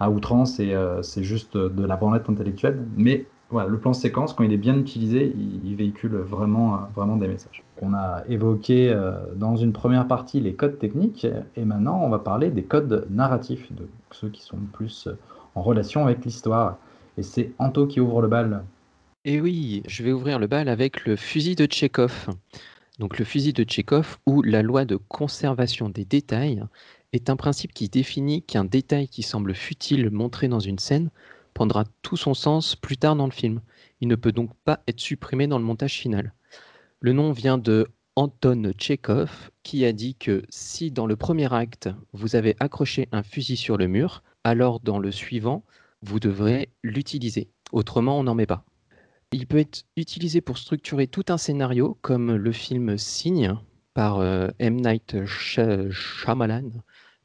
à 0.00 0.10
outrance 0.10 0.60
et 0.60 0.74
euh, 0.74 1.02
c'est 1.02 1.24
juste 1.24 1.56
de 1.56 1.84
la 1.84 1.96
branlette 1.96 2.28
intellectuelle. 2.30 2.86
Mais 2.96 3.26
le 3.62 3.78
plan 3.78 3.92
séquence, 3.92 4.32
quand 4.32 4.44
il 4.44 4.52
est 4.52 4.58
bien 4.58 4.76
utilisé, 4.76 5.34
il, 5.64 5.74
véhicule 5.76 6.16
vraiment, 6.16 6.88
des 7.16 7.28
messages. 7.28 7.62
On 7.82 7.94
a 7.94 8.22
évoqué 8.28 8.90
euh, 8.90 9.12
dans 9.36 9.56
une 9.56 9.72
première 9.72 10.06
partie 10.06 10.40
les 10.40 10.54
codes 10.54 10.78
techniques 10.78 11.26
et 11.56 11.64
maintenant 11.64 12.00
on 12.02 12.08
va 12.08 12.20
parler 12.20 12.50
des 12.50 12.62
codes 12.62 13.06
narratifs, 13.10 13.68
ceux 14.12 14.28
qui 14.28 14.42
sont 14.42 14.58
plus 14.72 15.08
euh, 15.08 15.18
en 15.54 15.62
relation 15.62 16.04
avec 16.04 16.24
l'histoire. 16.24 16.78
Et 17.18 17.22
c'est 17.22 17.52
Anto 17.58 17.86
qui 17.86 18.00
ouvre 18.00 18.22
le 18.22 18.28
bal. 18.28 18.62
Et 19.24 19.40
oui, 19.40 19.82
je 19.88 20.02
vais 20.02 20.12
ouvrir 20.12 20.38
le 20.38 20.46
bal 20.46 20.68
avec 20.68 21.06
le 21.06 21.16
fusil 21.16 21.54
de 21.56 21.66
Tchekhov. 21.66 22.28
Donc 22.98 23.18
le 23.18 23.24
fusil 23.24 23.52
de 23.52 23.64
Tchekhov, 23.64 24.18
ou 24.26 24.42
la 24.42 24.62
loi 24.62 24.84
de 24.84 24.96
conservation 24.96 25.88
des 25.88 26.04
détails, 26.04 26.62
est 27.12 27.30
un 27.30 27.36
principe 27.36 27.72
qui 27.72 27.88
définit 27.88 28.42
qu'un 28.42 28.64
détail 28.64 29.08
qui 29.08 29.22
semble 29.22 29.54
futile 29.54 30.10
montré 30.10 30.48
dans 30.48 30.60
une 30.60 30.78
scène 30.78 31.10
prendra 31.54 31.84
tout 32.02 32.16
son 32.16 32.34
sens 32.34 32.76
plus 32.76 32.96
tard 32.96 33.16
dans 33.16 33.26
le 33.26 33.32
film. 33.32 33.60
Il 34.00 34.08
ne 34.08 34.16
peut 34.16 34.32
donc 34.32 34.50
pas 34.64 34.82
être 34.86 35.00
supprimé 35.00 35.46
dans 35.46 35.58
le 35.58 35.64
montage 35.64 35.94
final. 35.94 36.34
Le 37.00 37.12
nom 37.12 37.32
vient 37.32 37.58
de 37.58 37.88
Anton 38.16 38.72
Tchekhov, 38.76 39.50
qui 39.62 39.84
a 39.84 39.92
dit 39.92 40.14
que 40.14 40.44
si 40.48 40.90
dans 40.90 41.06
le 41.06 41.16
premier 41.16 41.52
acte, 41.52 41.88
vous 42.12 42.36
avez 42.36 42.54
accroché 42.60 43.08
un 43.12 43.22
fusil 43.22 43.56
sur 43.56 43.76
le 43.76 43.88
mur, 43.88 44.22
alors 44.44 44.80
dans 44.80 44.98
le 44.98 45.10
suivant, 45.10 45.64
vous 46.02 46.20
devrez 46.20 46.70
l'utiliser. 46.82 47.50
Autrement, 47.72 48.18
on 48.18 48.24
n'en 48.24 48.34
met 48.34 48.46
pas. 48.46 48.64
Il 49.32 49.46
peut 49.46 49.58
être 49.58 49.84
utilisé 49.96 50.40
pour 50.40 50.58
structurer 50.58 51.08
tout 51.08 51.24
un 51.28 51.38
scénario, 51.38 51.98
comme 52.02 52.34
le 52.34 52.52
film 52.52 52.98
Signe 52.98 53.54
par 53.94 54.18
euh, 54.18 54.48
M. 54.58 54.76
Night 54.80 55.24
Shy- 55.24 55.90
Shyamalan, 55.90 56.70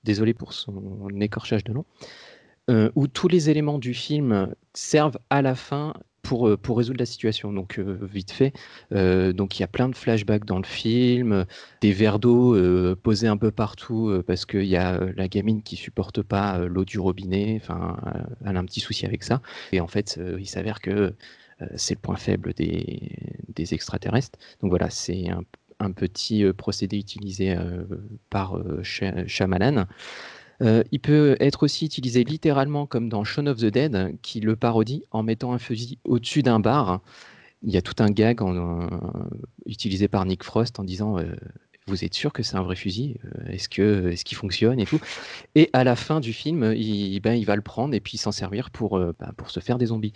désolé 0.03 0.33
pour 0.33 0.53
son 0.53 1.07
écorchage 1.19 1.63
de 1.63 1.73
nom, 1.73 1.85
euh, 2.69 2.89
où 2.95 3.07
tous 3.07 3.27
les 3.27 3.49
éléments 3.49 3.79
du 3.79 3.93
film 3.93 4.53
servent 4.73 5.19
à 5.29 5.41
la 5.41 5.55
fin 5.55 5.93
pour, 6.21 6.47
euh, 6.47 6.57
pour 6.57 6.77
résoudre 6.77 6.99
la 6.99 7.05
situation. 7.05 7.51
Donc, 7.51 7.79
euh, 7.79 7.97
vite 8.01 8.31
fait, 8.31 8.53
il 8.91 9.33
y 9.59 9.63
a 9.63 9.67
plein 9.67 9.89
de 9.89 9.95
flashbacks 9.95 10.45
dans 10.45 10.59
le 10.59 10.65
film, 10.65 11.45
des 11.81 11.91
verres 11.91 12.19
d'eau 12.19 12.55
posés 12.95 13.27
un 13.27 13.37
peu 13.37 13.51
partout 13.51 14.21
parce 14.27 14.45
qu'il 14.45 14.65
y 14.65 14.77
a 14.77 14.99
la 15.15 15.27
gamine 15.27 15.63
qui 15.63 15.75
supporte 15.75 16.21
pas 16.21 16.59
l'eau 16.59 16.85
du 16.85 16.99
robinet, 16.99 17.59
enfin, 17.61 17.97
elle 18.45 18.55
a 18.55 18.59
un 18.59 18.65
petit 18.65 18.79
souci 18.79 19.05
avec 19.05 19.23
ça. 19.23 19.41
Et 19.71 19.79
en 19.79 19.87
fait, 19.87 20.19
il 20.37 20.47
s'avère 20.47 20.81
que 20.81 21.13
c'est 21.75 21.95
le 21.95 21.99
point 21.99 22.15
faible 22.15 22.53
des, 22.53 23.11
des 23.53 23.73
extraterrestres. 23.73 24.37
Donc 24.61 24.69
voilà, 24.69 24.89
c'est 24.89 25.29
un, 25.29 25.43
un 25.79 25.91
petit 25.91 26.45
procédé 26.53 26.97
utilisé 26.97 27.57
par 28.29 28.57
Shy- 28.83 29.27
Shyamalan. 29.27 29.85
Euh, 30.61 30.83
il 30.91 30.99
peut 30.99 31.37
être 31.39 31.63
aussi 31.63 31.85
utilisé 31.85 32.23
littéralement 32.23 32.85
comme 32.85 33.07
dans 33.09 33.23
Shaun 33.23 33.47
of 33.47 33.57
the 33.59 33.65
Dead, 33.65 34.17
qui 34.21 34.41
le 34.41 34.55
parodie 34.55 35.03
en 35.11 35.23
mettant 35.23 35.53
un 35.53 35.59
fusil 35.59 35.99
au-dessus 36.03 36.43
d'un 36.43 36.59
bar. 36.59 37.01
Il 37.63 37.71
y 37.71 37.77
a 37.77 37.81
tout 37.81 37.95
un 37.99 38.09
gag 38.11 38.41
en- 38.41 38.89
utilisé 39.65 40.07
par 40.07 40.25
Nick 40.25 40.43
Frost 40.43 40.79
en 40.79 40.83
disant 40.83 41.19
euh, 41.19 41.35
Vous 41.87 42.03
êtes 42.05 42.13
sûr 42.13 42.33
que 42.33 42.43
c'est 42.43 42.55
un 42.57 42.63
vrai 42.63 42.75
fusil? 42.75 43.17
Euh, 43.25 43.51
Est-ce 43.51 43.69
que 43.69 44.09
est-ce 44.09 44.25
qu'il 44.25 44.37
fonctionne 44.37 44.79
et 44.79 44.85
tout? 44.85 44.99
Et 45.55 45.69
à 45.73 45.83
la 45.83 45.95
fin 45.95 46.19
du 46.21 46.33
film, 46.33 46.73
il, 46.75 47.19
ben, 47.21 47.33
il 47.35 47.45
va 47.45 47.55
le 47.55 47.61
prendre 47.63 47.93
et 47.95 47.99
puis 48.01 48.17
s'en 48.17 48.31
servir 48.33 48.71
pour, 48.71 48.97
euh, 48.97 49.13
ben, 49.19 49.33
se 49.47 49.59
faire 49.61 49.77
des 49.79 49.87
zombies. 49.87 50.13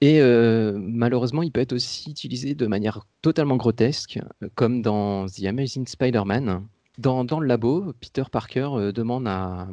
Et 0.00 0.20
euh, 0.20 0.76
malheureusement, 0.78 1.42
il 1.42 1.52
peut 1.52 1.60
être 1.60 1.72
aussi 1.74 2.10
utilisé 2.10 2.54
de 2.54 2.66
manière 2.66 3.06
totalement 3.22 3.56
grotesque, 3.56 4.18
euh, 4.42 4.48
comme 4.56 4.82
dans 4.82 5.26
The 5.26 5.44
Amazing 5.44 5.86
Spider-Man. 5.86 6.66
Dans, 6.98 7.24
dans 7.24 7.40
le 7.40 7.46
labo, 7.46 7.94
Peter 8.00 8.24
Parker 8.30 8.68
euh, 8.74 8.92
demande 8.92 9.26
à- 9.26 9.68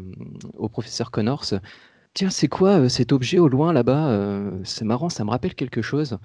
au 0.57 0.69
professeur 0.69 1.11
Connors 1.11 1.45
Tiens, 2.13 2.29
c'est 2.29 2.47
quoi 2.47 2.79
euh, 2.79 2.89
cet 2.89 3.11
objet 3.11 3.39
au 3.39 3.47
loin 3.49 3.71
là-bas 3.73 4.07
Euh, 4.09 4.51
C'est 4.63 4.85
marrant, 4.85 5.09
ça 5.09 5.23
me 5.25 5.29
rappelle 5.29 5.53
quelque 5.55 5.81
chose. 5.81 6.17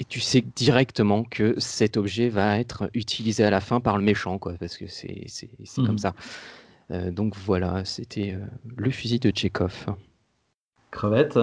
Et 0.00 0.04
tu 0.04 0.20
sais 0.20 0.40
directement 0.40 1.22
que 1.22 1.58
cet 1.60 1.96
objet 1.96 2.28
va 2.28 2.58
être 2.58 2.88
utilisé 2.94 3.44
à 3.44 3.50
la 3.50 3.60
fin 3.60 3.78
par 3.80 3.98
le 3.98 4.04
méchant, 4.04 4.38
quoi, 4.38 4.54
parce 4.58 4.76
que 4.76 4.86
c'est 4.86 5.26
comme 5.76 5.86
Mhm. 5.92 5.98
ça. 5.98 6.14
Euh, 6.90 7.10
donc 7.10 7.36
voilà, 7.36 7.84
c'était 7.84 8.32
euh, 8.32 8.44
le 8.76 8.90
fusil 8.90 9.18
de 9.18 9.30
Tchekhov. 9.30 9.86
Crevette. 10.90 11.38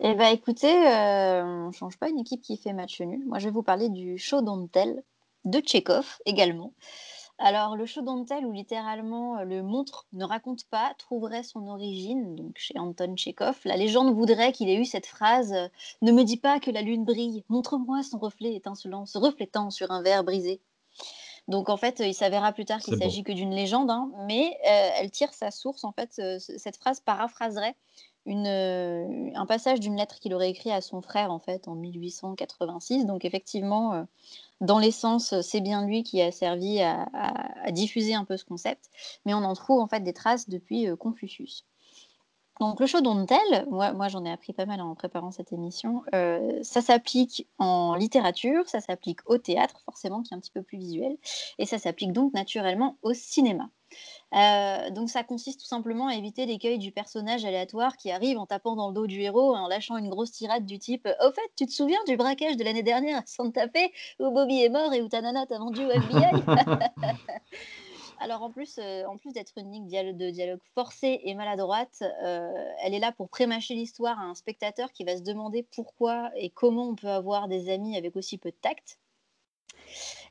Eh 0.00 0.14
ben 0.14 0.32
écoutez, 0.32 0.72
euh, 0.88 1.66
on 1.68 1.72
change 1.72 1.96
pas 1.98 2.08
une 2.08 2.18
équipe 2.18 2.40
qui 2.42 2.56
fait 2.56 2.72
match 2.72 3.00
nul. 3.00 3.24
Moi, 3.26 3.38
je 3.38 3.46
vais 3.46 3.52
vous 3.52 3.62
parler 3.62 3.88
du 3.88 4.18
show 4.18 4.42
don't 4.42 4.68
tell 4.70 5.02
de 5.44 5.58
Tchekhov 5.60 6.18
également. 6.26 6.72
Alors, 7.44 7.74
le 7.74 7.86
show 7.86 8.02
don't 8.02 8.24
tell, 8.24 8.46
où 8.46 8.52
littéralement 8.52 9.38
euh, 9.38 9.44
le 9.44 9.64
montre 9.64 10.06
ne 10.12 10.24
raconte 10.24 10.64
pas, 10.66 10.94
trouverait 10.96 11.42
son 11.42 11.66
origine, 11.66 12.36
donc 12.36 12.52
chez 12.56 12.78
Anton 12.78 13.16
Tchekhov. 13.16 13.58
La 13.64 13.76
légende 13.76 14.14
voudrait 14.14 14.52
qu'il 14.52 14.68
ait 14.68 14.76
eu 14.76 14.84
cette 14.84 15.06
phrase 15.06 15.52
euh, 15.52 15.66
Ne 16.02 16.12
me 16.12 16.22
dis 16.22 16.36
pas 16.36 16.60
que 16.60 16.70
la 16.70 16.82
lune 16.82 17.04
brille, 17.04 17.42
montre-moi 17.48 18.04
son 18.04 18.18
reflet 18.18 18.54
étincelant, 18.54 19.06
se 19.06 19.18
reflétant 19.18 19.70
sur 19.70 19.90
un 19.90 20.02
verre 20.02 20.22
brisé. 20.22 20.60
Donc 21.48 21.68
en 21.68 21.76
fait, 21.76 22.00
euh, 22.00 22.06
il 22.06 22.14
s'avérera 22.14 22.52
plus 22.52 22.64
tard 22.64 22.80
qu'il 22.80 22.96
s'agit 22.96 23.24
que 23.24 23.32
d'une 23.32 23.54
légende, 23.54 23.90
hein, 23.90 24.10
mais 24.26 24.56
euh, 24.64 24.90
elle 24.96 25.10
tire 25.10 25.34
sa 25.34 25.50
source, 25.50 25.84
en 25.84 25.92
fait, 25.92 26.14
euh, 26.18 26.38
cette 26.38 26.76
phrase 26.76 27.00
paraphraserait 27.00 27.74
euh, 28.28 29.30
un 29.34 29.46
passage 29.46 29.80
d'une 29.80 29.96
lettre 29.96 30.20
qu'il 30.20 30.32
aurait 30.34 30.50
écrit 30.50 30.70
à 30.70 30.80
son 30.80 31.02
frère 31.02 31.32
en 31.32 31.40
fait 31.40 31.66
en 31.66 31.74
1886. 31.74 33.06
Donc 33.06 33.24
effectivement, 33.24 33.94
euh, 33.94 34.04
dans 34.60 34.78
l'essence, 34.78 35.40
c'est 35.40 35.60
bien 35.60 35.84
lui 35.84 36.04
qui 36.04 36.22
a 36.22 36.30
servi 36.30 36.80
à, 36.80 37.08
diffuser 37.70 38.14
un 38.14 38.24
peu 38.24 38.36
ce 38.36 38.44
concept, 38.44 38.90
mais 39.24 39.34
on 39.34 39.44
en 39.44 39.54
trouve 39.54 39.80
en 39.80 39.88
fait 39.88 40.00
des 40.00 40.12
traces 40.12 40.48
depuis 40.48 40.88
euh, 40.88 40.96
Confucius. 40.96 41.64
Donc 42.60 42.78
le 42.78 42.86
show 42.86 43.00
don't 43.00 43.26
tell, 43.26 43.66
moi, 43.70 43.92
moi 43.92 44.08
j'en 44.08 44.24
ai 44.24 44.30
appris 44.30 44.52
pas 44.52 44.66
mal 44.66 44.80
en 44.80 44.94
préparant 44.94 45.32
cette 45.32 45.52
émission, 45.52 46.04
ça 46.12 46.82
s'applique 46.82 47.48
en 47.58 47.94
littérature, 47.96 48.68
ça 48.68 48.80
s'applique 48.80 49.18
au 49.26 49.38
théâtre 49.38 49.80
forcément 49.84 50.22
qui 50.22 50.32
est 50.32 50.36
un 50.36 50.40
petit 50.40 50.52
peu 50.52 50.62
plus 50.62 50.78
visuel, 50.78 51.16
et 51.58 51.66
ça 51.66 51.78
s'applique 51.78 52.12
donc 52.12 52.34
naturellement 52.34 52.98
au 53.02 53.14
cinéma. 53.14 53.70
Euh, 54.34 54.90
donc 54.90 55.10
ça 55.10 55.24
consiste 55.24 55.60
tout 55.60 55.66
simplement 55.66 56.06
à 56.06 56.14
éviter 56.14 56.46
l'écueil 56.46 56.78
du 56.78 56.90
personnage 56.90 57.44
aléatoire 57.44 57.96
qui 57.96 58.10
arrive 58.10 58.38
en 58.38 58.46
tapant 58.46 58.76
dans 58.76 58.88
le 58.88 58.94
dos 58.94 59.06
du 59.06 59.20
héros 59.20 59.54
et 59.54 59.58
en 59.58 59.68
lâchant 59.68 59.96
une 59.96 60.08
grosse 60.08 60.32
tirade 60.32 60.64
du 60.64 60.78
type 60.78 61.06
«Au 61.24 61.32
fait, 61.32 61.50
tu 61.56 61.66
te 61.66 61.72
souviens 61.72 62.02
du 62.06 62.16
braquage 62.16 62.56
de 62.56 62.64
l'année 62.64 62.82
dernière 62.82 63.18
à 63.18 63.22
Santa 63.26 63.68
Fe 63.68 63.90
où 64.20 64.30
Bobby 64.30 64.62
est 64.62 64.70
mort 64.70 64.92
et 64.94 65.02
où 65.02 65.08
ta 65.08 65.20
nana 65.20 65.46
t'a 65.46 65.58
vendu 65.58 65.84
au 65.84 65.90
FBI?» 65.90 66.24
Alors 68.22 68.42
en 68.42 68.50
plus, 68.50 68.78
euh, 68.78 69.04
en 69.06 69.16
plus 69.16 69.32
d'être 69.32 69.52
une 69.56 69.72
ligne 69.72 69.88
de 70.16 70.30
dialogue 70.30 70.60
forcée 70.76 71.20
et 71.24 71.34
maladroite, 71.34 72.04
euh, 72.22 72.52
elle 72.84 72.94
est 72.94 73.00
là 73.00 73.10
pour 73.10 73.28
prémâcher 73.28 73.74
l'histoire 73.74 74.16
à 74.20 74.22
un 74.22 74.36
spectateur 74.36 74.92
qui 74.92 75.02
va 75.02 75.16
se 75.16 75.22
demander 75.22 75.66
pourquoi 75.74 76.30
et 76.36 76.48
comment 76.48 76.88
on 76.90 76.94
peut 76.94 77.08
avoir 77.08 77.48
des 77.48 77.68
amis 77.68 77.96
avec 77.96 78.14
aussi 78.14 78.38
peu 78.38 78.50
de 78.50 78.56
tact. 78.62 79.00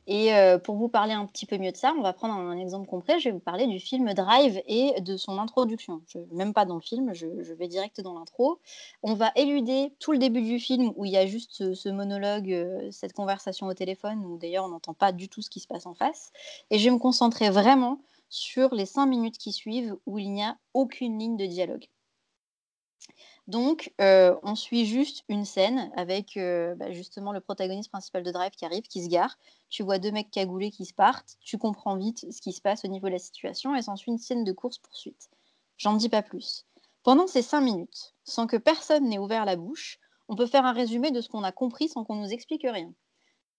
Et 0.07 0.33
euh, 0.33 0.57
pour 0.57 0.75
vous 0.75 0.89
parler 0.89 1.13
un 1.13 1.25
petit 1.25 1.45
peu 1.45 1.57
mieux 1.57 1.71
de 1.71 1.77
ça, 1.77 1.93
on 1.97 2.01
va 2.01 2.11
prendre 2.11 2.33
un, 2.33 2.57
exemple 2.57 2.87
concret. 2.87 3.19
Je 3.19 3.25
vais 3.25 3.31
vous 3.31 3.39
parler 3.39 3.67
du 3.67 3.79
film 3.79 4.13
Drive 4.13 4.61
et 4.67 4.99
de 4.99 5.15
son 5.15 5.37
introduction. 5.37 6.01
Même 6.31 6.53
pas 6.53 6.65
dans 6.65 6.75
le 6.75 6.81
film, 6.81 7.13
je, 7.13 7.27
vais 7.53 7.67
direct 7.67 8.01
dans 8.01 8.15
l'intro. 8.15 8.59
On 9.03 9.13
va 9.13 9.31
éluder 9.35 9.93
tout 9.99 10.11
le 10.11 10.17
début 10.17 10.41
du 10.41 10.59
film 10.59 10.91
où 10.95 11.05
il 11.05 11.11
y 11.11 11.17
a 11.17 11.27
juste 11.27 11.51
ce, 11.53 11.73
ce 11.73 11.89
monologue, 11.89 12.51
euh, 12.51 12.89
cette 12.91 13.13
conversation 13.13 13.67
au 13.67 13.73
téléphone, 13.73 14.25
où 14.25 14.37
d'ailleurs 14.37 14.65
on 14.65 14.69
n'entend 14.69 14.93
pas 14.93 15.11
du 15.11 15.29
tout 15.29 15.41
ce 15.41 15.49
qui 15.49 15.59
se 15.59 15.67
passe 15.67 15.85
en 15.85 15.93
face. 15.93 16.31
Et 16.71 16.79
je 16.79 16.85
vais 16.85 16.91
me 16.91 16.99
concentrer 16.99 17.49
vraiment 17.49 17.99
sur 18.29 18.73
les 18.73 18.85
cinq 18.85 19.05
minutes 19.05 19.37
qui 19.37 19.51
suivent 19.51 19.95
où 20.07 20.17
il 20.17 20.31
n'y 20.31 20.43
a 20.43 20.57
aucune 20.73 21.19
ligne 21.19 21.37
de 21.37 21.45
dialogue. 21.45 21.85
Donc, 23.47 23.93
euh, 23.99 24.35
on 24.43 24.55
suit 24.55 24.85
juste 24.85 25.23
une 25.27 25.45
scène 25.45 25.91
avec 25.95 26.37
euh, 26.37 26.75
bah, 26.75 26.91
justement 26.91 27.31
le 27.33 27.41
protagoniste 27.41 27.89
principal 27.89 28.23
de 28.23 28.31
Drive 28.31 28.51
qui 28.51 28.65
arrive, 28.65 28.83
qui 28.83 29.03
se 29.03 29.09
gare. 29.09 29.37
Tu 29.69 29.83
vois 29.83 29.99
deux 29.99 30.11
mecs 30.11 30.31
cagoulés 30.31 30.71
qui 30.71 30.85
se 30.85 30.93
partent. 30.93 31.37
Tu 31.41 31.57
comprends 31.57 31.97
vite 31.97 32.31
ce 32.31 32.39
qui 32.39 32.53
se 32.53 32.61
passe 32.61 32.85
au 32.85 32.87
niveau 32.87 33.07
de 33.07 33.13
la 33.13 33.19
situation 33.19 33.75
et 33.75 33.81
s'ensuit 33.81 34.11
une 34.11 34.19
scène 34.19 34.43
de 34.43 34.51
course-poursuite. 34.51 35.29
J'en 35.77 35.95
dis 35.95 36.09
pas 36.09 36.21
plus. 36.21 36.65
Pendant 37.03 37.25
ces 37.25 37.41
cinq 37.41 37.61
minutes, 37.61 38.13
sans 38.23 38.45
que 38.45 38.57
personne 38.57 39.09
n'ait 39.09 39.17
ouvert 39.17 39.43
la 39.43 39.55
bouche, 39.55 39.99
on 40.27 40.35
peut 40.35 40.45
faire 40.45 40.65
un 40.65 40.71
résumé 40.71 41.11
de 41.11 41.19
ce 41.19 41.27
qu'on 41.27 41.43
a 41.43 41.51
compris 41.51 41.89
sans 41.89 42.03
qu'on 42.03 42.15
nous 42.15 42.31
explique 42.31 42.63
rien. 42.63 42.93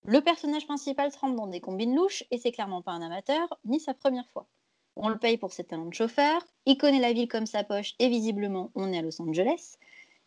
Le 0.05 0.21
personnage 0.21 0.67
principal 0.67 1.11
trempe 1.13 1.37
dans 1.37 1.49
des 1.49 1.61
combines 1.61 1.95
louches 1.95 2.25
et 2.31 2.39
c'est 2.39 2.53
clairement 2.53 2.83
pas 2.83 2.93
un 2.93 3.03
amateur 3.03 3.59
ni 3.65 3.81
sa 3.81 3.95
première 3.95 4.29
fois. 4.31 4.49
On 4.97 5.09
le 5.09 5.19
paye 5.19 5.39
pour 5.39 5.53
ses 5.53 5.65
talents 5.65 5.87
de 5.87 5.95
chauffeur, 5.95 6.43
il 6.67 6.77
connaît 6.77 7.01
la 7.01 7.13
ville 7.13 7.29
comme 7.29 7.47
sa 7.47 7.65
poche 7.65 7.95
et 7.99 8.09
visiblement 8.09 8.71
on 8.75 8.93
est 8.93 8.99
à 8.99 9.03
Los 9.03 9.21
Angeles. 9.23 9.77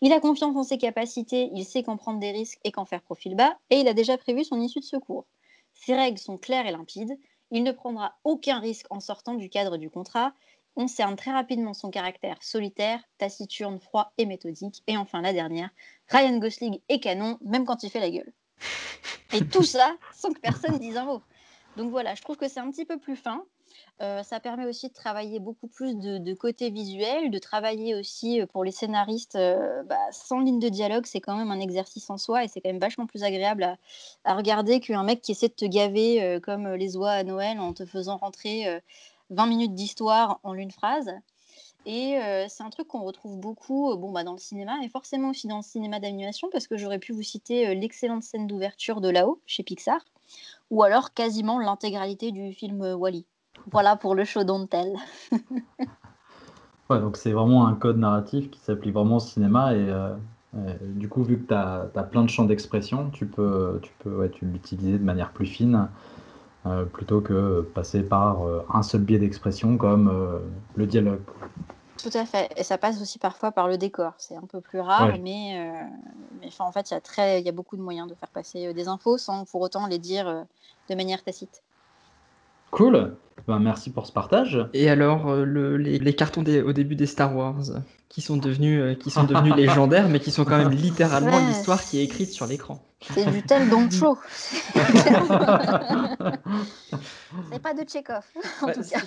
Il 0.01 0.12
a 0.12 0.19
confiance 0.19 0.56
en 0.56 0.63
ses 0.63 0.78
capacités, 0.78 1.49
il 1.54 1.63
sait 1.65 1.84
qu'en 1.84 1.97
prendre 1.97 2.19
des 2.19 2.32
risques 2.32 2.60
et 2.63 2.71
qu'en 2.71 2.86
faire 2.86 3.01
profil 3.01 3.36
bas, 3.36 3.58
et 3.69 3.80
il 3.80 3.88
a 3.88 3.93
déjà 3.93 4.17
prévu 4.17 4.43
son 4.43 4.60
issue 4.60 4.80
de 4.80 4.86
secours. 4.86 5.25
Ses 5.73 5.95
règles 5.95 6.17
sont 6.17 6.38
claires 6.38 6.67
et 6.67 6.71
limpides, 6.71 7.17
il 7.51 7.63
ne 7.63 7.71
prendra 7.71 8.15
aucun 8.23 8.60
risque 8.60 8.88
en 8.89 8.99
sortant 8.99 9.36
du 9.36 9.49
cadre 9.49 9.78
du 9.78 9.89
contrat, 9.89 10.34
on 10.75 10.88
cerne 10.88 11.15
très 11.15 11.32
rapidement 11.32 11.73
son 11.73 11.89
caractère 11.89 12.41
solitaire, 12.43 13.01
taciturne, 13.17 13.80
froid 13.80 14.12
et 14.17 14.25
méthodique, 14.25 14.84
et 14.88 14.97
enfin 14.97 15.21
la 15.21 15.32
dernière, 15.32 15.69
Ryan 16.10 16.38
Gosling 16.38 16.80
est 16.89 16.99
canon, 16.99 17.38
même 17.41 17.65
quand 17.65 17.84
il 17.84 17.89
fait 17.89 18.01
la 18.01 18.10
gueule. 18.10 18.34
Et 19.34 19.45
tout 19.47 19.63
ça 19.63 19.95
sans 20.13 20.34
que 20.34 20.39
personne 20.39 20.78
dise 20.78 20.97
un 20.97 21.06
mot. 21.06 21.21
Donc 21.78 21.91
voilà, 21.91 22.15
je 22.15 22.21
trouve 22.21 22.38
que 22.38 22.47
c'est 22.47 22.60
un 22.60 22.71
petit 22.71 22.86
peu 22.86 22.97
plus 22.97 23.15
fin. 23.15 23.45
Euh, 24.02 24.24
ça 24.24 24.42
permet 24.42 24.66
aussi 24.66 24.90
de 24.90 24.94
travailler 24.94 25.40
beaucoup 25.40 25.68
plus 25.68 25.96
de, 25.96 26.34
côté 26.34 26.70
visuel, 26.70 27.32
de 27.32 27.40
travailler 27.40 27.96
aussi 27.96 28.42
euh, 28.42 28.46
pour 28.46 28.66
les 28.66 28.72
scénaristes 28.72 29.38
euh, 29.38 29.84
bah, 29.84 29.96
sans 30.12 30.40
ligne 30.40 30.60
de 30.60 30.68
dialogue. 30.68 31.06
C'est 31.06 31.22
quand 31.22 31.38
même 31.38 31.50
un 31.50 31.62
exercice 31.62 32.10
en 32.10 32.18
soi 32.18 32.44
et 32.44 32.50
c'est 32.50 32.60
quand 32.60 32.70
même 32.70 32.80
vachement 32.80 33.06
plus 33.06 33.24
agréable 33.24 33.78
à, 34.26 34.36
regarder 34.36 34.82
qu'un 34.82 35.04
mec 35.04 35.22
qui 35.22 35.32
essaie 35.32 35.48
de 35.48 35.54
te 35.54 35.66
gaver 35.66 36.40
comme 36.44 36.74
les 36.74 36.98
oies 36.98 37.12
à 37.12 37.24
Noël 37.24 37.60
en 37.60 37.74
te 37.74 37.86
faisant 37.86 38.18
rentrer 38.18 38.68
euh, 38.68 38.80
20 39.30 39.48
minutes 39.48 39.74
d'histoire 39.74 40.40
en 40.44 40.56
une 40.56 40.72
phrase. 40.72 41.12
Et 41.88 42.18
c'est 42.50 42.64
un 42.64 42.72
truc 42.72 42.88
qu'on 42.88 43.04
retrouve 43.04 43.38
beaucoup 43.38 43.96
bon, 43.96 44.12
bah, 44.12 44.24
dans 44.24 44.32
le 44.32 44.40
cinéma, 44.40 44.74
et 44.84 44.90
forcément 44.90 45.30
aussi 45.30 45.46
dans 45.46 45.58
le 45.58 45.64
cinéma 45.64 46.00
d'animation, 46.00 46.50
parce 46.52 46.68
que 46.68 46.78
j'aurais 46.78 46.98
pu 46.98 47.14
vous 47.14 47.22
citer 47.22 47.76
l'excellente 47.76 48.24
scène 48.24 48.48
d'ouverture 48.48 49.02
de 49.02 49.10
là-haut, 49.10 49.40
chez 49.46 49.62
Pixar, 49.62 50.04
ou 50.72 50.82
alors 50.82 51.14
quasiment 51.14 51.60
l'intégralité 51.60 52.32
du 52.32 52.54
film 52.54 52.82
Wally. 52.82 53.28
Voilà 53.72 53.96
pour 53.96 54.15
le 54.15 54.26
show 54.26 54.44
don't 54.44 54.68
tell. 54.68 54.94
Ouais, 56.88 57.00
donc 57.00 57.18
c'est 57.18 57.32
vraiment 57.32 57.65
un 57.65 57.74
code 57.74 57.98
narratif 57.98 58.52
qui 58.52 58.60
s'applique 58.60 58.94
vraiment 58.94 59.15
au 59.15 59.20
cinéma 59.20 59.74
et 59.74 59.89
euh, 59.89 60.15
du 60.82 61.10
coup, 61.10 61.24
vu 61.24 61.39
que 61.39 61.48
tu 61.48 61.54
as, 61.54 61.89
plein 62.12 62.24
de 62.24 62.30
champs 62.30 62.46
d'expression, 62.46 63.10
tu 63.10 63.26
peux, 63.26 63.80
tu 63.82 63.91
peux 64.00 64.15
ouais, 64.15 64.30
tu 64.30 64.46
l'utiliser 64.46 65.00
de 65.00 65.04
manière 65.04 65.32
plus 65.32 65.48
fine 65.48 65.89
euh, 66.65 66.86
plutôt 66.86 67.22
que 67.22 67.62
passer 67.74 68.04
par 68.04 68.44
euh, 68.44 68.65
un 68.74 68.84
seul 68.84 69.02
biais 69.02 69.20
d'expression 69.20 69.78
comme 69.78 70.08
euh, 70.10 70.39
le 70.76 70.86
dialogue. 70.86 71.22
Tout 71.98 72.10
à 72.13 72.26
fait. 72.26 72.52
Et 72.56 72.63
ça 72.63 72.78
passe 72.78 73.02
aussi 73.02 73.18
parfois 73.18 73.52
par 73.52 73.68
le 73.68 73.78
décor. 73.78 74.13
C'est 74.20 74.36
un 74.36 74.46
peu 74.48 74.62
plus 74.62 74.80
rare, 74.80 75.08
Ouais. 75.08 75.18
mais, 75.18 75.60
euh, 75.60 75.84
mais 76.39 76.47
enfin, 76.47 76.66
en 76.66 76.72
fait, 76.72 76.91
il 76.91 76.93
y, 76.93 76.97
a 76.97 77.01
très- 77.01 77.39
il 77.41 77.45
y 77.45 77.49
a 77.49 77.51
beaucoup 77.51 77.78
de 77.78 77.82
moyens 77.82 78.08
de 78.08 78.14
faire 78.14 78.30
passer 78.30 78.68
euh, 78.68 78.74
des 78.74 78.88
infos 78.88 79.18
sans 79.18 79.45
pour 79.45 79.62
autant 79.62 79.88
les 79.88 79.99
dire 79.99 80.28
euh, 80.28 80.43
de 80.89 80.95
manière 80.95 81.24
tacite. 81.24 81.64
Cool. 82.72 83.16
Ben, 83.48 83.60
merci 83.60 83.91
pour 83.91 84.08
ce 84.08 84.12
partage. 84.12 84.66
Et 84.74 84.89
alors, 84.89 85.30
euh, 85.30 85.46
le- 85.46 85.78
les, 85.78 86.00
les 86.00 86.14
cartons 86.16 86.41
des- 86.41 86.62
au 86.64 86.74
début 86.74 86.96
des 86.96 87.06
Star 87.06 87.36
Wars, 87.36 87.62
qui 88.10 88.22
sont 88.22 88.38
devenus, 88.38 88.82
euh, 88.82 88.93
qui 88.96 89.12
sont 89.12 89.24
devenus 89.26 89.54
légendaires, 89.56 90.10
mais 90.10 90.20
qui 90.20 90.32
sont 90.32 90.46
quand 90.46 90.58
même 90.58 90.72
littéralement 90.72 91.38
Ouais. 91.38 91.46
l'histoire 91.48 91.84
qui 91.84 92.00
est 92.00 92.04
écrite 92.04 92.32
sur 92.32 92.48
l'écran. 92.48 92.84
C'est 93.14 93.30
du 93.32 93.43
tel 93.43 93.70
donc 93.70 93.91
chaud. 93.91 94.18
C'est 97.52 97.62
pas 97.62 97.74
de 97.74 97.84
Tchekhov, 97.84 98.24
Ouais, 98.64 98.74
c'est- 98.82 98.91
cas. 98.96 99.02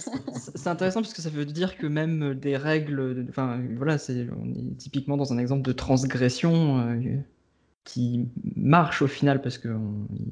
c'est 0.55 0.69
intéressant 0.69 1.01
parce 1.01 1.15
que 1.15 1.23
ça 1.23 1.31
veut 1.31 1.45
dire 1.47 1.77
que 1.79 1.87
même 1.87 2.35
des 2.35 2.57
règles, 2.57 3.27
enfin 3.31 3.59
voilà, 3.77 3.97
c'est 3.99 4.27
on 4.39 4.51
est 4.51 4.77
typiquement 4.77 5.17
dans 5.17 5.33
un 5.33 5.39
exemple 5.39 5.63
de 5.63 5.73
transgression 5.73 6.79
euh, 6.81 7.17
qui 7.85 8.29
marche 8.57 9.01
au 9.03 9.07
final 9.07 9.41
parce 9.41 9.57
que 9.59 9.75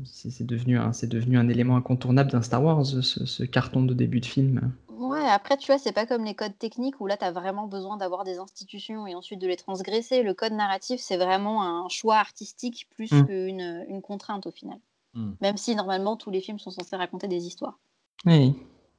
c'est 0.04 0.44
devenu 0.46 0.78
un, 0.78 0.92
c'est 0.92 1.06
devenu 1.06 1.38
un 1.38 1.48
élément 1.48 1.76
incontournable 1.76 2.30
d'un 2.30 2.42
Star 2.42 2.62
Wars, 2.62 2.84
ce, 2.84 3.02
ce 3.02 3.42
carton 3.44 3.82
de 3.82 3.94
début 3.94 4.20
de 4.20 4.26
film. 4.26 4.72
Ouais, 4.90 5.26
après, 5.28 5.56
tu 5.56 5.66
vois, 5.66 5.78
c'est 5.78 5.92
pas 5.92 6.06
comme 6.06 6.24
les 6.24 6.34
codes 6.34 6.58
techniques 6.58 7.00
où 7.00 7.06
là, 7.06 7.16
tu 7.16 7.24
as 7.24 7.32
vraiment 7.32 7.66
besoin 7.66 7.96
d'avoir 7.96 8.24
des 8.24 8.38
institutions 8.38 9.06
et 9.06 9.14
ensuite 9.14 9.40
de 9.40 9.46
les 9.46 9.56
transgresser. 9.56 10.22
Le 10.22 10.34
code 10.34 10.52
narratif, 10.52 11.00
c'est 11.00 11.16
vraiment 11.16 11.62
un 11.62 11.88
choix 11.88 12.16
artistique 12.16 12.88
plus 12.94 13.12
Mm. 13.12 13.26
qu'une 13.26 13.84
une 13.88 14.02
contrainte 14.02 14.46
au 14.46 14.50
final. 14.50 14.78
Mm. 15.14 15.32
Même 15.40 15.56
si 15.56 15.74
normalement, 15.76 16.16
tous 16.16 16.30
les 16.30 16.40
films 16.40 16.58
sont 16.58 16.70
censés 16.70 16.96
raconter 16.96 17.28
des 17.28 17.46
histoires. 17.46 17.78
Oui. 18.24 18.54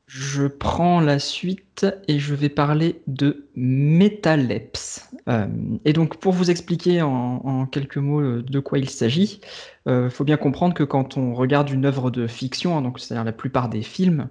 Je 0.08 0.48
prends 0.48 1.02
la 1.02 1.20
suite 1.20 1.86
et 2.08 2.18
je 2.18 2.34
vais 2.34 2.50
parler 2.50 3.02
de 3.08 3.50
métalepse. 3.56 5.10
Euh, 5.28 5.48
et 5.84 5.92
donc, 5.92 6.18
pour 6.18 6.32
vous 6.32 6.50
expliquer 6.50 7.02
en, 7.02 7.66
quelques 7.66 7.98
mots 7.98 8.22
euh, 8.22 8.42
de 8.42 8.60
quoi 8.60 8.80
il 8.80 8.90
s'agit, 8.90 9.42
il 9.86 10.10
faut 10.10 10.26
bien 10.26 10.36
comprendre 10.36 10.74
que 10.74 10.84
quand 10.84 11.16
on 11.16 11.34
regarde 11.34 11.70
une 11.70 11.86
œuvre 11.86 12.12
de 12.12 12.28
fiction, 12.28 12.78
hein, 12.78 12.82
donc 12.82 13.00
c'est-à-dire 13.00 13.24
la 13.24 13.32
plupart 13.32 13.70
des 13.70 13.82
films, 13.82 14.28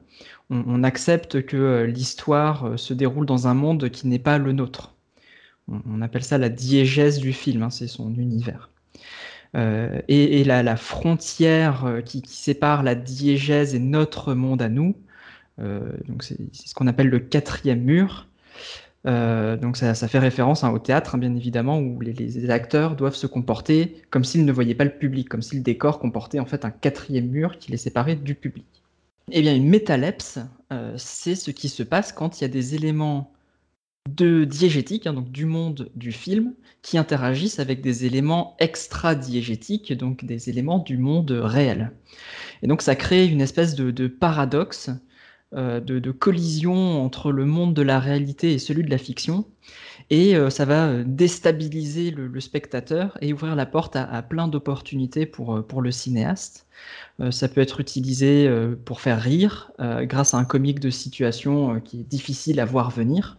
on, 0.51 0.85
accepte 0.85 1.45
que 1.45 1.57
euh, 1.57 1.87
l'histoire 1.87 2.67
euh, 2.67 2.77
se 2.77 2.95
déroule 2.95 3.27
dans 3.27 3.49
un 3.49 3.55
monde 3.55 3.91
qui 3.91 4.07
n'est 4.07 4.19
pas 4.19 4.39
le 4.39 4.53
nôtre. 4.53 4.95
On, 5.69 6.01
appelle 6.01 6.23
ça 6.23 6.39
la 6.39 6.49
diégèse 6.49 7.19
du 7.19 7.33
film, 7.33 7.65
hein, 7.65 7.71
c'est 7.71 7.89
son 7.89 8.15
univers. 8.15 8.71
Euh, 9.57 10.01
et, 10.09 10.45
la, 10.45 10.77
frontière 10.77 11.87
euh, 11.87 12.01
qui, 12.03 12.23
sépare 12.27 12.83
la 12.83 12.95
diégèse 12.95 13.75
et 13.75 13.79
notre 13.79 14.35
monde 14.35 14.63
à 14.63 14.69
nous, 14.69 14.91
euh, 14.91 15.06
donc 15.59 16.23
c'est 16.23 16.37
ce 16.53 16.75
qu'on 16.75 16.87
appelle 16.87 17.09
le 17.09 17.19
quatrième 17.19 17.81
mur. 17.81 18.29
Euh, 19.07 19.57
donc 19.57 19.77
ça, 19.77 19.95
fait 19.95 20.19
référence 20.19 20.65
hein, 20.65 20.71
au 20.71 20.79
théâtre, 20.79 21.15
hein, 21.15 21.19
bien 21.19 21.35
évidemment, 21.35 21.79
où 21.79 22.01
les, 22.01 22.51
acteurs 22.51 22.97
doivent 22.97 23.15
se 23.15 23.27
comporter 23.27 24.03
comme 24.11 24.25
s'ils 24.25 24.45
ne 24.45 24.53
voyaient 24.53 24.75
pas 24.75 24.85
le 24.85 24.99
public, 24.99 25.29
comme 25.29 25.43
si 25.43 25.57
le 25.57 25.63
décor 25.63 25.99
comportait 25.99 26.41
en 26.41 26.47
fait 26.47 26.65
un 26.65 26.71
quatrième 26.71 27.29
mur 27.29 27.59
qui 27.59 27.71
les 27.71 27.77
séparait 27.77 28.17
du 28.17 28.35
public. 28.35 28.67
Eh 29.31 29.43
bien, 29.43 29.55
une 29.55 29.69
métalepse, 29.69 30.39
euh, 30.73 30.95
c'est 30.97 31.35
ce 31.35 31.51
qui 31.51 31.69
se 31.69 31.83
passe 31.83 32.13
quand 32.13 32.41
il 32.41 32.43
y 32.43 32.45
a 32.45 32.49
des 32.49 32.75
éléments 32.75 33.33
de 34.09 34.45
diégétique, 34.45 35.07
hein, 35.07 35.15
donc 35.15 35.31
du 35.31 35.47
monde 35.47 35.91
du 35.95 36.13
film, 36.13 36.55
qui 36.83 36.99
interagissent 36.99 37.59
avec 37.59 37.81
des 37.81 38.07
éléments 38.07 38.57
extra-diégétiques, 38.59 39.93
donc 39.93 40.25
des 40.25 40.49
éléments 40.49 40.79
du 40.79 40.97
monde 40.97 41.31
réel. 41.31 41.93
Et 42.63 42.67
donc 42.67 42.83
ça 42.83 42.97
crée 42.97 43.27
une 43.27 43.41
espèce 43.41 43.75
de, 43.75 44.07
paradoxe, 44.07 44.91
euh, 44.91 44.95
de, 45.53 45.81
de 45.81 46.11
collision 46.11 47.03
entre 47.05 47.33
le 47.33 47.45
monde 47.45 47.73
de 47.73 47.83
la 47.83 48.01
réalité 48.01 48.53
et 48.53 48.59
celui 48.59 48.83
de 48.83 48.91
la 48.91 48.99
fiction, 48.99 49.47
et 50.11 50.37
euh, 50.37 50.51
ça 50.51 50.65
va 50.65 50.87
euh, 50.87 51.05
déstabiliser 51.05 52.11
le, 52.13 52.41
spectateur 52.41 53.19
et 53.21 53.33
ouvrir 53.33 53.57
la 53.57 53.67
porte 53.67 53.97
à, 53.97 54.05
à 54.05 54.23
plein 54.23 54.47
d'opportunités 54.47 55.27
pour, 55.27 55.57
euh, 55.57 55.63
pour 55.63 55.83
le 55.83 55.91
cinéaste. 55.91 56.67
Euh, 57.21 57.31
ça 57.31 57.49
peut 57.49 57.61
être 57.61 57.81
utilisé 57.81 58.47
euh, 58.47 58.77
pour 58.85 59.01
faire 59.01 59.21
rire, 59.21 59.73
euh, 59.81 60.05
grâce 60.05 60.35
à 60.35 60.39
un 60.39 60.45
comique 60.45 60.81
de 60.81 60.91
situation 60.91 61.75
euh, 61.75 61.81
qui 61.81 62.01
est 62.01 62.09
difficile 62.09 62.61
à 62.61 62.65
voir 62.65 62.91
venir. 62.91 63.39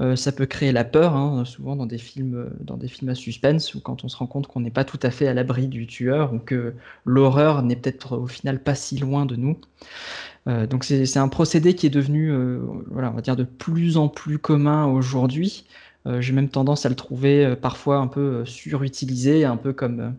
Euh, 0.00 0.16
ça 0.16 0.32
peut 0.32 0.46
créer 0.46 0.72
la 0.72 0.84
peur, 0.84 1.14
hein, 1.14 1.44
souvent 1.44 1.76
dans 1.76 1.86
des 1.86 1.98
films, 1.98 2.34
euh, 2.34 2.50
dans 2.60 2.76
des 2.76 2.88
films 2.88 3.10
à 3.10 3.14
suspense, 3.14 3.74
ou 3.74 3.80
quand 3.80 4.04
on 4.04 4.08
se 4.08 4.16
rend 4.16 4.26
compte 4.26 4.48
qu'on 4.48 4.60
n'est 4.60 4.70
pas 4.70 4.84
tout 4.84 4.98
à 5.02 5.10
fait 5.10 5.28
à 5.28 5.34
l'abri 5.34 5.68
du 5.68 5.86
tueur, 5.86 6.32
ou 6.34 6.38
que 6.40 6.74
l'horreur 7.04 7.62
n'est 7.62 7.76
peut-être 7.76 8.16
au 8.18 8.26
final 8.26 8.60
pas 8.62 8.74
si 8.74 8.98
loin 8.98 9.24
de 9.26 9.36
nous. 9.36 9.56
Euh, 10.48 10.66
donc 10.66 10.84
c'est 10.84 11.16
un 11.16 11.28
procédé 11.28 11.74
qui 11.74 11.86
est 11.86 11.90
devenu, 11.90 12.30
euh, 12.32 12.60
voilà, 12.90 13.10
de 13.10 13.44
plus 13.44 13.96
en 13.96 14.08
plus 14.08 14.38
commun 14.38 14.86
aujourd'hui. 14.86 15.64
Euh, 16.06 16.20
J'ai 16.20 16.32
même 16.32 16.48
tendance 16.48 16.84
à 16.86 16.88
le 16.88 16.94
trouver 16.96 17.44
euh, 17.46 17.56
parfois 17.56 17.96
un 17.98 18.06
peu 18.08 18.20
euh, 18.20 18.44
surutilisé, 18.44 19.44
un 19.44 19.56
peu 19.56 19.72
comme 19.72 20.00
euh, 20.00 20.10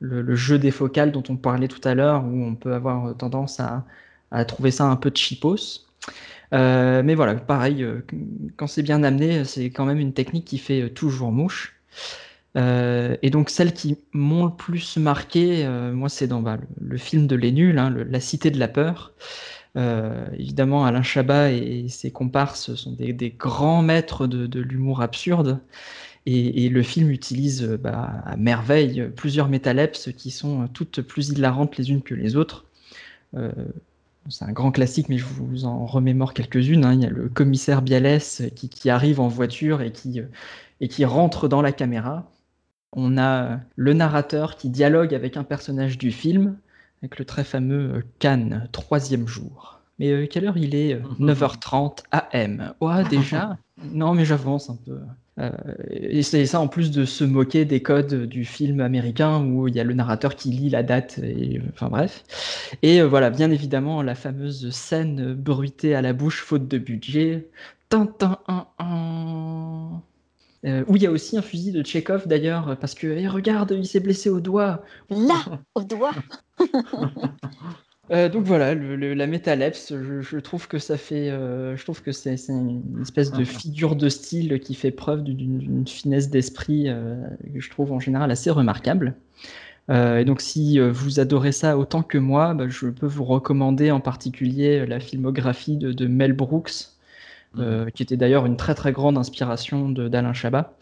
le, 0.00 0.34
jeu 0.36 0.58
des 0.58 0.70
focales 0.72 1.12
dont 1.12 1.22
on 1.28 1.36
parlait 1.36 1.68
tout 1.68 1.80
à 1.84 1.94
l'heure, 1.94 2.24
où 2.24 2.44
on 2.44 2.54
peut 2.56 2.74
avoir 2.74 3.06
euh, 3.06 3.14
tendance 3.14 3.60
à, 3.60 3.84
à 4.30 4.44
trouver 4.44 4.70
ça 4.72 4.86
un 4.86 4.96
peu 4.96 5.12
cheapos. 5.14 5.86
Euh, 6.52 7.02
mais 7.02 7.14
voilà, 7.14 7.34
pareil, 7.34 7.82
euh, 7.82 8.04
quand 8.56 8.66
c'est 8.66 8.82
bien 8.82 9.02
amené, 9.02 9.44
c'est 9.44 9.70
quand 9.70 9.86
même 9.86 9.98
une 9.98 10.12
technique 10.12 10.44
qui 10.44 10.58
fait 10.58 10.82
euh, 10.82 10.90
toujours 10.90 11.32
mouche. 11.32 11.78
Et 12.54 13.30
donc 13.30 13.48
celles 13.48 13.72
qui 13.72 13.96
m'ont 14.12 14.44
le 14.44 14.54
plus 14.54 14.98
marqué, 14.98 15.66
moi 15.94 16.10
c'est 16.10 16.26
dans 16.26 16.42
bah, 16.42 16.58
le, 16.82 16.98
film 16.98 17.26
de 17.26 17.34
Les 17.34 17.50
Nuls, 17.50 17.78
hein, 17.78 17.88
La 18.10 18.20
Cité 18.20 18.50
de 18.50 18.58
la 18.58 18.68
Peur. 18.68 19.14
Évidemment, 19.74 20.84
Alain 20.84 21.02
Chabat 21.02 21.50
et, 21.50 21.88
ses 21.88 22.10
comparses 22.10 22.74
sont 22.74 22.92
des, 22.92 23.30
grands 23.30 23.80
maîtres 23.80 24.26
de, 24.26 24.60
l'humour 24.60 25.00
absurde. 25.00 25.60
Et, 26.26 26.68
le 26.68 26.82
film 26.82 27.10
utilise 27.10 27.62
bah, 27.82 28.22
à 28.26 28.36
merveille 28.36 29.10
plusieurs 29.16 29.48
métalepses 29.48 30.10
qui 30.18 30.30
sont 30.30 30.68
toutes 30.68 31.00
plus 31.00 31.30
hilarantes 31.30 31.78
les 31.78 31.90
unes 31.90 32.02
que 32.02 32.14
les 32.14 32.36
autres. 32.36 32.66
Euh, 34.26 34.30
c'est 34.30 34.44
un 34.44 34.52
grand 34.52 34.70
classique, 34.72 35.08
mais 35.08 35.18
je 35.18 35.24
vous 35.26 35.64
en 35.64 35.86
remémore 35.86 36.34
quelques-unes. 36.34 36.84
hein. 36.84 36.94
Il 36.94 37.02
y 37.02 37.06
a 37.06 37.10
le 37.10 37.28
commissaire 37.28 37.82
Bialès 37.82 38.42
qui, 38.56 38.68
qui 38.68 38.90
arrive 38.90 39.20
en 39.20 39.28
voiture 39.28 39.82
et 39.82 39.92
qui, 39.92 40.20
euh, 40.20 40.26
et 40.80 40.88
qui 40.88 41.04
rentre 41.04 41.48
dans 41.48 41.62
la 41.62 41.72
caméra. 41.72 42.30
On 42.92 43.16
a 43.18 43.44
euh, 43.54 43.56
le 43.76 43.92
narrateur 43.94 44.56
qui 44.56 44.70
dialogue 44.70 45.14
avec 45.14 45.36
un 45.36 45.44
personnage 45.44 45.98
du 45.98 46.12
film, 46.12 46.58
avec 47.02 47.18
le 47.18 47.24
très 47.24 47.44
fameux 47.44 47.96
euh, 47.96 48.02
Cannes, 48.18 48.68
troisième 48.72 49.26
jour. 49.28 49.80
Mais 49.98 50.10
euh, 50.12 50.26
quelle 50.26 50.46
heure 50.46 50.56
il 50.58 50.74
est 50.74 50.94
euh, 50.94 51.02
9h30 51.20 52.04
AM. 52.12 52.74
Ouah, 52.80 53.04
déjà 53.04 53.58
Non, 53.82 54.14
mais 54.14 54.24
j'avance 54.24 54.70
un 54.70 54.76
peu. 54.76 55.00
Euh, 55.38 55.50
et 55.90 56.22
c'est 56.22 56.44
ça 56.44 56.60
en 56.60 56.68
plus 56.68 56.90
de 56.90 57.04
se 57.06 57.24
moquer 57.24 57.64
des 57.64 57.82
codes 57.82 58.26
du 58.26 58.44
film 58.44 58.80
américain 58.80 59.42
où 59.42 59.66
il 59.66 59.74
y 59.74 59.80
a 59.80 59.84
le 59.84 59.94
narrateur 59.94 60.36
qui 60.36 60.50
lit 60.50 60.68
la 60.68 60.82
date, 60.82 61.18
et, 61.22 61.58
euh, 61.58 61.62
enfin 61.72 61.88
bref. 61.88 62.24
Et 62.82 63.00
euh, 63.00 63.06
voilà, 63.08 63.30
bien 63.30 63.50
évidemment, 63.50 64.02
la 64.02 64.14
fameuse 64.14 64.70
scène 64.70 65.34
bruitée 65.34 65.94
à 65.94 66.02
la 66.02 66.12
bouche 66.12 66.42
faute 66.42 66.68
de 66.68 66.78
budget. 66.78 67.48
Tintin, 67.88 68.38
un, 68.48 68.66
un. 68.78 70.02
Euh, 70.64 70.84
où 70.86 70.96
il 70.96 71.02
y 71.02 71.06
a 71.06 71.10
aussi 71.10 71.36
un 71.36 71.42
fusil 71.42 71.72
de 71.72 71.82
Tchekhov 71.82 72.28
d'ailleurs, 72.28 72.76
parce 72.78 72.94
que 72.94 73.06
eh, 73.06 73.26
regarde, 73.26 73.72
il 73.76 73.86
s'est 73.86 74.00
blessé 74.00 74.30
au 74.30 74.40
doigt. 74.40 74.82
Là, 75.10 75.60
au 75.74 75.82
doigt. 75.82 76.12
Euh, 78.10 78.28
donc 78.28 78.44
voilà, 78.44 78.74
le- 78.74 78.96
le- 78.96 79.14
la 79.14 79.26
métalepse, 79.28 79.94
je, 79.96 80.20
je 80.20 80.36
trouve 80.38 80.66
que 80.66 80.78
ça 80.78 80.98
fait, 80.98 81.30
euh, 81.30 81.76
je 81.76 81.84
trouve 81.84 82.02
que 82.02 82.10
c'est 82.12 82.34
une 82.48 83.00
espèce 83.00 83.32
de 83.32 83.44
figure 83.44 83.94
de 83.96 84.08
style 84.08 84.58
qui 84.60 84.74
fait 84.74 84.90
preuve 84.90 85.22
d'une 85.22 85.86
finesse 85.86 86.28
d'esprit 86.28 86.88
euh, 86.88 87.14
que 87.54 87.60
je 87.60 87.70
trouve 87.70 87.92
en 87.92 88.00
général 88.00 88.30
assez 88.30 88.50
remarquable. 88.50 89.14
Et 89.90 90.24
donc 90.24 90.40
si 90.40 90.78
vous 90.80 91.20
adorez 91.20 91.52
ça 91.52 91.76
autant 91.78 92.02
que 92.02 92.16
moi, 92.18 92.54
bah, 92.54 92.68
je 92.68 92.88
peux 92.88 93.06
vous 93.06 93.24
recommander 93.24 93.90
en 93.90 94.00
particulier 94.00 94.86
la 94.86 95.00
filmographie 95.00 95.76
de, 95.76 95.92
de 95.92 96.06
Mel 96.06 96.32
Brooks, 96.32 96.91
euh, 97.58 97.90
qui 97.90 98.02
était 98.02 98.16
d'ailleurs 98.16 98.46
une 98.46 98.56
très 98.56 98.74
très 98.74 98.92
grande 98.92 99.18
inspiration 99.18 99.88
de- 99.88 100.08
d'Alain 100.08 100.32
Chabat, 100.32 100.76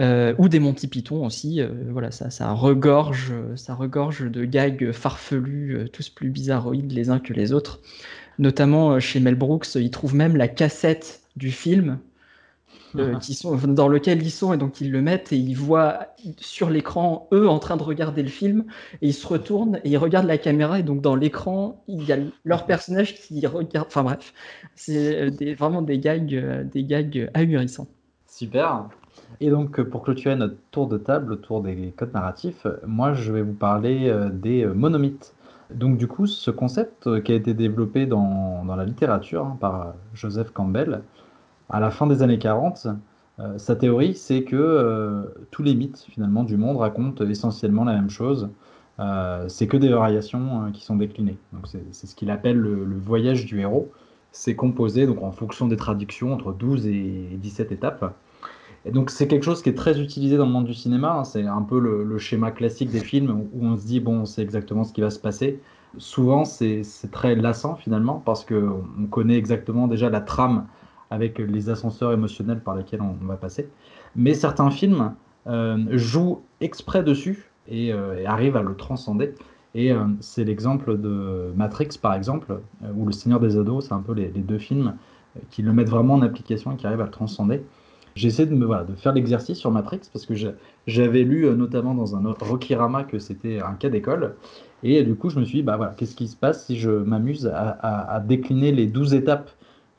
euh, 0.00 0.34
ou 0.38 0.48
des 0.48 0.60
Monty 0.60 0.88
Python 0.88 1.24
aussi. 1.26 1.60
euh, 1.60 1.68
voilà, 1.90 2.10
ça, 2.10 2.30
ça 2.30 2.52
regorge, 2.52 3.32
ça 3.56 3.74
regorge 3.74 4.30
de 4.30 4.44
gags 4.44 4.92
farfelus, 4.92 5.76
euh, 5.76 5.88
tous 5.88 6.08
plus 6.10 6.30
bizarroïdes 6.30 6.92
les 6.92 7.10
uns 7.10 7.18
que 7.20 7.32
les 7.32 7.52
autres. 7.52 7.80
Notamment 8.38 9.00
chez 9.00 9.20
Mel 9.20 9.34
Brooks, 9.34 9.74
il 9.76 9.90
trouve 9.90 10.14
même 10.14 10.36
la 10.36 10.48
cassette 10.48 11.22
du 11.36 11.50
film. 11.52 11.98
Euh, 12.96 13.16
qui 13.20 13.34
sont, 13.34 13.56
dans 13.56 13.88
lequel 13.88 14.22
ils 14.22 14.30
sont 14.30 14.52
et 14.52 14.56
donc 14.58 14.80
ils 14.80 14.90
le 14.90 15.02
mettent 15.02 15.32
et 15.32 15.36
ils 15.36 15.54
voient 15.56 16.08
sur 16.38 16.70
l'écran 16.70 17.28
eux 17.32 17.48
en 17.48 17.58
train 17.58 17.76
de 17.76 17.82
regarder 17.82 18.22
le 18.22 18.28
film 18.28 18.64
et 19.02 19.08
ils 19.08 19.14
se 19.14 19.26
retournent 19.26 19.80
et 19.84 19.90
ils 19.90 19.98
regardent 19.98 20.26
la 20.26 20.38
caméra 20.38 20.78
et 20.78 20.82
donc 20.82 21.00
dans 21.00 21.14
l'écran 21.16 21.82
il 21.88 22.04
y 22.04 22.12
a 22.12 22.18
leur 22.44 22.66
personnage 22.66 23.14
qui 23.14 23.46
regarde 23.46 23.86
enfin 23.88 24.02
bref 24.04 24.32
c'est 24.74 25.20
euh, 25.22 25.30
des- 25.30 25.54
vraiment 25.54 25.82
des 25.82 25.98
gags 25.98 26.34
euh, 26.34 26.64
des 26.64 26.84
gags 26.84 27.30
ahurissants 27.34 27.88
Super. 28.26 28.88
Et 29.40 29.50
donc, 29.50 29.80
pour 29.82 30.02
clôturer 30.02 30.36
notre 30.36 30.56
tour 30.70 30.86
de 30.88 30.98
table 30.98 31.32
autour 31.32 31.62
des 31.62 31.92
codes 31.96 32.12
narratifs, 32.14 32.66
moi, 32.86 33.14
je 33.14 33.32
vais 33.32 33.42
vous 33.42 33.54
parler 33.54 34.12
des 34.32 34.64
monomythes. 34.66 35.34
Donc, 35.74 35.98
du 35.98 36.06
coup, 36.06 36.26
ce 36.26 36.50
concept 36.50 37.22
qui 37.22 37.32
a 37.32 37.34
été 37.34 37.54
développé 37.54 38.06
dans, 38.06 38.64
dans 38.64 38.76
la 38.76 38.84
littérature 38.84 39.44
hein, 39.46 39.56
par 39.60 39.94
Joseph 40.14 40.50
Campbell 40.52 41.02
à 41.68 41.80
la 41.80 41.90
fin 41.90 42.06
des 42.06 42.22
années 42.22 42.38
40, 42.38 42.88
euh, 43.40 43.58
sa 43.58 43.76
théorie, 43.76 44.14
c'est 44.14 44.42
que 44.42 44.56
euh, 44.56 45.22
tous 45.50 45.62
les 45.62 45.74
mythes, 45.74 46.06
finalement, 46.08 46.44
du 46.44 46.56
monde 46.56 46.76
racontent 46.78 47.24
essentiellement 47.24 47.84
la 47.84 47.94
même 47.94 48.10
chose. 48.10 48.48
Euh, 49.00 49.44
c'est 49.48 49.68
que 49.68 49.76
des 49.76 49.90
variations 49.90 50.72
qui 50.72 50.84
sont 50.84 50.96
déclinées. 50.96 51.38
Donc, 51.52 51.68
c'est 51.68 52.06
ce 52.06 52.14
qu'il 52.16 52.30
appelle 52.30 52.56
le, 52.58 52.98
voyage 52.98 53.46
du 53.46 53.60
héros. 53.60 53.90
C'est 54.32 54.56
composé, 54.56 55.06
donc, 55.06 55.22
en 55.22 55.30
fonction 55.30 55.68
des 55.68 55.76
traductions, 55.76 56.32
entre 56.32 56.52
12 56.52 56.86
et 56.86 57.28
17 57.40 57.72
étapes. 57.72 58.12
Et 58.84 58.90
donc 58.90 59.10
c'est 59.10 59.26
quelque 59.26 59.44
chose 59.44 59.62
qui 59.62 59.68
est 59.68 59.74
très 59.74 60.00
utilisé 60.00 60.36
dans 60.36 60.46
le 60.46 60.52
monde 60.52 60.64
du 60.64 60.74
cinéma. 60.74 61.12
hein. 61.12 61.24
C'est 61.24 61.44
un 61.44 61.62
peu 61.62 61.78
le, 61.78 62.18
schéma 62.18 62.50
classique 62.50 62.90
des 62.90 63.00
films 63.00 63.46
où 63.52 63.66
on 63.66 63.76
se 63.76 63.84
dit 63.84 64.00
bon, 64.00 64.24
c'est 64.24 64.42
exactement 64.42 64.84
ce 64.84 64.92
qui 64.92 65.00
va 65.00 65.10
se 65.10 65.18
passer. 65.18 65.60
Souvent 65.98 66.44
c'est 66.44 66.82
très 67.10 67.34
lassant 67.34 67.74
finalement 67.74 68.22
parce 68.24 68.44
que 68.44 68.68
on 68.98 69.06
connaît 69.06 69.36
exactement 69.36 69.88
déjà 69.88 70.10
la 70.10 70.20
trame 70.20 70.66
avec 71.10 71.38
les 71.38 71.70
ascenseurs 71.70 72.12
émotionnels 72.12 72.60
par 72.60 72.74
lesquels 72.74 73.02
on, 73.02 73.26
va 73.26 73.36
passer. 73.36 73.68
Mais 74.16 74.34
certains 74.34 74.70
films 74.70 75.14
euh, 75.46 75.78
jouent 75.92 76.42
exprès 76.60 77.02
dessus 77.02 77.50
et, 77.68 77.92
euh, 77.92 78.18
et 78.18 78.26
arrivent 78.26 78.56
à 78.56 78.62
le 78.62 78.74
transcender. 78.74 79.34
Et 79.74 79.92
euh, 79.92 80.04
c'est 80.20 80.44
l'exemple 80.44 80.98
de 80.98 81.52
Matrix 81.56 81.90
par 82.00 82.14
exemple, 82.14 82.60
ou 82.96 83.06
Le 83.06 83.12
Seigneur 83.12 83.40
des 83.40 83.56
Ados, 83.56 83.86
c'est 83.86 83.94
un 83.94 84.00
peu 84.00 84.12
les, 84.12 84.28
deux 84.28 84.58
films 84.58 84.94
qui 85.50 85.62
le 85.62 85.72
mettent 85.72 85.90
vraiment 85.90 86.14
en 86.14 86.22
application 86.22 86.72
et 86.72 86.76
qui 86.76 86.86
arrivent 86.86 87.00
à 87.00 87.04
le 87.04 87.10
transcender. 87.10 87.62
J'ai 88.14 88.28
essayé 88.28 88.48
de, 88.48 88.64
voilà, 88.64 88.82
de 88.82 88.94
faire 88.94 89.12
l'exercice 89.12 89.58
sur 89.58 89.70
Matrix 89.70 90.00
parce 90.12 90.26
que 90.26 90.34
j'avais 90.86 91.22
lu 91.22 91.48
notamment 91.54 91.94
dans 91.94 92.16
un 92.16 92.34
Rokirama 92.40 93.04
que 93.04 93.20
c'était 93.20 93.60
un 93.60 93.74
cas 93.74 93.90
d'école. 93.90 94.34
Et 94.82 95.02
du 95.02 95.14
coup, 95.14 95.30
je 95.30 95.38
me 95.38 95.44
suis 95.44 95.58
dit, 95.58 95.62
bah 95.62 95.76
voilà, 95.76 95.92
qu'est-ce 95.96 96.14
qui 96.14 96.28
se 96.28 96.36
passe 96.36 96.66
si 96.66 96.78
je 96.78 96.90
m'amuse 96.90 97.50
à, 97.52 98.20
décliner 98.26 98.72
les 98.72 98.86
12 98.86 99.14
étapes 99.14 99.50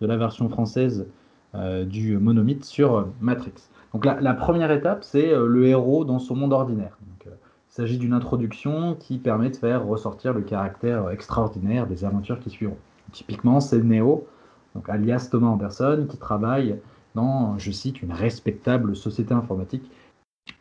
de 0.01 0.07
la 0.07 0.17
version 0.17 0.49
française 0.49 1.07
euh, 1.55 1.85
du 1.85 2.17
monomythe 2.17 2.65
sur 2.65 3.07
Matrix. 3.21 3.53
Donc 3.93 4.05
la, 4.05 4.33
première 4.33 4.71
étape, 4.71 5.03
c'est 5.03 5.33
euh, 5.33 5.47
le 5.47 5.67
héros 5.67 6.05
dans 6.05 6.19
son 6.19 6.35
monde 6.35 6.53
ordinaire. 6.53 6.97
Il 7.25 7.73
s'agit 7.81 7.97
d'une 7.97 8.13
introduction 8.13 8.95
qui 8.95 9.19
permet 9.19 9.51
de 9.51 9.55
faire 9.55 9.85
ressortir 9.85 10.33
le 10.33 10.41
caractère 10.41 11.11
extraordinaire 11.11 11.87
des 11.87 12.03
aventures 12.03 12.39
qui 12.39 12.49
suivront. 12.49 12.77
Typiquement, 13.11 13.59
c'est 13.59 13.81
Neo, 13.81 14.27
donc 14.75 14.89
alias 14.89 15.29
Thomas 15.31 15.49
Anderson, 15.49 16.07
qui 16.09 16.17
travaille 16.17 16.77
dans, 17.15 17.57
je 17.57 17.71
cite, 17.71 18.01
une 18.01 18.11
respectable 18.11 18.95
société 18.95 19.33
informatique. 19.33 19.89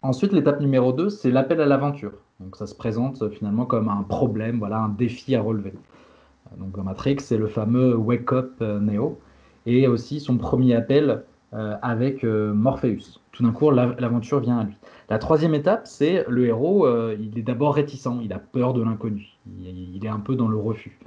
Ensuite, 0.03 0.33
l'étape 0.33 0.61
numéro 0.61 0.93
2, 0.93 1.09
c'est 1.09 1.31
l'appel 1.31 1.61
à 1.61 1.67
l'aventure. 1.67 2.13
Donc 2.41 2.57
ça 2.57 2.67
se 2.67 2.75
présente 2.75 3.23
euh, 3.23 3.31
finalement 3.31 3.67
comme 3.67 3.89
un 3.89 4.03
problème, 4.03 4.59
voilà, 4.59 4.79
un 4.79 4.89
défi 4.89 5.35
à 5.35 5.43
relever. 5.43 5.73
Euh, 5.73 6.57
donc 6.57 6.77
dans 6.77 6.85
Matrix, 6.85 7.17
c'est 7.21 7.37
le 7.37 7.49
fameux 7.49 7.97
Wake 7.97 8.33
Up 8.33 8.53
euh, 8.61 8.81
Neo, 8.81 9.19
et 9.69 9.87
aussi 9.87 10.21
son 10.21 10.37
premier 10.37 10.75
appel 10.75 11.23
avec 11.53 12.25
Morpheus. 12.25 13.21
Tout 13.33 13.43
d'un 13.43 13.53
coup, 13.53 13.71
l'aventure 13.71 14.41
vient 14.41 14.59
à 14.59 14.65
lui. 14.65 14.77
La 15.09 15.19
troisième 15.19 15.55
étape, 15.55 15.87
c'est 15.87 16.27
le 16.29 16.47
héros, 16.47 16.87
il 17.13 17.39
est 17.39 17.43
d'abord 17.43 17.75
réticent, 17.75 18.09
il 18.23 18.33
a 18.33 18.39
peur 18.39 18.75
de 18.75 18.83
l'inconnu, 18.83 19.39
il, 19.61 20.05
est 20.05 20.09
un 20.09 20.21
peu 20.21 20.37
dans 20.37 20.49
le 20.49 20.59
refus. 20.59 20.99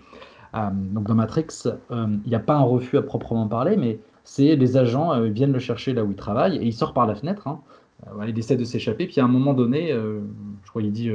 donc 0.53 1.05
dans 1.05 1.16
Matrix, 1.16 1.47
il 1.91 2.20
n'y 2.26 2.36
a 2.36 2.39
pas 2.39 2.55
un 2.55 2.64
refus 2.64 2.97
à 2.97 3.03
proprement 3.03 3.47
parler, 3.47 3.78
mais 3.78 3.99
c'est 4.24 4.55
les 4.55 4.78
agents 4.78 5.14
euh, 5.14 5.28
viennent 5.28 5.53
le 5.53 5.59
chercher 5.59 5.93
là 5.93 6.03
où 6.03 6.12
il 6.12 6.16
travaille 6.16 6.57
et 6.57 6.64
il 6.64 6.74
sort 6.74 6.93
par 6.93 7.07
la 7.07 7.16
fenêtre. 7.16 7.47
Hein. 7.47 7.59
Euh, 8.07 8.26
il 8.28 8.38
essaie 8.38 8.55
de 8.55 8.64
s'échapper, 8.64 9.07
puis 9.07 9.20
à 9.20 9.26
un 9.26 9.28
moment 9.28 9.53
donné, 9.53 9.91
euh, 9.91 10.22
je 10.64 10.70
crois 10.70 10.82
qu'il 10.82 10.91
dit 10.91 11.12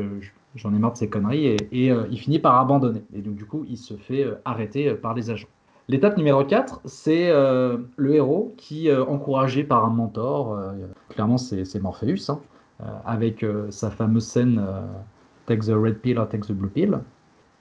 j'en 0.55 0.75
ai 0.75 0.79
marre 0.79 0.93
de 0.93 0.99
ces 0.99 1.09
conneries 1.09 1.47
et, 1.47 1.93
il 2.11 2.19
finit 2.19 2.39
par 2.39 2.59
abandonner. 2.59 3.03
Et 3.15 3.23
donc 3.23 3.35
du 3.35 3.45
coup, 3.45 3.65
il 3.69 3.77
se 3.77 3.95
fait 3.95 4.27
arrêter 4.45 4.95
par 4.95 5.15
les 5.15 5.31
agents. 5.31 5.49
L'étape 5.89 6.17
numéro 6.17 6.45
4, 6.45 6.81
c'est 6.85 7.31
le 7.31 8.15
héros 8.15 8.55
qui, 8.57 8.93
encouragé 8.93 9.63
par 9.63 9.85
un 9.85 9.91
mentor, 9.91 10.59
clairement 11.11 11.39
c'est 11.39 11.81
Morpheus, 11.81 12.29
hein, 12.29 12.41
avec 13.05 13.47
sa 13.71 13.91
fameuse 13.91 14.27
scène 14.27 14.61
Take 15.47 15.61
the 15.61 15.75
red 15.77 16.01
pill 16.01 16.19
or 16.19 16.29
take 16.29 16.49
the 16.49 16.53
blue 16.53 16.69
pill, 16.69 17.01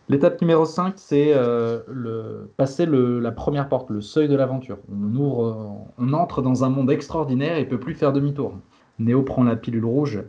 L'étape 0.08 0.40
numéro 0.40 0.66
5, 0.66 0.94
c'est 0.98 1.34
euh, 1.34 2.46
passer 2.58 2.86
la 2.86 3.32
première 3.32 3.68
porte, 3.68 3.90
le 3.90 4.02
seuil 4.02 4.28
de 4.28 4.36
l'aventure. 4.36 4.78
On, 4.92 5.16
euh, 5.18 5.54
on 5.98 6.14
entre 6.14 6.44
dans 6.44 6.64
un 6.64 6.70
monde 6.70 6.92
extraordinaire 6.92 7.58
et 7.58 7.66
peut 7.66 7.80
plus 7.80 7.96
faire 7.96 8.14
demi-tour. 8.14 8.54
Néo 9.00 9.24
prend 9.24 9.44
la 9.44 9.56
pilule 9.56 9.86
rouge 9.86 10.24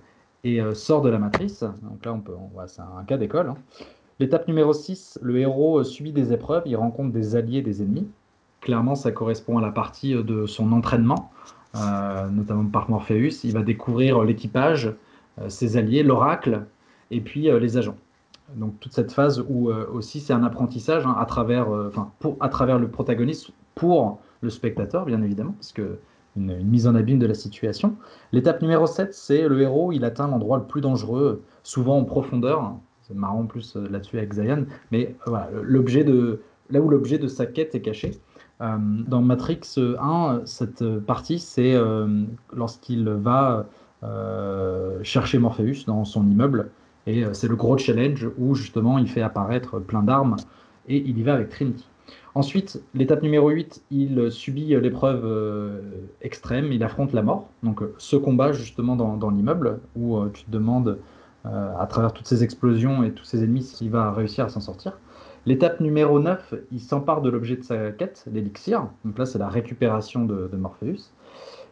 et 0.45 0.63
euh, 0.63 0.73
sort 0.73 1.03
de 1.03 1.11
la 1.11 1.19
matrice. 1.19 1.63
Donc 1.83 2.07
là, 2.07 2.15
on 2.15 2.67
c'est 2.67 2.81
un 2.81 3.05
cas 3.05 3.19
d'école. 3.19 3.51
Hein. 3.51 3.57
L'étape 4.19 4.49
numéro 4.49 4.73
6, 4.73 5.19
le 5.23 5.39
héros 5.39 5.85
subit 5.85 6.13
des 6.13 6.33
épreuves, 6.33 6.63
il 6.67 6.77
rencontre 6.77 7.13
des 7.13 7.37
alliés, 7.37 7.63
des 7.63 7.83
ennemis. 7.83 8.09
Clairement, 8.61 8.95
ça 8.95 9.13
correspond 9.13 9.59
à 9.59 9.61
la 9.61 9.71
partie 9.71 10.15
de 10.15 10.47
son 10.47 10.73
entraînement, 10.73 11.31
notamment 11.75 12.65
par 12.65 12.89
Morpheus. 12.89 13.45
Il 13.45 13.53
va 13.53 13.63
découvrir 13.63 14.25
l'équipage, 14.25 14.95
ses 15.49 15.77
alliés, 15.77 16.03
l'oracle, 16.03 16.63
et 17.11 17.21
puis 17.21 17.43
les 17.43 17.77
agents 17.77 17.97
donc 18.55 18.79
toute 18.81 18.93
cette 18.93 19.13
phase 19.13 19.45
où 19.49 19.71
euh, 19.71 19.87
aussi 19.93 20.21
c'est 20.21 20.33
un 20.33 20.45
apprentissage 20.45 21.07
hein, 21.07 21.17
à 21.19 21.27
travers, 21.27 21.73
euh, 21.73 21.93
à 22.41 22.49
travers 22.49 22.79
le 22.79 22.89
protagoniste 22.89 23.51
pour 23.75 24.21
le 24.41 24.51
spectateur 24.51 25.05
bien 25.05 25.23
évidemment 25.23 25.53
parce 25.53 25.73
que 25.73 25.99
une, 26.37 26.63
mise 26.63 26.87
en 26.87 26.95
abîme 26.95 27.19
de 27.19 27.27
la 27.27 27.33
situation. 27.33 27.97
L'étape 28.31 28.61
numéro 28.61 28.87
7, 28.87 29.15
c'est 29.15 29.49
le 29.49 29.63
héros, 29.63 29.93
il 29.93 30.05
atteint 30.05 30.29
l'endroit 30.29 30.59
le 30.59 30.65
plus 30.65 30.83
dangereux, 30.83 31.43
souvent 31.63 31.97
en 31.97 32.05
profondeur. 32.05 32.75
C'est 33.07 33.15
marrant 33.15 33.41
en 33.41 33.47
plus 33.47 33.77
euh, 33.77 33.89
là-dessus 33.89 34.19
avec 34.19 34.33
Zion, 34.35 34.67
mais 34.91 35.15
voilà, 35.27 35.51
l'objet 35.63 36.05
de 36.05 36.41
là 36.71 36.81
où 36.81 36.89
l'objet 36.89 37.19
de 37.19 37.29
sa 37.29 37.47
quête 37.47 37.75
est 37.75 37.81
caché. 37.81 38.13
dans 38.61 39.23
Matrix 39.23 39.61
1, 39.77 40.41
cette 40.45 40.85
partie, 41.01 41.39
c'est 41.39 41.77
lorsqu'il 42.53 43.09
va 43.09 43.67
chercher 45.05 45.39
Morpheus 45.39 45.85
dans 45.87 46.05
son 46.05 46.29
immeuble 46.29 46.71
et 47.07 47.25
euh, 47.25 47.33
c'est 47.33 47.49
le 47.49 47.57
gros 47.57 47.79
challenge 47.79 48.29
où 48.39 48.55
justement 48.55 48.99
il 48.99 49.09
fait 49.09 49.23
apparaître 49.23 49.79
plein 49.79 50.03
d'armes 50.03 50.37
et 50.89 50.97
il 50.97 51.19
y 51.19 51.23
va 51.23 51.35
avec 51.35 51.49
Trinity. 51.49 51.87
Ensuite, 52.35 52.83
l'étape 52.95 53.23
numéro 53.23 53.49
8, 53.49 53.83
il 53.91 54.31
subit 54.31 54.77
l'épreuve 54.81 55.23
euh, 55.25 55.81
extrême, 56.21 56.71
il 56.71 56.85
affronte 56.85 57.13
la 57.13 57.23
mort. 57.23 57.49
Donc 57.63 57.83
euh, 57.83 57.95
ce 57.99 58.17
combat 58.17 58.53
justement 58.53 58.95
dans, 58.95 59.31
l'immeuble 59.31 59.81
où 59.97 60.19
tu 60.29 60.45
te 60.45 60.51
demandes 60.51 60.99
à 61.47 61.87
travers 61.87 62.13
toutes 62.13 62.27
ces 62.27 62.43
explosions 62.43 63.05
et 63.05 63.13
tous 63.13 63.25
ces 63.25 63.45
ennemis 63.45 63.63
s'il 63.63 63.91
va 63.91 64.13
réussir 64.13 64.45
à 64.45 64.49
s'en 64.49 64.61
sortir. 64.61 64.99
L'étape 65.47 65.81
numéro 65.81 66.19
9, 66.19 66.55
il 66.73 66.81
s'empare 66.81 67.23
de 67.23 67.31
l'objet 67.31 67.57
de 67.57 67.63
sa 67.63 67.93
quête, 67.93 68.25
l'élixir. 68.33 68.89
Donc 69.05 69.17
là, 69.19 69.27
c'est 69.27 69.39
la 69.39 69.49
récupération 69.49 70.25
de 70.25 70.51
Morpheus. 70.57 71.13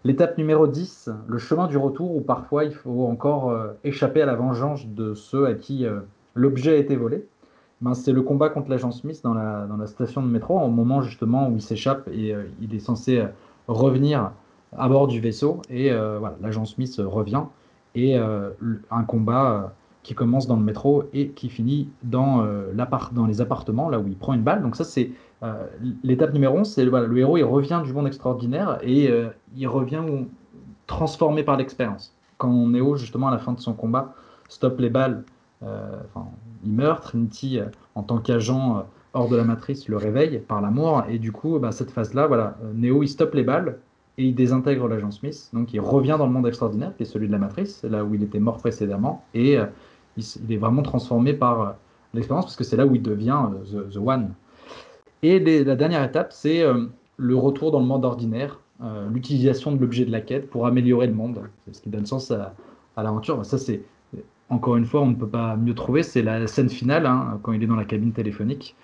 L'étape 0.07 0.37
numéro 0.37 0.67
10, 0.67 1.09
le 1.27 1.39
chemin 1.39 1.67
du 1.67 1.79
retour, 1.79 2.15
où 2.15 2.21
parfois 2.21 2.65
il 2.65 2.75
faut 2.75 3.07
encore 3.07 3.51
euh, 3.51 3.69
échapper 3.85 4.21
à 4.21 4.27
la 4.27 4.35
vengeance 4.35 4.87
de 4.87 5.15
ceux 5.15 5.47
à 5.47 5.55
qui 5.55 5.87
euh, 5.87 6.01
l'objet 6.35 6.75
a 6.75 6.77
été 6.77 6.95
volé. 6.95 7.27
Ben, 7.81 7.95
c'est 7.95 8.13
le 8.13 8.21
combat 8.21 8.51
contre 8.51 8.69
l'agent 8.69 8.93
Smith 8.93 9.23
dans 9.25 9.33
la, 9.33 9.87
station 9.87 10.23
de 10.23 10.29
métro, 10.29 10.61
au 10.61 10.69
moment 10.69 11.01
justement 11.01 11.49
où 11.49 11.55
il 11.57 11.63
s'échappe 11.63 12.07
et 12.13 12.35
euh, 12.35 12.45
il 12.61 12.75
est 12.75 12.81
censé 12.81 13.25
revenir 13.67 14.33
à 14.77 14.89
bord 14.91 15.07
du 15.07 15.21
vaisseau. 15.21 15.63
Et 15.71 15.91
voilà, 15.91 16.37
l'agent 16.43 16.67
Smith 16.67 16.95
revient 16.99 17.45
et 17.95 18.17
un 18.17 19.05
combat 19.05 19.73
qui 20.03 20.15
commence 20.15 20.47
dans 20.47 20.57
le 20.57 20.63
métro 20.63 21.05
et 21.13 21.29
qui 21.29 21.49
finit 21.49 21.89
dans, 22.03 22.45
dans 23.13 23.27
les 23.27 23.41
appartements, 23.41 23.89
là 23.89 23.99
où 23.99 24.07
il 24.07 24.17
prend 24.17 24.35
une 24.35 24.43
balle. 24.43 24.63
Donc 24.63 24.77
ça, 24.77 24.85
c'est 24.85 25.11
euh, 25.45 25.67
l'étape 26.03 26.33
numéro 26.33 26.59
11, 26.59 26.71
c'est 26.71 26.85
le 26.85 27.19
héros, 27.19 27.37
il 27.37 27.45
revient 27.45 27.83
du 27.85 27.93
monde 27.93 28.07
extraordinaire 28.07 28.79
et 28.83 29.11
euh, 29.11 29.29
il 29.57 29.69
revient 29.69 30.03
transformé 30.87 31.43
par 31.43 31.57
l'expérience. 31.57 32.15
Quand 32.39 32.51
Neo, 32.51 32.97
justement, 32.97 33.29
à 33.29 33.31
la 33.31 33.39
fin 33.39 33.53
de 33.53 33.61
son 33.61 33.75
combat, 33.75 34.15
stoppe 34.49 34.81
les 34.81 34.89
balles, 34.89 35.23
euh, 35.63 36.01
il 36.65 36.73
meurt, 36.73 37.03
Trinity, 37.03 37.61
en 37.95 38.03
tant 38.03 38.19
qu'agent 38.19 38.87
hors 39.13 39.29
de 39.29 39.37
la 39.37 39.45
matrice, 39.45 39.87
le 39.89 39.99
réveille 39.99 40.39
par 40.39 40.63
l'amour, 40.63 41.05
et 41.11 41.19
du 41.19 41.31
coup, 41.31 41.59
bah, 41.59 41.73
cette 41.73 41.91
phase-là, 41.91 42.27
voilà, 42.27 42.57
Neo, 42.75 43.03
il 43.03 43.09
stoppe 43.09 43.35
les 43.35 43.45
balles 43.45 43.79
et 44.17 44.25
il 44.25 44.35
désintègre 44.35 44.89
l'agent 44.89 45.11
Smith, 45.11 45.51
donc 45.53 45.73
il 45.73 45.81
revient 45.81 46.17
dans 46.19 46.27
le 46.27 46.33
monde 46.33 46.47
extraordinaire, 46.47 46.97
qui 46.97 47.03
est 47.03 47.07
celui 47.07 47.27
de 47.27 47.33
la 47.33 47.39
matrice, 47.39 47.83
là 47.83 48.05
où 48.05 48.15
il 48.15 48.23
était 48.23 48.39
mort 48.39 48.59
précédemment, 48.59 49.25
et 49.35 49.59
il, 50.17 50.53
est 50.53 50.57
vraiment 50.57 50.83
transformé 50.83 51.35
par 51.35 51.75
l'expérience, 52.13 52.45
parce 52.45 52.57
que 52.57 52.65
c'est 52.65 52.77
là 52.77 52.87
où 52.87 52.95
il 52.95 53.03
devient 53.03 53.49
the 53.93 53.97
One, 53.97 54.35
et 55.25 55.65
la 55.65 55.75
dernière 55.75 56.05
étape, 56.05 56.35
c'est 56.35 56.63
euh, 56.63 56.85
le 57.17 57.35
retour 57.35 57.71
dans 57.71 57.81
le 57.81 57.87
monde 57.87 58.05
ordinaire, 58.05 58.61
euh, 58.83 59.09
l'utilisation 59.09 59.73
de 59.73 59.81
l'objet 59.81 60.05
de 60.05 60.13
la 60.13 60.21
quête 60.21 60.51
pour 60.51 60.67
améliorer 60.67 61.07
le 61.07 61.15
monde. 61.15 61.41
C'est 61.65 61.77
ce 61.77 61.81
qui 61.81 61.89
donne 61.89 62.05
sens 62.05 62.31
à, 62.31 62.55
l'aventure. 62.99 63.43
Ça, 63.47 63.57
c'est 63.57 63.81
encore 64.51 64.77
une 64.77 64.85
fois, 64.85 65.01
on 65.01 65.07
ne 65.07 65.15
peut 65.15 65.27
pas 65.27 65.57
mieux 65.57 65.75
trouver. 65.75 66.03
C'est 66.03 66.21
la 66.21 66.47
scène 66.47 66.69
finale 66.69 67.07
hein, 67.07 67.41
quand 67.43 67.53
il 67.53 67.63
est 67.63 67.67
dans 67.67 67.75
la 67.75 67.87
cabine 67.87 68.13
téléphonique. 68.13 68.77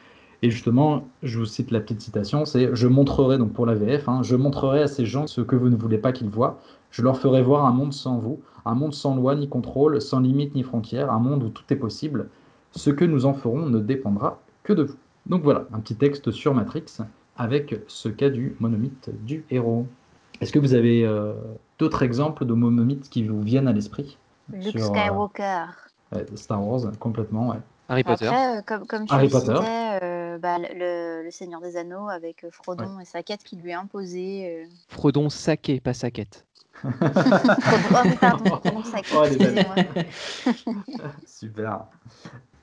Et 0.43 0.51
justement, 0.51 1.05
je 1.23 1.39
vous 1.39 1.45
cite 1.45 1.71
la 1.71 1.81
petite 1.81 2.01
citation, 2.01 2.47
c'est 2.47 2.75
je 2.75 2.87
montrerai 2.87 3.37
donc 3.37 3.53
pour 3.53 3.67
la 3.67 3.75
VF, 3.75 4.09
hein, 4.09 4.23
je 4.23 4.37
montrerai 4.37 4.83
à 4.83 4.87
ces 4.87 5.05
gens 5.05 5.27
ce 5.27 5.43
que 5.43 5.55
vous 5.55 5.69
ne 5.69 5.77
voulez 5.77 5.99
pas 5.99 6.13
qu'ils 6.13 6.31
voient. 6.31 6.59
Je 6.91 7.03
leur 7.03 7.19
ferai 7.19 7.43
voir 7.43 7.67
un 7.67 7.73
monde 7.73 7.93
sans 7.93 8.19
vous, 8.19 8.41
un 8.65 8.75
monde 8.75 8.95
sans 8.95 9.15
loi 9.15 9.35
ni 9.35 9.49
contrôle, 9.49 10.01
sans 10.01 10.21
limite 10.21 10.55
ni 10.55 10.63
frontières, 10.63 11.13
un 11.13 11.19
monde 11.19 11.43
où 11.43 11.49
tout 11.51 11.65
est 11.71 11.77
possible. 11.77 12.29
Ce 12.73 12.91
que 12.91 13.05
nous 13.05 13.27
en 13.27 13.35
ferons 13.35 13.67
ne 13.67 13.81
dépendra 13.81 14.41
que 14.63 14.73
de 14.73 14.85
vous. 14.85 14.97
Donc 15.27 15.43
voilà, 15.43 15.67
un 15.73 15.81
petit 15.81 15.95
texte 15.95 16.31
sur 16.31 16.55
Matrix 16.55 16.85
avec 17.37 17.79
ce 17.87 18.09
cas 18.09 18.31
du 18.31 18.57
monomythe 18.61 19.11
du 19.25 19.45
héros. 19.51 19.87
Est-ce 20.41 20.53
que 20.53 20.59
vous 20.59 20.75
avez 20.75 21.05
euh, 21.05 21.35
d'autres 21.79 22.03
exemples 22.03 22.47
de 22.47 22.55
monomythes 22.55 23.11
qui 23.11 23.25
vous 23.25 23.43
viennent 23.43 23.69
à 23.69 23.73
l'esprit 23.73 24.17
Luke 24.53 24.77
euh, 24.77 24.81
Skywalker. 24.81 25.67
Star 26.35 26.67
Wars, 26.67 26.91
complètement, 26.99 27.51
ouais. 27.51 27.59
Harry 27.91 28.05
Potter. 28.05 28.27
Après, 28.27 28.59
euh, 28.59 28.63
comme, 28.65 28.87
comme 28.87 29.07
tu 29.07 29.13
Harry 29.13 29.29
disais, 30.37 30.39
bah, 30.39 30.59
le, 30.59 31.29
Seigneur 31.31 31.61
des 31.61 31.77
Anneaux 31.77 32.09
avec 32.09 32.47
Frodon 32.51 33.01
et 33.01 33.05
sa 33.05 33.23
quête 33.23 33.43
qui 33.43 33.57
lui 33.57 33.71
est 33.71 33.75
imposée. 33.75 34.67
Frodon 34.89 35.29
saqué, 35.31 35.81
pas 35.81 35.95
sa 35.95 36.11
quête. 36.11 36.47
Frodon, 36.75 36.99
oh, 37.03 38.17
pardon, 38.21 38.57
Frodon 38.57 38.85
saqué, 38.85 39.15
oh, 39.17 39.25
excusez-moi. 39.25 39.75
Super. 41.27 41.87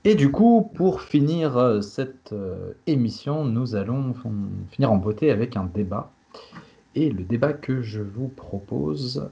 Et 0.04 0.16
du 0.16 0.32
coup, 0.32 0.72
pour 0.74 1.02
finir 1.02 1.58
euh, 1.58 1.82
cette 1.82 2.32
euh, 2.32 2.72
émission, 2.86 3.44
nous 3.44 3.76
allons 3.76 4.14
finir 4.72 4.90
en 4.90 4.96
beauté 4.96 5.32
avec 5.32 5.58
un 5.58 5.66
débat. 5.66 6.12
Et 6.96 7.10
le 7.10 7.24
débat 7.24 7.52
que 7.52 7.82
je 7.82 8.02
vous 8.02 8.30
propose 8.30 9.30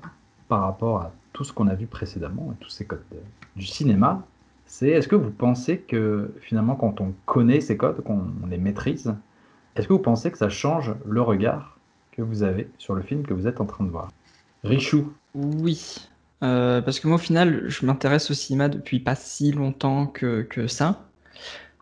par 0.50 0.62
rapport 0.62 0.98
à 1.00 1.12
tout 1.32 1.46
ce 1.46 1.54
qu'on 1.54 1.68
a 1.68 1.76
vu 1.76 1.88
précédemment, 1.88 2.54
tous 2.60 2.70
ces 2.70 2.86
codes 2.86 3.04
du 3.56 3.66
cinéma, 3.66 4.22
c'est 4.66 4.90
est-ce 4.90 5.08
que 5.08 5.16
vous 5.16 5.32
pensez 5.32 5.80
que 5.80 6.34
finalement 6.42 6.76
quand 6.76 7.02
on 7.02 7.14
connaît 7.26 7.62
ces 7.62 7.78
codes, 7.78 8.02
qu'on 8.04 8.24
les 8.50 8.58
maîtrise, 8.58 9.16
est-ce 9.76 9.88
que 9.88 9.94
vous 9.94 10.00
pensez 10.00 10.32
que 10.32 10.38
ça 10.38 10.50
change 10.50 10.94
le 11.06 11.22
regard 11.22 11.78
que 12.12 12.22
vous 12.22 12.44
avez 12.44 12.70
sur 12.78 12.96
le 12.96 13.02
film 13.02 13.24
que 13.24 13.34
vous 13.34 13.48
êtes 13.48 13.62
en 13.62 13.66
train 13.66 13.84
de 13.84 13.90
voir? 13.90 14.10
Richou. 14.64 15.14
Oui, 15.36 16.10
euh, 16.44 16.82
parce 16.82 17.00
que 17.00 17.08
moi 17.08 17.16
au 17.16 17.20
final, 17.20 17.66
je 17.68 17.86
m'intéresse 17.86 18.30
au 18.32 18.34
cinéma 18.34 18.70
depuis 18.70 19.00
pas 19.00 19.16
si 19.16 19.52
longtemps 19.52 20.08
que, 20.08 20.48
ça. 20.68 21.08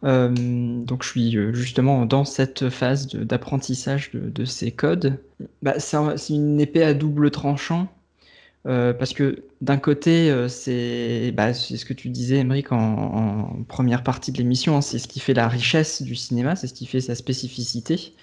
Euh, 0.04 0.30
donc 0.30 1.04
je 1.04 1.10
suis 1.10 1.38
euh, 1.38 1.54
justement 1.54 2.06
dans 2.06 2.26
cette 2.26 2.70
phase 2.70 3.08
d'apprentissage 3.08 4.12
de, 4.12 4.30
de, 4.30 4.44
ces 4.44 4.72
codes. 4.72 5.20
Bah, 5.62 5.80
c'est 5.80 6.34
une 6.34 6.60
épée 6.60 6.84
à 6.84 6.94
double 6.94 7.32
tranchant. 7.32 7.88
Euh, 8.66 8.94
parce 8.94 9.14
que 9.14 9.44
d'un 9.62 9.78
côté, 9.78 10.32
euh, 10.32 10.48
c'est 10.48 11.34
bah, 11.36 11.54
ce 11.54 11.84
que 11.84 11.94
tu 11.94 12.10
disais, 12.10 12.38
Emmerich, 12.38 12.72
en, 12.72 13.64
première 13.68 14.04
partie 14.04 14.32
de 14.32 14.38
l'émission, 14.38 14.80
c'est 14.82 15.00
ce 15.00 15.08
qui 15.08 15.20
fait 15.20 15.34
la 15.34 15.48
richesse 15.50 16.02
du 16.02 16.16
cinéma, 16.16 16.56
c'est 16.56 16.68
ce 16.68 16.74
qui 16.74 16.86
fait 16.86 17.02
sa 17.02 17.16
spécificité. 17.16 18.14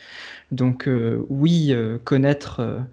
Donc 0.50 0.88
euh, 0.88 1.24
oui, 1.28 1.74
connaître 2.04 2.86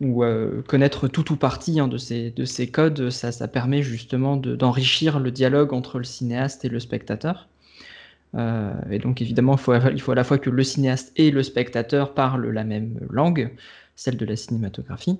ou 0.00 0.24
connaître 0.66 1.08
tout 1.08 1.32
ou 1.32 1.36
partie 1.36 1.78
hein, 1.78 1.88
de, 1.88 1.98
ces, 1.98 2.30
de 2.30 2.44
ces 2.44 2.68
codes, 2.68 3.10
ça, 3.10 3.30
ça 3.32 3.48
permet 3.48 3.82
justement 3.82 4.36
d'enrichir 4.36 5.20
le 5.20 5.30
dialogue 5.30 5.72
entre 5.72 5.98
le 5.98 6.04
cinéaste 6.04 6.64
et 6.64 6.68
le 6.68 6.80
spectateur. 6.80 7.48
et 8.36 8.98
donc 8.98 9.22
évidemment, 9.22 9.56
faut, 9.56 9.74
il 9.74 10.00
faut 10.00 10.12
à 10.12 10.16
la 10.16 10.24
fois 10.24 10.38
que 10.38 10.50
le 10.50 10.64
cinéaste 10.64 11.12
et 11.16 11.30
le 11.30 11.42
spectateur 11.42 12.14
parlent 12.14 12.48
la 12.50 12.64
même 12.64 12.98
langue, 13.10 13.52
celle 14.02 14.16
de 14.16 14.26
la 14.26 14.36
cinématographie. 14.36 15.18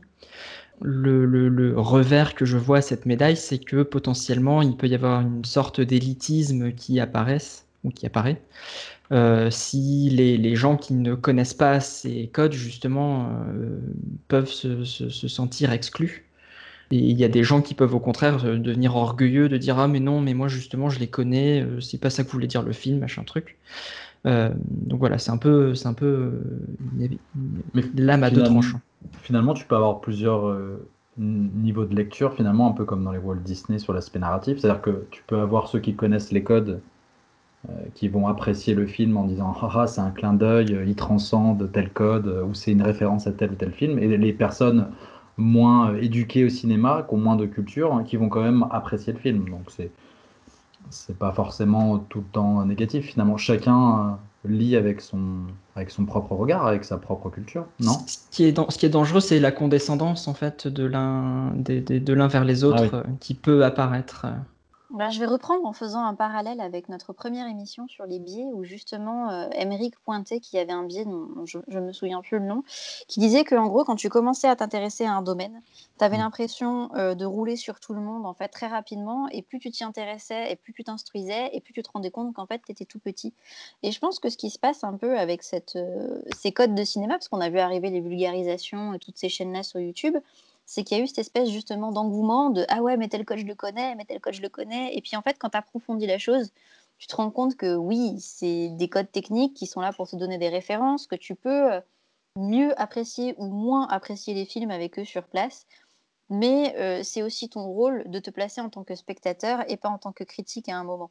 Le, 0.80 1.74
revers 1.76 2.34
que 2.34 2.44
je 2.44 2.56
vois 2.56 2.78
à 2.78 2.82
cette 2.82 3.06
médaille, 3.06 3.36
c'est 3.36 3.58
que 3.58 3.82
potentiellement 3.82 4.62
il 4.62 4.76
peut 4.76 4.88
y 4.88 4.94
avoir 4.94 5.20
une 5.20 5.44
sorte 5.44 5.80
d'élitisme 5.80 6.72
qui 6.72 7.00
ou 7.84 7.90
qui 7.90 8.06
apparaît. 8.06 8.40
Euh, 9.12 9.50
si 9.50 10.08
les, 10.10 10.56
gens 10.56 10.76
qui 10.76 10.94
ne 10.94 11.14
connaissent 11.14 11.54
pas 11.54 11.80
ces 11.80 12.28
codes, 12.32 12.52
justement, 12.52 13.28
euh, 13.48 13.78
peuvent 14.28 14.50
se, 14.50 14.84
se, 14.84 15.10
se, 15.10 15.28
sentir 15.28 15.70
exclus. 15.72 16.24
Et 16.90 16.98
il 16.98 17.18
y 17.18 17.24
a 17.24 17.28
des 17.28 17.44
gens 17.44 17.62
qui 17.62 17.74
peuvent 17.74 17.94
au 17.94 18.00
contraire 18.00 18.44
euh, 18.44 18.58
devenir 18.58 18.96
orgueilleux, 18.96 19.48
de 19.48 19.56
dire 19.58 19.78
Ah, 19.78 19.88
mais 19.88 20.00
non, 20.00 20.20
mais 20.20 20.34
moi 20.34 20.48
justement, 20.48 20.88
je 20.88 20.98
les 20.98 21.08
connais, 21.08 21.64
c'est 21.80 22.00
pas 22.00 22.10
ça 22.10 22.24
que 22.24 22.30
voulait 22.30 22.46
dire 22.46 22.62
le 22.62 22.72
film, 22.72 22.98
machin 23.00 23.22
truc. 23.24 23.58
Euh, 24.26 24.50
donc 24.56 25.00
voilà, 25.00 25.18
c'est 25.18 25.30
un 25.30 25.36
peu, 25.36 25.74
c'est 25.74 25.88
un 25.88 25.94
peu 25.94 26.40
une 26.96 27.18
lame 27.96 28.22
à 28.22 28.30
deux 28.30 28.42
tranchants. 28.42 28.80
Finalement, 29.22 29.54
tu 29.54 29.64
peux 29.66 29.74
avoir 29.74 30.00
plusieurs 30.00 30.46
euh, 30.46 30.86
niveaux 31.18 31.84
de 31.84 31.94
lecture, 31.94 32.34
finalement, 32.34 32.68
un 32.68 32.72
peu 32.72 32.84
comme 32.84 33.02
dans 33.02 33.12
les 33.12 33.18
Walt 33.18 33.40
Disney 33.44 33.78
sur 33.78 33.92
l'aspect 33.92 34.20
narratif. 34.20 34.58
C'est-à-dire 34.58 34.82
que 34.82 35.06
tu 35.10 35.22
peux 35.26 35.38
avoir 35.38 35.68
ceux 35.68 35.80
qui 35.80 35.94
connaissent 35.94 36.30
les 36.30 36.44
codes, 36.44 36.80
euh, 37.68 37.72
qui 37.94 38.08
vont 38.08 38.28
apprécier 38.28 38.74
le 38.74 38.86
film 38.86 39.16
en 39.16 39.24
disant 39.24 39.54
ah, 39.60 39.70
ah 39.74 39.86
c'est 39.86 40.00
un 40.00 40.10
clin 40.10 40.34
d'œil, 40.34 40.76
il 40.86 40.94
transcende 40.94 41.70
tel 41.72 41.90
code, 41.90 42.28
ou 42.48 42.54
c'est 42.54 42.72
une 42.72 42.82
référence 42.82 43.26
à 43.26 43.32
tel 43.32 43.50
ou 43.52 43.54
tel 43.54 43.72
film. 43.72 43.98
Et 43.98 44.16
les 44.16 44.32
personnes 44.32 44.88
moins 45.36 45.96
éduquées 45.96 46.44
au 46.44 46.48
cinéma, 46.48 47.04
qui 47.08 47.14
ont 47.14 47.18
moins 47.18 47.36
de 47.36 47.46
culture, 47.46 47.92
hein, 47.92 48.04
qui 48.04 48.16
vont 48.16 48.28
quand 48.28 48.42
même 48.42 48.66
apprécier 48.70 49.12
le 49.12 49.18
film. 49.18 49.48
Donc 49.48 49.64
c'est 49.68 49.90
c'est 50.92 51.18
pas 51.18 51.32
forcément 51.32 51.98
tout 51.98 52.18
le 52.20 52.26
temps 52.32 52.64
négatif. 52.64 53.06
Finalement, 53.06 53.36
chacun 53.36 54.18
lit 54.44 54.76
avec 54.76 55.00
son, 55.00 55.40
avec 55.76 55.90
son 55.90 56.04
propre 56.04 56.34
regard, 56.34 56.66
avec 56.66 56.84
sa 56.84 56.98
propre 56.98 57.30
culture, 57.30 57.66
non? 57.80 57.98
ce 58.06 58.18
qui, 58.30 58.44
est, 58.44 58.70
ce 58.70 58.78
qui 58.78 58.86
est 58.86 58.90
dangereux, 58.90 59.20
c'est 59.20 59.38
la 59.38 59.52
condescendance 59.52 60.26
en 60.26 60.34
fait 60.34 60.66
de 60.66 60.84
l'un 60.84 61.52
de, 61.54 61.80
de, 61.80 61.98
de 61.98 62.12
l'un 62.12 62.26
vers 62.26 62.44
les 62.44 62.64
autres 62.64 62.90
ah 62.92 63.02
oui. 63.06 63.14
qui 63.20 63.34
peut 63.34 63.64
apparaître. 63.64 64.26
Ben, 64.92 65.08
je 65.08 65.18
vais 65.18 65.26
reprendre 65.26 65.64
en 65.64 65.72
faisant 65.72 66.04
un 66.04 66.14
parallèle 66.14 66.60
avec 66.60 66.90
notre 66.90 67.14
première 67.14 67.46
émission 67.46 67.88
sur 67.88 68.04
les 68.04 68.18
biais, 68.18 68.50
où 68.52 68.62
justement 68.62 69.30
euh, 69.30 69.48
Émeric 69.52 69.98
pointait 70.00 70.38
qu'il 70.38 70.58
y 70.58 70.60
avait 70.60 70.72
un 70.72 70.82
biais 70.82 71.06
dont 71.06 71.46
je, 71.46 71.58
je 71.68 71.78
me 71.78 71.94
souviens 71.94 72.20
plus 72.20 72.38
le 72.38 72.44
nom, 72.44 72.62
qui 73.08 73.18
disait 73.18 73.44
que 73.44 73.54
en 73.54 73.68
gros, 73.68 73.84
quand 73.84 73.96
tu 73.96 74.10
commençais 74.10 74.48
à 74.48 74.54
t'intéresser 74.54 75.06
à 75.06 75.14
un 75.14 75.22
domaine, 75.22 75.62
tu 75.98 76.04
avais 76.04 76.18
mmh. 76.18 76.20
l'impression 76.20 76.94
euh, 76.94 77.14
de 77.14 77.24
rouler 77.24 77.56
sur 77.56 77.80
tout 77.80 77.94
le 77.94 78.02
monde 78.02 78.26
en 78.26 78.34
fait 78.34 78.48
très 78.48 78.66
rapidement, 78.66 79.28
et 79.30 79.40
plus 79.40 79.60
tu 79.60 79.70
t'y 79.70 79.82
intéressais, 79.82 80.52
et 80.52 80.56
plus 80.56 80.74
tu 80.74 80.84
t'instruisais, 80.84 81.48
et 81.54 81.62
plus 81.62 81.72
tu 81.72 81.82
te 81.82 81.90
rendais 81.90 82.10
compte 82.10 82.34
qu'en 82.34 82.44
fait 82.46 82.60
tu 82.62 82.72
étais 82.72 82.84
tout 82.84 82.98
petit. 82.98 83.32
Et 83.82 83.92
je 83.92 83.98
pense 83.98 84.18
que 84.18 84.28
ce 84.28 84.36
qui 84.36 84.50
se 84.50 84.58
passe 84.58 84.84
un 84.84 84.98
peu 84.98 85.18
avec 85.18 85.42
cette, 85.42 85.76
euh, 85.76 86.20
ces 86.36 86.52
codes 86.52 86.74
de 86.74 86.84
cinéma, 86.84 87.14
parce 87.14 87.28
qu'on 87.28 87.40
a 87.40 87.48
vu 87.48 87.60
arriver 87.60 87.88
les 87.88 88.02
vulgarisations 88.02 88.92
et 88.92 88.98
toutes 88.98 89.16
ces 89.16 89.30
chaînes-là 89.30 89.62
sur 89.62 89.80
YouTube, 89.80 90.18
c'est 90.72 90.84
qu'il 90.84 90.96
y 90.96 91.00
a 91.00 91.04
eu 91.04 91.06
cette 91.06 91.18
espèce 91.18 91.50
justement 91.50 91.92
d'engouement 91.92 92.48
de 92.48 92.64
ah 92.68 92.80
ouais 92.80 92.96
mais 92.96 93.08
tel 93.08 93.26
code 93.26 93.38
je 93.38 93.44
le 93.44 93.54
connais 93.54 93.94
mais 93.94 94.06
tel 94.06 94.20
code 94.20 94.32
je 94.32 94.40
le 94.40 94.48
connais 94.48 94.96
et 94.96 95.02
puis 95.02 95.16
en 95.16 95.22
fait 95.22 95.36
quand 95.38 95.50
tu 95.50 95.58
approfondis 95.58 96.06
la 96.06 96.16
chose 96.16 96.50
tu 96.96 97.06
te 97.08 97.14
rends 97.14 97.30
compte 97.30 97.56
que 97.56 97.76
oui 97.76 98.18
c'est 98.20 98.70
des 98.70 98.88
codes 98.88 99.10
techniques 99.12 99.54
qui 99.54 99.66
sont 99.66 99.82
là 99.82 99.92
pour 99.92 100.08
te 100.08 100.16
donner 100.16 100.38
des 100.38 100.48
références 100.48 101.06
que 101.06 101.16
tu 101.16 101.34
peux 101.34 101.74
euh, 101.74 101.80
mieux 102.36 102.80
apprécier 102.80 103.34
ou 103.36 103.48
moins 103.48 103.86
apprécier 103.88 104.32
les 104.32 104.46
films 104.46 104.70
avec 104.70 104.98
eux 104.98 105.04
sur 105.04 105.24
place. 105.24 105.66
Mais 106.30 106.74
euh, 106.78 107.02
c'est 107.02 107.22
aussi 107.22 107.50
ton 107.50 107.64
rôle 107.64 108.08
de 108.08 108.18
te 108.18 108.30
placer 108.30 108.62
en 108.62 108.70
tant 108.70 108.84
que 108.84 108.94
spectateur 108.94 109.70
et 109.70 109.76
pas 109.76 109.90
en 109.90 109.98
tant 109.98 110.12
que 110.12 110.24
critique 110.24 110.68
à 110.70 110.78
un 110.78 110.84
moment. 110.84 111.10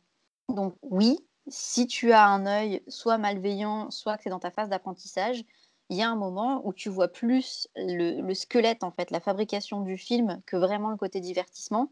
Donc 0.49 0.75
oui 0.81 1.19
si 1.47 1.87
tu 1.87 2.11
as 2.13 2.25
un 2.27 2.45
œil 2.45 2.81
soit 2.87 3.17
malveillant 3.17 3.91
soit 3.91 4.15
que 4.17 4.23
c'est 4.23 4.29
dans 4.29 4.39
ta 4.39 4.51
phase 4.51 4.69
d'apprentissage 4.69 5.43
il 5.91 5.97
y 5.97 6.01
a 6.01 6.09
un 6.09 6.15
moment 6.15 6.65
où 6.65 6.71
tu 6.71 6.89
vois 6.89 7.09
plus 7.09 7.67
le, 7.75 8.25
le, 8.25 8.33
squelette, 8.33 8.83
en 8.83 8.91
fait, 8.91 9.11
la 9.11 9.19
fabrication 9.19 9.81
du 9.81 9.97
film, 9.97 10.39
que 10.45 10.55
vraiment 10.55 10.89
le 10.89 10.95
côté 10.95 11.19
divertissement. 11.19 11.91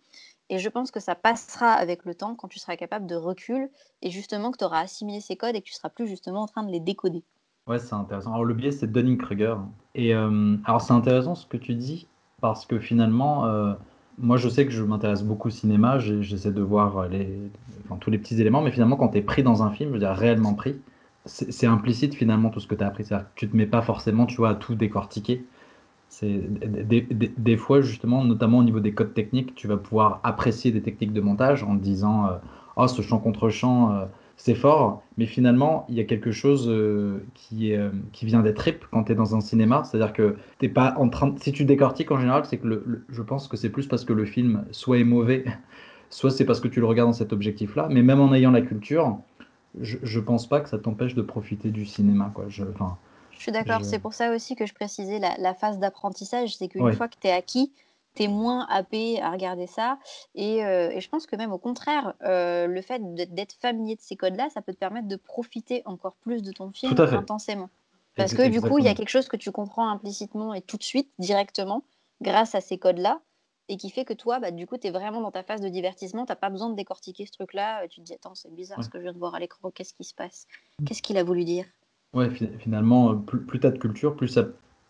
Et 0.50 0.58
je 0.58 0.70
pense 0.70 0.90
que 0.90 1.02
ça 1.02 1.16
passera 1.16 1.74
avec 1.74 2.06
le 2.06 2.16
temps 2.16 2.34
quand 2.34 2.48
tu 2.48 2.60
seras 2.60 2.78
capable 2.78 3.06
de 3.08 3.16
recul 3.16 3.70
et 4.02 4.10
justement 4.10 4.52
que 4.52 4.58
tu 4.58 4.64
auras 4.64 4.80
assimilé 4.80 5.20
ces 5.20 5.36
codes 5.36 5.54
et 5.56 5.62
que 5.62 5.68
tu 5.68 5.74
seras 5.74 5.90
plus 5.90 6.08
justement 6.08 6.44
en 6.44 6.48
train 6.48 6.64
de 6.64 6.72
les 6.72 6.80
décoder. 6.80 7.24
Ouais, 7.68 7.78
c'est 7.78 7.94
intéressant. 7.94 8.32
Alors 8.32 8.46
le 8.46 8.54
biais, 8.54 8.72
c'est 8.72 8.90
Dunning-Kruger. 8.90 9.56
Et 9.96 10.16
euh, 10.16 10.56
alors 10.64 10.82
c'est 10.82 10.94
intéressant 10.94 11.36
ce 11.36 11.46
que 11.46 11.58
tu 11.58 11.76
dis 11.76 12.08
parce 12.40 12.66
que 12.66 12.80
finalement, 12.80 13.48
euh, 13.48 13.74
moi 14.18 14.38
je 14.38 14.48
sais 14.48 14.66
que 14.66 14.72
je 14.72 14.82
m'intéresse 14.82 15.24
beaucoup 15.24 15.50
au 15.50 15.52
cinéma, 15.52 16.00
j'essaie 16.00 16.54
de 16.54 16.62
voir 16.62 17.10
tous 18.00 18.10
les 18.10 18.18
petits 18.18 18.40
éléments, 18.40 18.62
mais 18.62 18.72
finalement 18.72 18.96
quand 18.96 19.10
tu 19.10 19.18
es 19.18 19.22
pris 19.22 19.44
dans 19.44 19.62
un 19.62 19.72
film, 19.72 19.90
je 19.90 19.94
veux 19.96 20.00
dire 20.00 20.16
réellement 20.16 20.54
pris, 20.54 20.80
c'est 21.30 21.68
implicite 21.68 22.16
finalement 22.16 22.50
tout 22.50 22.60
ce 22.60 22.68
que 22.68 22.76
tu 22.76 22.84
as 22.84 22.88
appris. 22.88 23.06
C'est-à-dire 23.06 23.28
que 23.28 23.40
tu 23.40 23.50
te 23.50 23.56
mets 23.56 23.68
pas 23.68 23.82
forcément, 23.82 24.26
tu 24.26 24.38
vois, 24.38 24.50
à 24.50 24.56
tout 24.56 24.76
décortiquer. 24.76 25.46
C'est 26.10 26.42
des, 26.88 27.02
des, 27.02 27.32
des, 27.38 27.58
fois 27.58 27.82
justement, 27.82 28.26
notamment 28.26 28.58
au 28.58 28.64
niveau 28.64 28.80
des 28.80 28.94
codes 28.94 29.14
techniques, 29.14 29.54
tu 29.54 29.68
vas 29.68 29.78
pouvoir 29.78 30.20
apprécier 30.24 30.72
des 30.72 30.82
techniques 30.82 31.14
de 31.14 31.22
montage 31.22 31.64
en 31.64 31.78
te 31.78 31.84
disant, 31.84 32.26
euh, 32.26 32.32
oh 32.78 32.88
ce 32.88 33.04
champ 33.04 33.20
contre 33.20 33.50
champ, 33.50 33.94
euh, 33.94 34.06
c'est 34.36 34.56
fort, 34.56 35.04
mais 35.18 35.28
finalement 35.28 35.86
il 35.88 35.96
y 35.96 36.00
a 36.00 36.06
quelque 36.06 36.32
chose 36.32 36.68
euh, 36.68 37.20
qui, 37.36 37.74
qui 38.12 38.26
vient 38.26 38.42
d'être 38.42 38.58
trip 38.58 38.86
quand 38.90 39.04
tu 39.04 39.12
es 39.12 39.16
dans 39.16 39.36
un 39.36 39.42
cinéma. 39.42 39.84
C'est-à-dire 39.84 40.14
que 40.14 40.36
t'es 40.58 40.70
pas 40.70 40.96
en 40.98 41.10
train, 41.10 41.36
si 41.40 41.52
tu 41.52 41.64
décortiques 41.64 42.10
en 42.10 42.20
général, 42.20 42.44
c'est 42.46 42.58
que 42.58 42.68
le, 42.68 43.06
je 43.10 43.22
pense 43.22 43.48
que 43.48 43.56
c'est 43.56 43.70
plus 43.70 43.86
parce 43.86 44.04
que 44.04 44.14
le 44.14 44.26
film 44.26 44.66
soit 44.72 44.98
est 44.98 45.04
mauvais, 45.04 45.46
soit 46.10 46.32
c'est 46.32 46.46
parce 46.46 46.60
que 46.60 46.68
tu 46.68 46.80
le 46.80 46.88
regardes 46.88 47.10
dans 47.10 47.14
cet 47.14 47.34
objectif-là. 47.34 47.88
Mais 47.92 48.02
même 48.02 48.20
en 48.20 48.34
ayant 48.34 48.52
la 48.52 48.62
culture 48.62 49.20
je, 49.80 49.98
je 50.02 50.20
pense 50.20 50.48
pas 50.48 50.62
que 50.62 50.70
ça 50.70 50.78
t'empêche 50.78 51.16
de 51.16 51.22
profiter 51.22 51.70
du 51.70 51.86
cinéma. 51.86 52.32
Quoi. 52.34 52.46
Je, 52.48 52.64
je 53.32 53.40
suis 53.40 53.52
d'accord, 53.52 53.80
je... 53.80 53.86
c'est 53.86 54.00
pour 54.00 54.14
ça 54.14 54.34
aussi 54.34 54.56
que 54.56 54.66
je 54.66 54.74
précisais 54.74 55.20
la, 55.20 55.36
la 55.38 55.54
phase 55.54 55.80
d'apprentissage, 55.80 56.58
c'est 56.58 56.68
qu'une 56.68 56.84
ouais. 56.84 56.94
fois 56.94 57.08
que 57.08 57.16
tu 57.20 57.28
es 57.28 57.32
acquis, 57.32 57.72
tu 58.16 58.24
es 58.24 58.28
moins 58.28 58.68
happé 58.70 59.22
à 59.22 59.32
regarder 59.32 59.68
ça. 59.68 59.98
Et, 60.36 60.66
euh, 60.66 60.90
et, 60.92 61.00
je 61.00 61.10
pense 61.10 61.26
que 61.26 61.36
même 61.36 61.52
au 61.52 61.58
contraire, 61.58 62.14
euh, 62.24 62.68
le 62.68 62.82
fait 62.82 63.02
d'être 63.34 63.54
familier 63.54 63.96
de 63.96 64.02
ces 64.02 64.16
codes-là, 64.16 64.50
ça 64.50 64.62
peut 64.62 64.74
te 64.74 64.80
permettre 64.80 65.08
de 65.08 65.16
profiter 65.16 65.84
encore 65.86 66.16
plus 66.16 66.42
de 66.42 66.52
ton 66.52 66.72
film 66.72 66.96
intensément. 67.00 67.70
Parce 68.16 68.34
que 68.34 68.50
du 68.50 68.60
coup, 68.60 68.80
il 68.80 68.86
y 68.86 68.90
a 68.90 68.96
quelque 68.96 69.10
chose 69.10 69.30
que 69.30 69.38
tu 69.38 69.52
comprends 69.52 69.88
implicitement 69.88 70.54
et 70.54 70.62
tout 70.62 70.76
de 70.76 70.84
suite, 70.84 71.10
directement, 71.20 71.84
grâce 72.22 72.56
à 72.56 72.60
ces 72.60 72.78
codes-là 72.78 73.22
et 73.70 73.78
qui 73.78 73.92
fait 73.92 74.04
que 74.04 74.14
toi, 74.14 74.40
bah, 74.40 74.52
du 74.52 74.66
coup, 74.66 74.78
tu 74.78 74.88
es 74.88 74.92
vraiment 74.92 75.22
dans 75.22 75.32
ta 75.32 75.44
phase 75.44 75.62
de 75.62 75.70
divertissement, 75.70 76.26
tu 76.26 76.32
n'as 76.32 76.36
pas 76.36 76.50
besoin 76.50 76.70
de 76.70 76.76
décortiquer 76.76 77.26
ce 77.26 77.32
truc-là, 77.32 77.88
tu 77.88 78.02
te 78.02 78.06
dis, 78.06 78.14
attends, 78.14 78.36
c'est 78.36 78.54
bizarre 78.54 78.80
ouais. 78.80 78.84
ce 78.84 78.90
que 78.90 78.98
je 78.98 79.04
viens 79.04 79.14
de 79.14 79.20
voir 79.20 79.36
à 79.36 79.40
l'écran, 79.40 79.70
qu'est-ce 79.70 79.94
qui 79.94 80.04
se 80.04 80.16
passe? 80.16 80.48
Qu'est-ce 80.86 81.04
qu'il 81.04 81.18
a 81.18 81.24
voulu 81.24 81.46
dire? 81.46 81.66
Ouais, 82.14 82.30
finalement, 82.58 83.16
plus, 83.16 83.40
plus 83.46 83.60
tu 83.60 83.68
as 83.68 83.72
de 83.72 83.78
culture, 83.78 84.16
plus 84.16 84.28
ça 84.28 84.48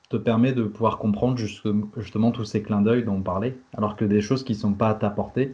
te 0.09 0.15
permet 0.15 0.53
de 0.53 0.63
pouvoir 0.63 0.97
comprendre 0.97 1.38
juste, 1.38 1.67
justement 1.97 2.32
tous 2.32 2.45
ces 2.45 2.63
clins 2.63 2.82
d'œil 2.82 3.03
dont 3.03 3.15
on 3.15 3.21
parlait, 3.21 3.57
alors 3.77 3.97
que 3.97 4.05
des 4.05 4.21
choses 4.21 4.43
qui 4.43 4.53
ne 4.53 4.57
sont 4.57 4.73
pas 4.73 4.89
à 4.89 4.93
ta 4.95 5.09
portée, 5.09 5.53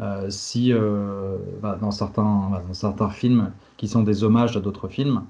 euh, 0.00 0.30
si 0.30 0.72
euh, 0.72 1.36
bah, 1.60 1.76
dans, 1.78 1.90
certains, 1.90 2.48
bah, 2.50 2.62
dans 2.66 2.74
certains 2.74 3.10
films 3.10 3.52
qui 3.76 3.86
sont 3.86 4.02
des 4.02 4.24
hommages 4.24 4.56
à 4.56 4.60
d'autres 4.60 4.88
films, 4.88 5.26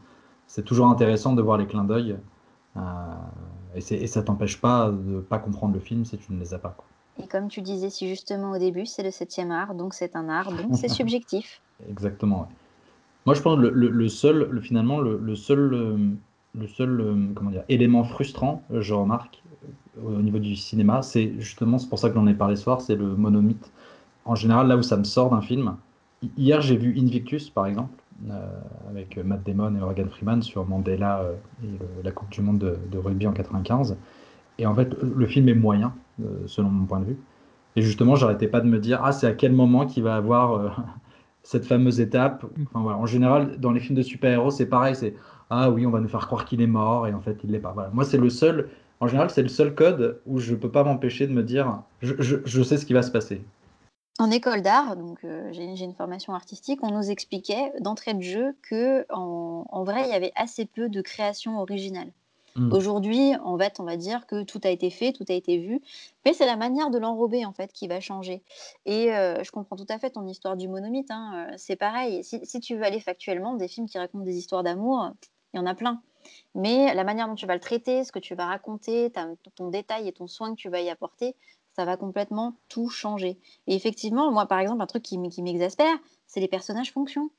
c'est 0.46 0.64
toujours 0.64 0.86
intéressant 0.86 1.34
de 1.34 1.42
voir 1.42 1.58
les 1.58 1.66
clins 1.66 1.84
d'œil, 1.84 2.16
euh, 2.76 2.80
et, 3.74 3.78
et 3.78 4.06
ça 4.06 4.22
t'empêche 4.22 4.60
pas 4.60 4.90
de 4.90 5.16
ne 5.16 5.20
pas 5.20 5.38
comprendre 5.38 5.74
le 5.74 5.80
film 5.80 6.04
si 6.04 6.16
tu 6.16 6.32
ne 6.32 6.38
les 6.38 6.54
as 6.54 6.58
pas. 6.58 6.74
Quoi. 6.76 6.86
Et 7.18 7.26
comme 7.26 7.48
tu 7.48 7.60
disais 7.60 7.90
si 7.90 8.08
justement 8.08 8.52
au 8.52 8.58
début, 8.58 8.86
c'est 8.86 9.02
le 9.02 9.10
septième 9.10 9.50
art, 9.50 9.74
donc 9.74 9.94
c'est 9.94 10.16
un 10.16 10.28
art, 10.28 10.50
donc 10.52 10.76
c'est 10.76 10.88
subjectif. 11.00 11.60
Exactement. 11.88 12.42
Ouais. 12.42 12.46
Moi, 13.26 13.34
je 13.34 13.40
pense 13.42 13.56
que 13.56 13.62
le, 13.62 13.70
le, 13.70 13.88
le 13.88 14.08
seul, 14.08 14.48
le, 14.50 14.60
finalement, 14.60 15.00
le, 15.00 15.34
seul, 15.36 16.16
le 16.54 16.66
seul 16.66 17.32
comment 17.34 17.50
dire, 17.50 17.64
élément 17.68 18.04
frustrant, 18.04 18.62
je 18.70 18.94
remarque, 18.94 19.42
au 20.02 20.10
niveau 20.22 20.38
du 20.38 20.56
cinéma, 20.56 21.02
c'est 21.02 21.32
justement, 21.38 21.78
c'est 21.78 21.88
pour 21.88 21.98
ça 21.98 22.08
que 22.08 22.14
j'en 22.14 22.26
ai 22.26 22.34
parlé 22.34 22.56
ce 22.56 22.62
soir, 22.64 22.80
c'est 22.80 22.96
le 22.96 23.14
monomythe. 23.16 23.70
En 24.24 24.34
général, 24.34 24.68
là 24.68 24.76
où 24.76 24.82
ça 24.82 24.96
me 24.96 25.04
sort 25.04 25.30
d'un 25.30 25.40
film. 25.40 25.76
Hier, 26.36 26.60
j'ai 26.60 26.76
vu 26.76 26.96
Invictus, 26.98 27.50
par 27.50 27.66
exemple, 27.66 28.02
euh, 28.30 28.60
avec 28.88 29.18
Matt 29.18 29.44
Damon 29.44 29.74
et 29.74 29.80
Morgan 29.80 30.08
Freeman 30.08 30.42
sur 30.42 30.64
Mandela 30.66 31.20
euh, 31.20 31.34
et 31.64 31.66
le- 31.66 32.02
la 32.04 32.12
Coupe 32.12 32.30
du 32.30 32.40
Monde 32.40 32.58
de, 32.58 32.78
de 32.90 32.98
rugby 32.98 33.26
en 33.26 33.32
95. 33.32 33.96
Et 34.58 34.66
en 34.66 34.74
fait, 34.74 34.94
le 35.02 35.26
film 35.26 35.48
est 35.48 35.54
moyen, 35.54 35.94
euh, 36.20 36.46
selon 36.46 36.68
mon 36.68 36.86
point 36.86 37.00
de 37.00 37.06
vue. 37.06 37.16
Et 37.76 37.82
justement, 37.82 38.16
j'arrêtais 38.16 38.48
pas 38.48 38.60
de 38.60 38.66
me 38.66 38.78
dire, 38.78 39.00
ah, 39.02 39.12
c'est 39.12 39.26
à 39.26 39.32
quel 39.32 39.52
moment 39.52 39.86
qu'il 39.86 40.02
va 40.02 40.16
avoir 40.16 40.52
euh, 40.52 40.68
cette 41.42 41.64
fameuse 41.64 42.00
étape. 42.00 42.44
En 42.74 43.06
général, 43.06 43.58
dans 43.58 43.72
les 43.72 43.80
films 43.80 43.96
de 43.96 44.02
super-héros, 44.02 44.50
c'est 44.50 44.66
pareil, 44.66 44.94
c'est, 44.94 45.14
ah 45.50 45.70
oui, 45.70 45.86
on 45.86 45.90
va 45.90 46.00
nous 46.00 46.08
faire 46.08 46.26
croire 46.26 46.44
qu'il 46.44 46.60
est 46.60 46.66
mort, 46.66 47.06
et 47.06 47.14
en 47.14 47.20
fait, 47.20 47.38
il 47.44 47.50
l'est 47.50 47.58
pas. 47.58 47.74
Moi, 47.92 48.04
c'est 48.04 48.18
le 48.18 48.30
seul, 48.30 48.68
en 49.00 49.08
général, 49.08 49.30
c'est 49.30 49.42
le 49.42 49.48
seul 49.48 49.74
code 49.74 50.20
où 50.26 50.38
je 50.38 50.54
peux 50.54 50.70
pas 50.70 50.84
m'empêcher 50.84 51.26
de 51.26 51.32
me 51.32 51.42
dire, 51.42 51.82
je, 52.02 52.62
sais 52.62 52.76
ce 52.76 52.86
qui 52.86 52.92
va 52.92 53.02
se 53.02 53.10
passer. 53.10 53.42
En 54.18 54.30
école 54.30 54.60
d'art, 54.60 54.96
donc 54.96 55.24
euh, 55.24 55.48
j'ai 55.52 55.64
une 55.64 55.94
formation 55.94 56.34
artistique, 56.34 56.80
on 56.82 56.92
nous 56.92 57.10
expliquait 57.10 57.72
d'entrée 57.80 58.12
de 58.12 58.20
jeu 58.20 58.54
que 58.62 59.06
en 59.08 59.84
vrai, 59.84 60.02
il 60.04 60.10
y 60.10 60.14
avait 60.14 60.32
assez 60.36 60.66
peu 60.66 60.90
de 60.90 61.00
création 61.00 61.58
originale. 61.58 62.08
Mm. 62.56 62.72
Aujourd'hui, 62.72 63.32
on 63.44 63.56
va 63.56 63.96
dire 63.96 64.26
que 64.26 64.42
tout 64.42 64.60
a 64.64 64.68
été 64.68 64.90
fait, 64.90 65.12
tout 65.12 65.24
a 65.28 65.32
été 65.32 65.58
vu, 65.58 65.80
mais 66.24 66.32
c'est 66.32 66.46
la 66.46 66.56
manière 66.56 66.90
de 66.90 66.98
l'enrober 66.98 67.44
en 67.44 67.52
fait 67.52 67.72
qui 67.72 67.88
va 67.88 68.00
changer. 68.00 68.42
Et 68.86 69.12
euh, 69.12 69.42
je 69.42 69.50
comprends 69.50 69.76
tout 69.76 69.86
à 69.88 69.98
fait 69.98 70.10
ton 70.10 70.26
histoire 70.26 70.56
du 70.56 70.68
monomythe. 70.68 71.10
hein, 71.10 71.48
euh, 71.50 71.54
c'est 71.56 71.76
pareil. 71.76 72.22
Si, 72.24 72.60
tu 72.60 72.76
veux 72.76 72.84
aller 72.84 73.00
factuellement, 73.00 73.54
des 73.54 73.68
films 73.68 73.88
qui 73.88 73.98
racontent 73.98 74.24
des 74.24 74.36
histoires 74.36 74.62
d'amour, 74.62 75.10
il 75.54 75.58
y 75.58 75.60
en 75.60 75.66
a 75.66 75.74
plein. 75.74 76.02
Mais 76.54 76.94
la 76.94 77.04
manière 77.04 77.26
dont 77.26 77.34
tu 77.34 77.46
vas 77.46 77.54
le 77.54 77.60
traiter, 77.60 78.04
ce 78.04 78.12
que 78.12 78.18
tu 78.18 78.34
vas 78.34 78.46
raconter, 78.46 79.12
ton 79.56 79.68
détail 79.68 80.06
et 80.08 80.12
ton 80.12 80.26
soin 80.26 80.50
que 80.54 80.60
tu 80.60 80.68
vas 80.68 80.80
y 80.80 80.90
apporter, 80.90 81.34
ça 81.74 81.84
va 81.84 81.96
complètement 81.96 82.54
tout 82.68 82.88
changer. 82.88 83.38
Et 83.66 83.74
effectivement, 83.74 84.30
moi, 84.30 84.46
par 84.46 84.60
exemple, 84.60 84.82
un 84.82 84.86
truc 84.86 85.02
qui, 85.02 85.18
qui 85.30 85.42
m'exaspère, 85.42 85.98
c'est 86.26 86.40
les 86.40 86.48
personnages 86.48 86.92
fonctions. 86.92 87.30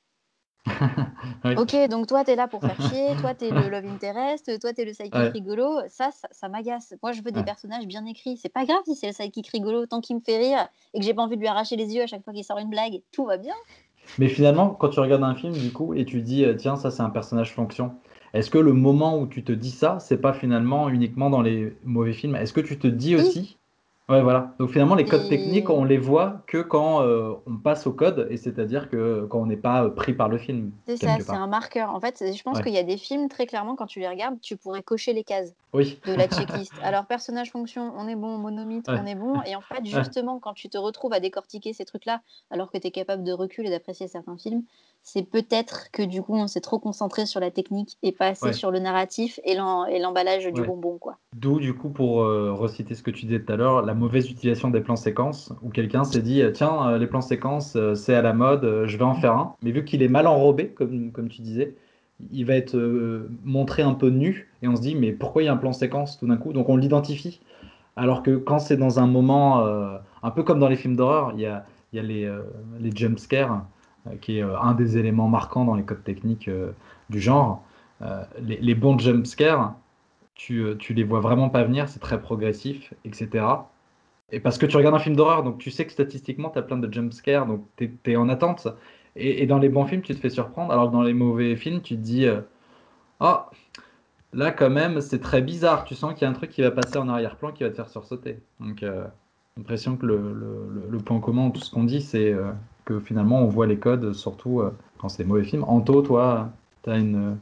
Ok, 1.58 1.76
donc 1.90 2.08
toi, 2.08 2.24
t'es 2.24 2.36
là 2.36 2.48
pour 2.48 2.64
faire 2.64 2.80
chier, 2.82 3.16
toi, 3.16 3.36
t'es 3.36 3.52
le 3.52 3.70
love 3.70 3.86
interest, 3.86 4.60
toi, 4.60 4.74
t'es 4.74 4.86
le 4.86 4.94
sidekick 4.94 5.14
Ouais. 5.16 5.32
rigolo. 5.34 5.82
Ça, 5.88 6.10
ça, 6.12 6.28
ça 6.32 6.50
m'agace. 6.50 6.94
Moi, 7.04 7.12
je 7.12 7.22
veux 7.22 7.32
des 7.32 7.40
Ouais. 7.40 7.44
personnages 7.44 7.86
bien 7.86 8.06
écrits. 8.06 8.38
C'est 8.38 8.50
pas 8.50 8.66
grave 8.66 8.82
si 8.86 8.96
c'est 8.96 9.08
le 9.08 9.14
sidekick 9.14 9.48
rigolo, 9.50 9.86
tant 9.86 10.02
qu'il 10.02 10.16
me 10.16 10.22
fait 10.22 10.38
rire 10.38 10.68
et 10.94 11.00
que 11.00 11.06
j'ai 11.06 11.14
pas 11.14 11.22
envie 11.24 11.36
de 11.36 11.42
lui 11.42 11.48
arracher 11.48 11.76
les 11.76 11.94
yeux 11.94 12.02
à 12.04 12.08
chaque 12.08 12.24
fois 12.24 12.34
qu'il 12.34 12.44
sort 12.44 12.58
une 12.58 12.70
blague, 12.70 13.02
tout 13.12 13.26
va 13.26 13.38
bien. 13.38 13.56
Mais 14.18 14.28
finalement, 14.28 14.70
quand 14.74 14.90
tu 14.90 15.00
regardes 15.00 15.24
un 15.24 15.36
film, 15.36 15.60
du 15.60 15.72
coup, 15.72 15.94
et 15.94 16.06
tu 16.06 16.22
dis, 16.24 16.46
euh, 16.46 16.56
tiens, 16.56 16.76
ça 16.78 16.90
c'est 16.92 17.02
un 17.04 17.10
personnage 17.12 17.54
fonction, 17.54 17.96
est-ce 18.34 18.50
que 18.50 18.58
le 18.58 18.74
moment 18.74 19.20
où 19.20 19.28
tu 19.28 19.44
te 19.44 19.52
dis 19.52 19.70
ça, 19.72 20.00
c'est 20.00 20.18
pas 20.20 20.34
finalement 20.34 20.90
uniquement 20.90 21.30
dans 21.30 21.42
les 21.44 21.78
mauvais 21.84 22.14
films? 22.14 22.36
Est-ce 22.36 22.54
que 22.54 22.62
tu 22.62 22.78
te 22.80 22.88
dis 22.88 23.16
Oui. 23.18 23.24
aussi? 23.28 23.60
Ouais, 24.14 24.22
voilà. 24.22 24.54
Donc 24.60 24.70
finalement, 24.70 24.94
les 24.94 25.06
codes 25.06 25.26
Et- 25.26 25.30
techniques, 25.30 25.70
on 25.72 25.84
les 25.86 25.98
voit 25.98 26.44
que 26.46 26.60
quand 26.60 27.02
euh, 27.02 27.34
on 27.48 27.58
passe 27.58 27.88
au 27.88 27.94
code, 27.94 28.28
et 28.30 28.38
c'est-à-dire 28.38 28.90
que 28.90 29.26
quand 29.30 29.40
on 29.42 29.48
n'est 29.48 29.58
pas 29.58 29.86
euh, 29.86 29.90
pris 29.90 30.14
par 30.14 30.30
le 30.30 30.38
film, 30.38 30.72
C'est 30.86 30.98
ça, 30.98 31.18
c'est 31.20 31.32
un 31.32 31.48
marqueur. 31.48 31.90
En 31.96 32.00
fait, 32.00 32.24
je 32.36 32.44
pense 32.44 32.58
Ouais. 32.58 32.64
qu'il 32.64 32.74
y 32.74 32.78
a 32.78 32.84
des 32.84 32.98
films, 32.98 33.28
très 33.28 33.48
clairement, 33.48 33.76
quand 33.76 33.88
tu 33.88 34.00
les 34.00 34.08
regardes, 34.08 34.40
tu 34.40 34.56
pourrais 34.56 34.84
cocher 34.84 35.14
les 35.14 35.24
cases 35.24 35.54
Oui. 35.74 36.00
de 36.06 36.14
la 36.14 36.28
checklist. 36.68 36.74
Alors, 36.84 37.06
personnage, 37.08 37.50
fonction, 37.52 37.92
on 37.98 38.08
est 38.08 38.16
bon, 38.16 38.38
monomythe, 38.38 38.88
Ouais. 38.88 39.00
on 39.02 39.06
est 39.08 39.16
bon. 39.16 39.42
Et 39.48 39.56
en 39.56 39.62
fait, 39.62 39.84
justement, 39.84 40.40
quand 40.40 40.54
tu 40.54 40.70
te 40.70 40.78
retrouves 40.78 41.14
à 41.14 41.20
décortiquer 41.20 41.74
ces 41.74 41.86
trucs-là, 41.86 42.22
alors 42.52 42.72
que 42.72 42.78
tu 42.78 42.88
es 42.88 42.92
capable 42.92 43.24
de 43.24 43.32
recul 43.34 43.66
et 43.66 43.72
d'apprécier 43.72 44.08
certains 44.08 44.38
films, 44.38 44.62
c'est 45.04 45.24
peut-être 45.24 45.92
que 45.92 46.02
du 46.02 46.22
coup, 46.22 46.36
on 46.36 46.48
s'est 46.48 46.62
trop 46.62 46.80
concentré 46.80 47.26
sur 47.26 47.40
la 47.40 47.52
technique 47.52 47.98
et 48.02 48.12
pas 48.12 48.28
assez 48.28 48.48
Ouais. 48.48 48.54
sur 48.54 48.72
le 48.72 48.80
narratif 48.80 49.40
et 49.44 49.56
l'emballage 49.56 50.46
du 50.46 50.62
Ouais. 50.62 50.68
bonbon, 50.68 50.98
quoi. 50.98 51.18
D'où, 51.36 51.60
du 51.60 51.74
coup, 51.74 51.90
pour 51.90 52.22
euh, 52.22 52.54
reciter 52.54 52.94
ce 52.96 53.02
que 53.04 53.12
tu 53.12 53.26
disais 53.26 53.42
tout 53.42 53.52
à 53.52 53.56
l'heure, 53.56 53.82
la 53.82 53.96
mauvaise 53.96 54.30
utilisation 54.30 54.70
des 54.70 54.82
plans 54.82 54.96
séquences, 54.96 55.52
où 55.64 55.70
quelqu'un 55.70 56.04
s'est 56.04 56.22
dit, 56.22 56.44
tiens, 56.54 56.90
euh, 56.90 56.98
les 57.00 57.08
plans 57.08 57.22
séquences, 57.22 57.76
euh, 57.76 57.96
c'est 57.96 58.14
à 58.14 58.22
la 58.22 58.34
mode, 58.34 58.86
je 58.86 58.98
vais 58.98 59.04
en 59.04 59.16
faire 59.16 59.34
un. 59.34 59.56
Mais 59.64 59.72
vu 59.72 59.84
qu'il 59.84 60.04
est 60.04 60.08
mal 60.08 60.28
enrobé, 60.28 60.70
comme, 60.70 61.12
comme 61.12 61.30
tu 61.30 61.42
disais, 61.42 61.76
il 62.32 62.46
va 62.46 62.54
être 62.56 62.78
montré 63.44 63.82
un 63.82 63.96
peu 63.96 64.10
nu, 64.10 64.52
et 64.62 64.68
on 64.68 64.76
se 64.76 64.82
dit, 64.82 64.96
mais 64.96 65.12
pourquoi 65.12 65.42
il 65.42 65.46
y 65.46 65.50
a 65.50 65.54
un 65.54 65.58
plan 65.58 65.74
séquence 65.74 66.18
tout 66.20 66.28
d'un 66.28 66.38
coup? 66.38 66.54
Donc 66.54 66.70
on 66.70 66.78
l'identifie. 66.78 67.42
Alors 67.96 68.24
que 68.24 68.38
quand 68.38 68.60
c'est 68.60 68.78
dans 68.78 69.00
un 69.00 69.08
moment, 69.08 69.66
un 70.22 70.32
peu 70.32 70.44
comme 70.44 70.60
dans 70.60 70.70
les 70.70 70.76
films 70.78 70.96
d'horreur, 70.96 71.34
il 71.34 71.42
y 71.42 71.46
a, 71.48 71.66
y 71.92 72.00
a 72.00 72.04
les, 72.04 72.32
les 72.80 72.92
jumpscares, 72.96 73.66
qui 74.22 74.40
est 74.40 74.44
euh, 74.44 74.60
un 74.60 74.74
des 74.74 74.98
éléments 74.98 75.28
marquants 75.30 75.66
dans 75.66 75.76
les 75.76 75.84
codes 75.84 76.04
techniques 76.04 76.48
euh, 76.48 76.72
du 77.10 77.20
genre. 77.20 77.64
Euh, 78.02 78.24
les, 78.42 78.58
les 78.58 78.76
bons 78.76 78.98
jumpscares, 79.00 79.76
tu, 80.36 80.60
euh, 80.64 80.76
tu 80.78 80.94
les 80.94 81.04
vois 81.04 81.20
vraiment 81.22 81.50
pas 81.50 81.64
venir, 81.64 81.90
c'est 81.90 82.00
très 82.00 82.22
progressif, 82.22 82.94
etc. 83.06 83.72
Et 84.32 84.40
parce 84.40 84.58
que 84.58 84.66
tu 84.66 84.78
regardes 84.78 84.96
un 84.96 85.00
film 85.00 85.16
d'horreur, 85.16 85.44
donc 85.44 85.60
tu 85.60 85.72
sais 85.72 85.86
que 85.86 85.92
statistiquement, 85.94 86.50
tu 86.50 86.60
as 86.60 86.64
plein 86.64 86.78
de 86.78 86.92
jumpscares, 86.94 87.46
donc 87.48 87.66
tu 87.78 87.92
es, 88.06 88.16
en 88.18 88.30
attente. 88.30 88.68
Et, 89.16 89.46
dans 89.48 89.60
les 89.60 89.70
bons 89.70 89.86
films, 89.86 90.02
tu 90.02 90.16
te 90.16 90.20
fais 90.20 90.30
surprendre, 90.32 90.74
alors 90.74 90.88
que 90.90 90.94
dans 90.94 91.04
les 91.04 91.14
mauvais 91.14 91.56
films, 91.56 91.82
tu 91.82 91.96
te 91.96 92.02
dis 92.02 92.26
euh, 92.28 92.42
Ah, 93.20 93.50
là 94.34 94.52
quand 94.52 94.70
même, 94.70 95.02
c'est 95.02 95.20
très 95.20 95.42
bizarre. 95.42 95.86
Tu 95.86 95.96
sens 95.96 96.14
qu'il 96.14 96.24
y 96.24 96.26
a 96.26 96.30
un 96.30 96.34
truc 96.34 96.52
qui 96.52 96.62
va 96.62 96.72
passer 96.72 96.98
en 96.98 97.10
arrière-plan 97.10 97.52
qui 97.52 97.64
va 97.64 97.70
te 97.70 97.76
faire 97.76 97.90
sursauter. 97.90 98.40
Donc, 98.60 98.84
euh, 98.84 99.08
l'impression 99.58 99.98
que 99.98 100.06
le, 100.06 100.34
le- 100.90 101.00
point 101.04 101.20
commun 101.20 101.52
tout 101.52 101.62
ce 101.62 101.72
qu'on 101.72 101.84
dit, 101.84 102.02
c'est 102.02 102.32
euh, 102.34 102.52
que 102.86 103.00
finalement, 103.00 103.40
on 103.40 103.48
voit 103.48 103.68
les 103.68 103.78
codes, 103.78 104.14
surtout 104.14 104.62
euh, 104.62 104.72
quand 105.00 105.10
c'est 105.10 105.24
des 105.24 105.30
mauvais 105.30 105.44
films. 105.44 105.64
Anto, 105.66 106.02
toi, 106.02 106.50
as 106.88 106.98
une... 106.98 107.38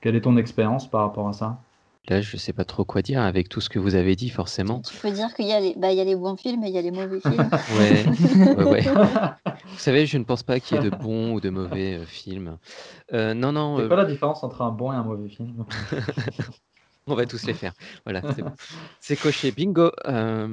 quelle 0.00 0.16
est 0.16 0.22
ton 0.22 0.36
expérience 0.36 0.90
par 0.90 1.02
rapport 1.02 1.28
à 1.28 1.32
ça? 1.32 1.58
Là, 2.08 2.20
je 2.20 2.36
sais 2.36 2.52
pas 2.52 2.64
trop 2.64 2.84
quoi 2.84 3.00
dire 3.00 3.22
avec 3.22 3.48
tout 3.48 3.60
ce 3.62 3.70
que 3.70 3.78
vous 3.78 3.94
avez 3.94 4.14
dit, 4.14 4.28
forcément. 4.28 4.82
Tu 4.82 4.94
peux 4.98 5.10
dire 5.10 5.32
qu'il 5.34 5.46
y, 5.46 5.52
a 5.52 5.60
les- 5.60 5.74
bah, 5.74 5.90
il 5.90 5.96
y 5.96 6.00
a 6.00 6.04
les 6.04 6.16
bons 6.16 6.36
films 6.36 6.62
et 6.64 6.68
il 6.68 6.74
y 6.74 6.78
a 6.78 6.82
les 6.82 6.90
mauvais 6.90 7.18
films. 7.20 7.48
Ouais, 7.78 8.04
ouais, 8.58 8.64
ouais. 8.64 8.82
Vous 8.82 9.78
savez, 9.78 10.04
je 10.04 10.18
ne 10.18 10.24
pense 10.24 10.42
pas 10.42 10.60
qu'il 10.60 10.76
y 10.76 10.80
ait 10.80 10.84
de 10.84 10.90
bons 10.90 11.32
ou 11.32 11.40
de 11.40 11.48
mauvais 11.48 11.94
euh, 11.94 12.04
films. 12.04 12.58
Euh, 13.14 13.32
non, 13.32 13.52
non, 13.52 13.78
C'est 13.78 13.84
euh, 13.84 13.88
quoi 13.88 13.96
la 13.96 14.04
différence 14.04 14.44
entre 14.44 14.60
un 14.60 14.70
bon 14.70 14.92
et 14.92 14.96
un 14.96 15.02
mauvais 15.02 15.28
film 15.30 15.64
on 17.06 17.14
va 17.14 17.26
tous 17.26 17.46
les 17.46 17.54
faire. 17.54 17.72
Voilà, 18.04 18.22
c'est 18.34 18.42
bon. 18.42 18.52
Coché, 19.22 19.52
bingo. 19.52 19.90
Euh, 20.06 20.46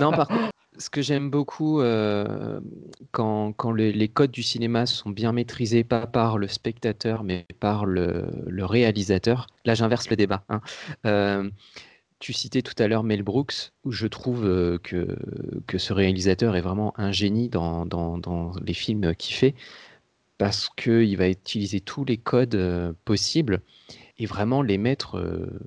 non, 0.00 0.10
par 0.12 0.28
contre, 0.28 0.50
ce 0.80 0.90
que 0.90 1.02
j'aime 1.02 1.30
beaucoup 1.30 1.80
euh, 1.80 2.58
quand, 3.12 3.54
les, 3.72 4.08
codes 4.08 4.30
du 4.30 4.42
cinéma 4.42 4.86
sont 4.86 5.10
bien 5.10 5.32
maîtrisés, 5.32 5.84
pas 5.84 6.06
par 6.06 6.38
le 6.38 6.48
spectateur, 6.48 7.22
mais 7.22 7.46
par 7.60 7.84
le, 7.84 8.26
réalisateur, 8.64 9.46
là 9.64 9.74
j'inverse 9.74 10.08
le 10.08 10.16
débat. 10.16 10.42
hein. 10.48 10.60
Euh, 11.06 11.48
tu 12.18 12.32
citais 12.32 12.62
tout 12.62 12.74
à 12.82 12.88
l'heure 12.88 13.02
Mel 13.02 13.22
Brooks, 13.22 13.72
où 13.84 13.92
je 13.92 14.06
trouve 14.06 14.44
euh, 14.46 14.78
que, 14.78 15.78
ce 15.78 15.92
réalisateur 15.92 16.56
est 16.56 16.60
vraiment 16.60 16.92
un 16.98 17.12
génie 17.12 17.48
dans 17.48 18.56
les 18.64 18.74
films 18.74 19.14
qu'il 19.14 19.34
fait, 19.36 19.54
parce 20.40 20.70
qu'il 20.70 21.18
va 21.18 21.28
utiliser 21.28 21.80
tous 21.80 22.06
les 22.06 22.16
codes 22.16 22.54
euh, 22.54 22.94
possibles 23.04 23.60
et 24.18 24.24
vraiment 24.24 24.62
les 24.62 24.78
mettre, 24.78 25.18
euh, 25.18 25.60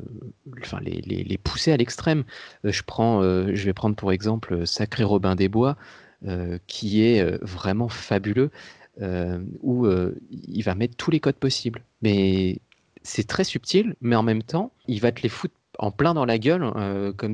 enfin 0.63 0.80
les, 0.82 0.99
les, 0.99 1.38
pousser 1.38 1.71
à 1.71 1.78
l'extrême. 1.78 2.24
Euh, 2.65 2.71
je, 2.71 2.82
je 3.53 3.65
vais 3.65 3.74
prendre 3.74 3.95
pour 3.95 4.11
exemple 4.11 4.65
Sacré 4.65 5.03
Robin 5.03 5.36
des 5.36 5.47
Bois, 5.47 5.78
qui 6.65 7.03
est 7.03 7.24
vraiment 7.43 7.89
fabuleux, 7.89 8.49
où 9.61 9.86
il 10.32 10.63
va 10.63 10.74
mettre 10.74 10.95
tous 10.95 11.11
les 11.11 11.19
codes 11.19 11.36
possibles. 11.36 11.84
Mais 12.01 12.59
c'est 13.03 13.28
très 13.28 13.43
subtil, 13.43 13.95
mais 14.01 14.15
en 14.15 14.24
même 14.24 14.41
temps, 14.41 14.71
il 14.88 15.01
va 15.01 15.11
te 15.11 15.21
les 15.21 15.30
foutre 15.30 15.53
en 15.78 15.91
plein 15.91 16.13
dans 16.13 16.26
la 16.26 16.39
gueule, 16.39 16.71
comme 17.17 17.34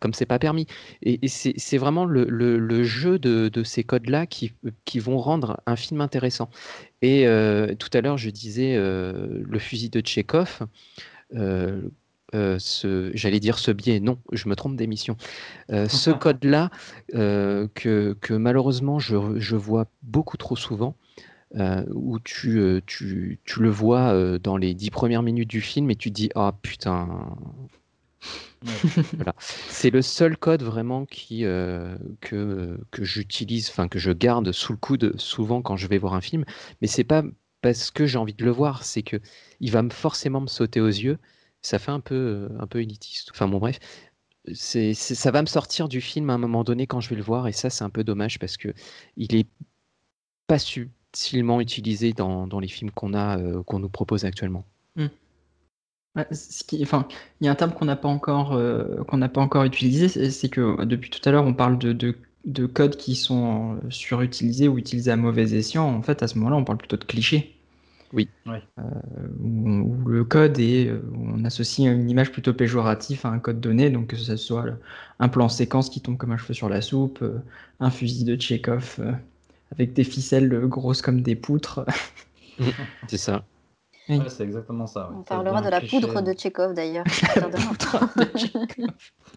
comme 0.00 0.14
c'est 0.14 0.26
pas 0.26 0.38
permis. 0.38 0.66
Et, 1.02 1.18
et 1.24 1.28
c'est 1.28 1.78
vraiment 1.78 2.04
le, 2.04 2.24
le- 2.24 2.58
le 2.58 2.82
jeu 2.84 3.18
de, 3.18 3.48
de 3.48 3.62
ces 3.64 3.84
codes-là 3.84 4.26
qui, 4.26 4.52
qui 4.84 4.98
vont 4.98 5.18
rendre 5.18 5.60
un 5.66 5.76
film 5.76 6.00
intéressant. 6.00 6.50
Et 7.02 7.26
euh, 7.26 7.74
tout 7.74 7.90
à 7.92 8.00
l'heure, 8.00 8.18
je 8.18 8.30
disais 8.30 8.74
euh, 8.76 9.42
le 9.44 9.58
fusil 9.58 9.90
de 9.90 10.00
Tchekhov. 10.00 10.60
euh, 11.34 11.82
euh, 12.34 12.58
ce, 12.58 13.10
j'allais 13.14 13.40
dire 13.40 13.58
ce 13.58 13.70
biais, 13.70 14.00
non, 14.00 14.18
je 14.32 14.50
me 14.50 14.54
trompe 14.56 14.76
d'émission. 14.76 15.16
Euh, 15.70 15.88
ce 15.88 16.10
code-là, 16.10 16.70
euh, 17.14 17.68
que, 17.74 18.16
que 18.20 18.34
malheureusement 18.34 18.98
je, 18.98 19.16
je 19.38 19.56
vois 19.56 19.86
beaucoup 20.02 20.36
trop 20.36 20.56
souvent, 20.56 20.94
euh, 21.56 21.84
où 21.94 22.18
tu, 22.20 22.58
euh, 22.60 22.82
tu, 22.86 23.40
tu 23.44 23.60
le 23.62 23.70
vois 23.70 24.12
euh, 24.12 24.38
dans 24.38 24.58
les 24.58 24.74
dix 24.74 24.90
premières 24.90 25.22
minutes 25.22 25.48
du 25.48 25.62
film 25.62 25.90
et 25.90 25.96
tu 25.96 26.10
te 26.10 26.14
dis 26.16 26.30
Ah 26.34 26.54
putain. 26.62 27.08
C'est 29.68 29.90
le 29.90 30.02
seul 30.02 30.36
code 30.36 30.62
vraiment 30.62 31.06
qui, 31.06 31.44
euh, 31.44 31.96
que, 32.20 32.78
que 32.90 33.04
j'utilise, 33.04 33.70
enfin 33.70 33.88
que 33.88 33.98
je 33.98 34.10
garde 34.10 34.52
sous 34.52 34.72
le 34.72 34.78
coude 34.78 35.18
souvent 35.18 35.62
quand 35.62 35.76
je 35.76 35.86
vais 35.86 35.98
voir 35.98 36.14
un 36.14 36.20
film. 36.20 36.44
Mais 36.80 36.88
c'est 36.88 37.04
pas 37.04 37.22
parce 37.60 37.90
que 37.90 38.06
j'ai 38.06 38.18
envie 38.18 38.34
de 38.34 38.44
le 38.44 38.50
voir, 38.50 38.84
c'est 38.84 39.02
que 39.02 39.16
il 39.60 39.70
va 39.70 39.82
me 39.82 39.90
forcément 39.90 40.40
me 40.40 40.46
sauter 40.46 40.80
aux 40.80 40.86
yeux. 40.86 41.18
Ça 41.62 41.78
fait 41.78 41.90
un 41.90 42.00
peu, 42.00 42.14
euh, 42.14 42.48
un 42.60 42.66
peu 42.66 42.80
élitiste. 42.80 43.30
Enfin 43.32 43.48
bon, 43.48 43.58
bref. 43.58 43.78
C'est, 44.54 44.94
ça 44.94 45.30
va 45.30 45.42
me 45.42 45.46
sortir 45.46 45.88
du 45.88 46.00
film 46.00 46.30
à 46.30 46.34
un 46.34 46.38
moment 46.38 46.64
donné 46.64 46.86
quand 46.86 47.00
je 47.00 47.10
vais 47.10 47.16
le 47.16 47.22
voir, 47.22 47.48
et 47.48 47.52
ça, 47.52 47.68
c'est 47.68 47.84
un 47.84 47.90
peu 47.90 48.02
dommage 48.02 48.38
parce 48.38 48.56
que 48.56 48.72
il 49.18 49.34
est 49.34 49.46
pas 50.46 50.58
subtilement 50.58 51.60
utilisé 51.60 52.14
dans, 52.14 52.46
les 52.58 52.68
films 52.68 52.90
qu'on 52.90 53.12
a, 53.12 53.38
euh, 53.38 53.62
qu'on 53.62 53.78
nous 53.78 53.90
propose 53.90 54.24
actuellement. 54.24 54.64
Ouais, 56.18 56.26
ce 56.34 56.64
qui, 56.64 56.82
enfin, 56.82 57.08
il 57.40 57.46
y 57.46 57.48
a 57.48 57.52
un 57.52 57.54
terme 57.54 57.72
qu'on 57.72 57.86
n'a 57.86 57.96
pas 57.96 58.08
encore, 58.08 58.54
euh, 58.54 59.04
qu'on 59.04 59.18
n'a 59.18 59.28
pas 59.30 59.40
encore 59.40 59.64
utilisé, 59.64 60.08
c'est 60.08 60.30
c'est 60.32 60.48
que 60.50 60.84
depuis 60.84 61.10
tout 61.10 61.20
à 61.28 61.32
l'heure, 61.32 61.44
on 61.46 61.54
parle 61.54 61.78
de, 61.78 61.92
de 61.92 62.16
de 62.44 62.66
codes 62.66 62.96
qui 62.96 63.16
sont 63.16 63.76
euh, 63.76 63.90
surutilisés 63.90 64.68
ou 64.68 64.78
utilisés 64.78 65.10
à 65.12 65.16
mauvais 65.16 65.52
escient, 65.54 65.84
en 65.86 66.02
fait, 66.02 66.22
à 66.22 66.28
ce 66.28 66.38
moment-là, 66.38 66.56
on 66.56 66.64
parle 66.64 66.78
plutôt 66.78 66.96
de 66.96 67.04
clichés. 67.04 67.56
Oui. 68.12 68.28
Ouais. 68.46 68.62
Euh, 68.80 68.82
où, 69.40 69.68
où 70.04 70.08
le 70.08 70.24
code 70.24 70.58
est, 70.60 70.90
où 70.92 71.28
on 71.34 71.44
associe 71.44 71.92
une 71.92 72.10
image 72.10 72.32
plutôt 72.32 72.54
péjorative 72.54 73.20
à 73.26 73.30
un 73.30 73.38
code 73.40 73.60
donné, 73.60 73.90
donc 73.90 74.08
que 74.08 74.16
ce 74.16 74.36
soit 74.36 74.64
le- 74.66 74.80
un 75.20 75.28
plan 75.28 75.48
séquence 75.48 75.90
qui 75.90 76.00
tombe 76.00 76.16
comme 76.18 76.32
un 76.32 76.38
cheveu 76.38 76.54
sur 76.54 76.68
la 76.70 76.80
soupe, 76.82 77.20
euh, 77.22 77.40
un 77.80 77.90
fusil 77.90 78.24
de 78.24 78.36
Tchekhov 78.36 78.96
euh, 79.00 79.12
avec 79.72 79.94
des 79.94 80.04
ficelles 80.04 80.52
euh, 80.54 80.66
grosses 80.68 81.02
comme 81.02 81.22
des 81.22 81.36
poutres. 81.36 81.84
C'est 83.08 83.18
ça. 83.18 83.44
Oui. 84.08 84.18
Ouais, 84.18 84.28
c'est 84.28 84.44
exactement 84.44 84.86
ça. 84.86 85.10
ouais. 85.10 85.16
On 85.16 85.24
Ça 85.24 85.34
parlera 85.36 85.60
de 85.60 85.68
la 85.68 85.80
cliché. 85.80 86.00
poudre 86.00 86.22
de 86.22 86.32
Tchekhov 86.32 86.74
d'ailleurs. 86.74 87.04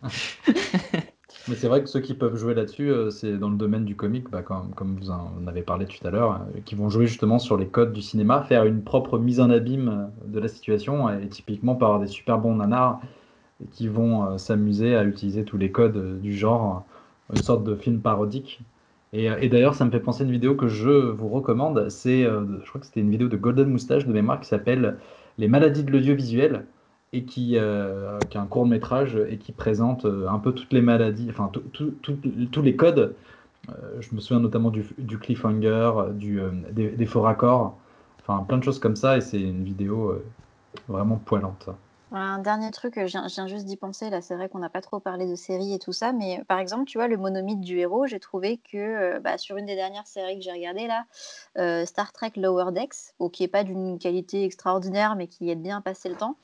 Mais 1.47 1.55
c'est 1.55 1.67
vrai 1.67 1.81
que 1.81 1.89
ceux 1.89 2.01
qui 2.01 2.13
peuvent 2.13 2.35
jouer 2.35 2.53
là-dessus, 2.53 2.89
euh, 2.89 3.09
c'est 3.09 3.37
dans 3.37 3.49
le 3.49 3.55
domaine 3.57 3.83
du 3.83 3.95
comique, 3.95 4.29
bah, 4.29 4.43
comme, 4.43 4.73
comme 4.75 4.95
vous 4.97 5.09
en 5.09 5.47
avez 5.47 5.63
parlé 5.63 5.85
tout 5.85 6.05
à 6.05 6.11
l'heure, 6.11 6.33
euh, 6.33 6.59
qui 6.65 6.75
vont 6.75 6.89
jouer 6.89 7.07
justement 7.07 7.39
sur 7.39 7.57
les 7.57 7.67
codes 7.67 7.93
du 7.93 8.01
cinéma, 8.01 8.43
faire 8.43 8.65
une 8.65 8.83
propre 8.83 9.17
mise 9.17 9.39
en 9.39 9.49
abîme 9.49 9.89
euh, 9.89 10.27
de 10.27 10.39
la 10.39 10.47
situation, 10.47 11.09
et 11.09 11.27
typiquement 11.27 11.75
par 11.75 11.99
des 11.99 12.07
super 12.07 12.37
bons 12.37 12.55
nanars 12.55 13.01
qui 13.71 13.87
vont 13.87 14.37
s'amuser 14.39 14.95
à 14.95 15.03
utiliser 15.03 15.43
tous 15.43 15.57
les 15.57 15.71
codes 15.71 16.19
du 16.19 16.33
genre, 16.35 16.83
une 17.31 17.43
sorte 17.43 17.63
de 17.63 17.75
film 17.75 17.99
parodique. 18.01 18.59
Et, 19.13 19.29
euh, 19.29 19.37
et 19.41 19.49
d'ailleurs, 19.49 19.75
ça 19.75 19.85
me 19.85 19.91
fait 19.91 19.99
penser 19.99 20.23
à 20.23 20.25
une 20.25 20.31
vidéo 20.31 20.55
que 20.55 20.67
je 20.67 20.89
vous 20.89 21.27
recommande, 21.29 21.89
c'est, 21.89 22.23
euh, 22.25 22.45
je 22.63 22.69
crois 22.69 22.79
que 22.79 22.87
c'était 22.87 23.01
une 23.01 23.11
vidéo 23.11 23.27
de 23.27 23.37
Golden 23.37 23.69
Moustache 23.69 24.05
de 24.05 24.13
mémoire 24.13 24.39
qui 24.39 24.47
s'appelle 24.47 24.97
Les 25.37 25.47
maladies 25.47 25.83
de 25.83 25.91
l'audiovisuel 25.91 26.65
et 27.13 27.23
qui, 27.25 27.57
euh, 27.57 28.19
est 28.21 28.37
un 28.37 28.45
court 28.45 28.65
métrage 28.65 29.17
et 29.29 29.37
qui 29.37 29.51
présente 29.51 30.05
un 30.05 30.39
peu 30.39 30.53
toutes 30.53 30.71
les 30.73 30.81
maladies, 30.81 31.27
enfin 31.29 31.51
tous 31.51 32.61
les 32.61 32.75
codes. 32.75 33.15
Je 33.99 34.15
me 34.15 34.19
souviens 34.19 34.41
notamment 34.41 34.71
du, 34.71 34.83
cliffhanger, 35.19 35.91
des, 36.71 36.89
des 36.89 37.05
faux 37.05 37.21
raccords, 37.21 37.77
enfin 38.21 38.43
plein 38.43 38.57
de 38.57 38.63
choses 38.63 38.79
comme 38.79 38.95
ça 38.95 39.17
et 39.17 39.21
c'est 39.21 39.41
une 39.41 39.63
vidéo 39.63 40.21
vraiment 40.87 41.17
poilante. 41.17 41.69
Un 42.13 42.39
dernier 42.39 42.71
truc, 42.71 42.97
euh, 42.97 43.07
je 43.07 43.17
viens, 43.17 43.47
juste 43.47 43.65
d'y 43.65 43.77
penser, 43.77 44.09
là 44.09 44.21
c'est 44.21 44.35
vrai 44.35 44.49
qu'on 44.49 44.59
n'a 44.59 44.69
pas 44.69 44.81
trop 44.81 44.99
parlé 44.99 45.25
de 45.27 45.35
séries 45.35 45.73
et 45.73 45.79
tout 45.79 45.93
ça, 45.93 46.11
mais 46.11 46.39
euh, 46.39 46.43
par 46.43 46.59
exemple, 46.59 46.83
tu 46.83 46.97
vois, 46.97 47.07
le 47.07 47.15
monomythe 47.15 47.61
du 47.61 47.79
héros, 47.79 48.05
j'ai 48.05 48.19
trouvé 48.19 48.57
que 48.57 48.77
euh, 48.77 49.19
bah, 49.21 49.37
sur 49.37 49.55
une 49.55 49.65
des 49.65 49.75
dernières 49.75 50.07
séries 50.07 50.37
que 50.37 50.43
j'ai 50.43 50.51
regardées 50.51 50.87
là, 50.87 51.85
Star 51.85 52.11
Trek 52.11 52.33
Lower 52.35 52.73
Decks, 52.73 53.15
qui 53.31 53.43
n'est 53.43 53.47
pas 53.47 53.63
d'une 53.63 53.97
qualité 53.97 54.43
extraordinaire, 54.43 55.15
mais 55.15 55.27
qui 55.27 55.49
aide 55.49 55.61
bien 55.61 55.77
à 55.77 55.81
passer 55.81 56.09
le 56.09 56.15
temps, 56.15 56.35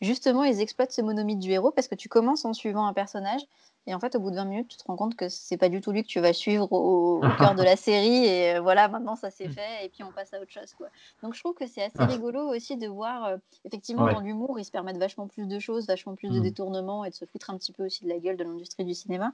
justement, 0.00 0.42
ils 0.42 0.60
exploitent 0.60 0.92
ce 0.92 1.02
monomythe 1.02 1.38
du 1.38 1.50
héros 1.50 1.70
parce 1.70 1.88
que 1.88 1.94
tu 1.94 2.08
commences 2.08 2.46
en 2.46 2.54
suivant 2.54 2.86
un 2.86 2.94
personnage, 2.94 3.42
et 3.86 3.94
en 3.94 4.00
fait, 4.00 4.14
au 4.14 4.20
bout 4.20 4.30
de 4.30 4.36
20 4.36 4.44
minutes, 4.44 4.68
tu 4.68 4.76
te 4.76 4.84
rends 4.86 4.96
compte 4.96 5.16
que 5.16 5.28
c'est 5.28 5.56
pas 5.56 5.68
du 5.68 5.80
tout 5.80 5.90
lui 5.92 6.02
que 6.02 6.08
tu 6.08 6.20
vas 6.20 6.32
suivre 6.32 6.70
au, 6.72 7.18
au 7.18 7.20
cœur 7.36 7.54
de 7.54 7.62
la 7.62 7.76
série, 7.76 8.26
et 8.26 8.56
euh, 8.56 8.60
voilà, 8.60 8.88
maintenant 8.88 9.16
ça 9.16 9.30
c'est 9.30 9.48
fait, 9.48 9.84
et 9.84 9.88
puis 9.88 10.02
on 10.04 10.12
passe 10.12 10.32
à 10.34 10.40
autre 10.40 10.52
chose, 10.52 10.74
quoi. 10.74 10.88
Donc 11.22 11.34
je 11.34 11.40
trouve 11.40 11.54
que 11.54 11.66
c'est 11.66 11.82
assez 11.82 12.04
rigolo 12.04 12.40
aussi 12.54 12.76
de 12.76 12.86
voir, 12.86 13.24
euh, 13.24 13.36
effectivement, 13.64 14.04
Ouais. 14.04 14.12
dans 14.14 14.20
l'humour, 14.20 14.58
ils 14.58 14.64
se 14.64 14.70
permettent 14.70 14.98
vachement 14.98 15.26
plus 15.28 15.46
de 15.46 15.58
choses, 15.58 15.86
vachement 15.86 16.14
plus 16.14 16.28
de 16.28 16.36
Mhm. 16.36 16.42
détournements 16.42 17.04
et 17.04 17.10
de 17.10 17.14
se 17.14 17.24
foutre 17.24 17.50
un 17.50 17.56
petit 17.56 17.72
peu 17.72 17.84
aussi 17.86 18.04
de 18.04 18.08
la 18.08 18.18
gueule 18.18 18.36
de 18.36 18.44
l'industrie 18.44 18.84
du 18.84 18.94
cinéma. 18.94 19.32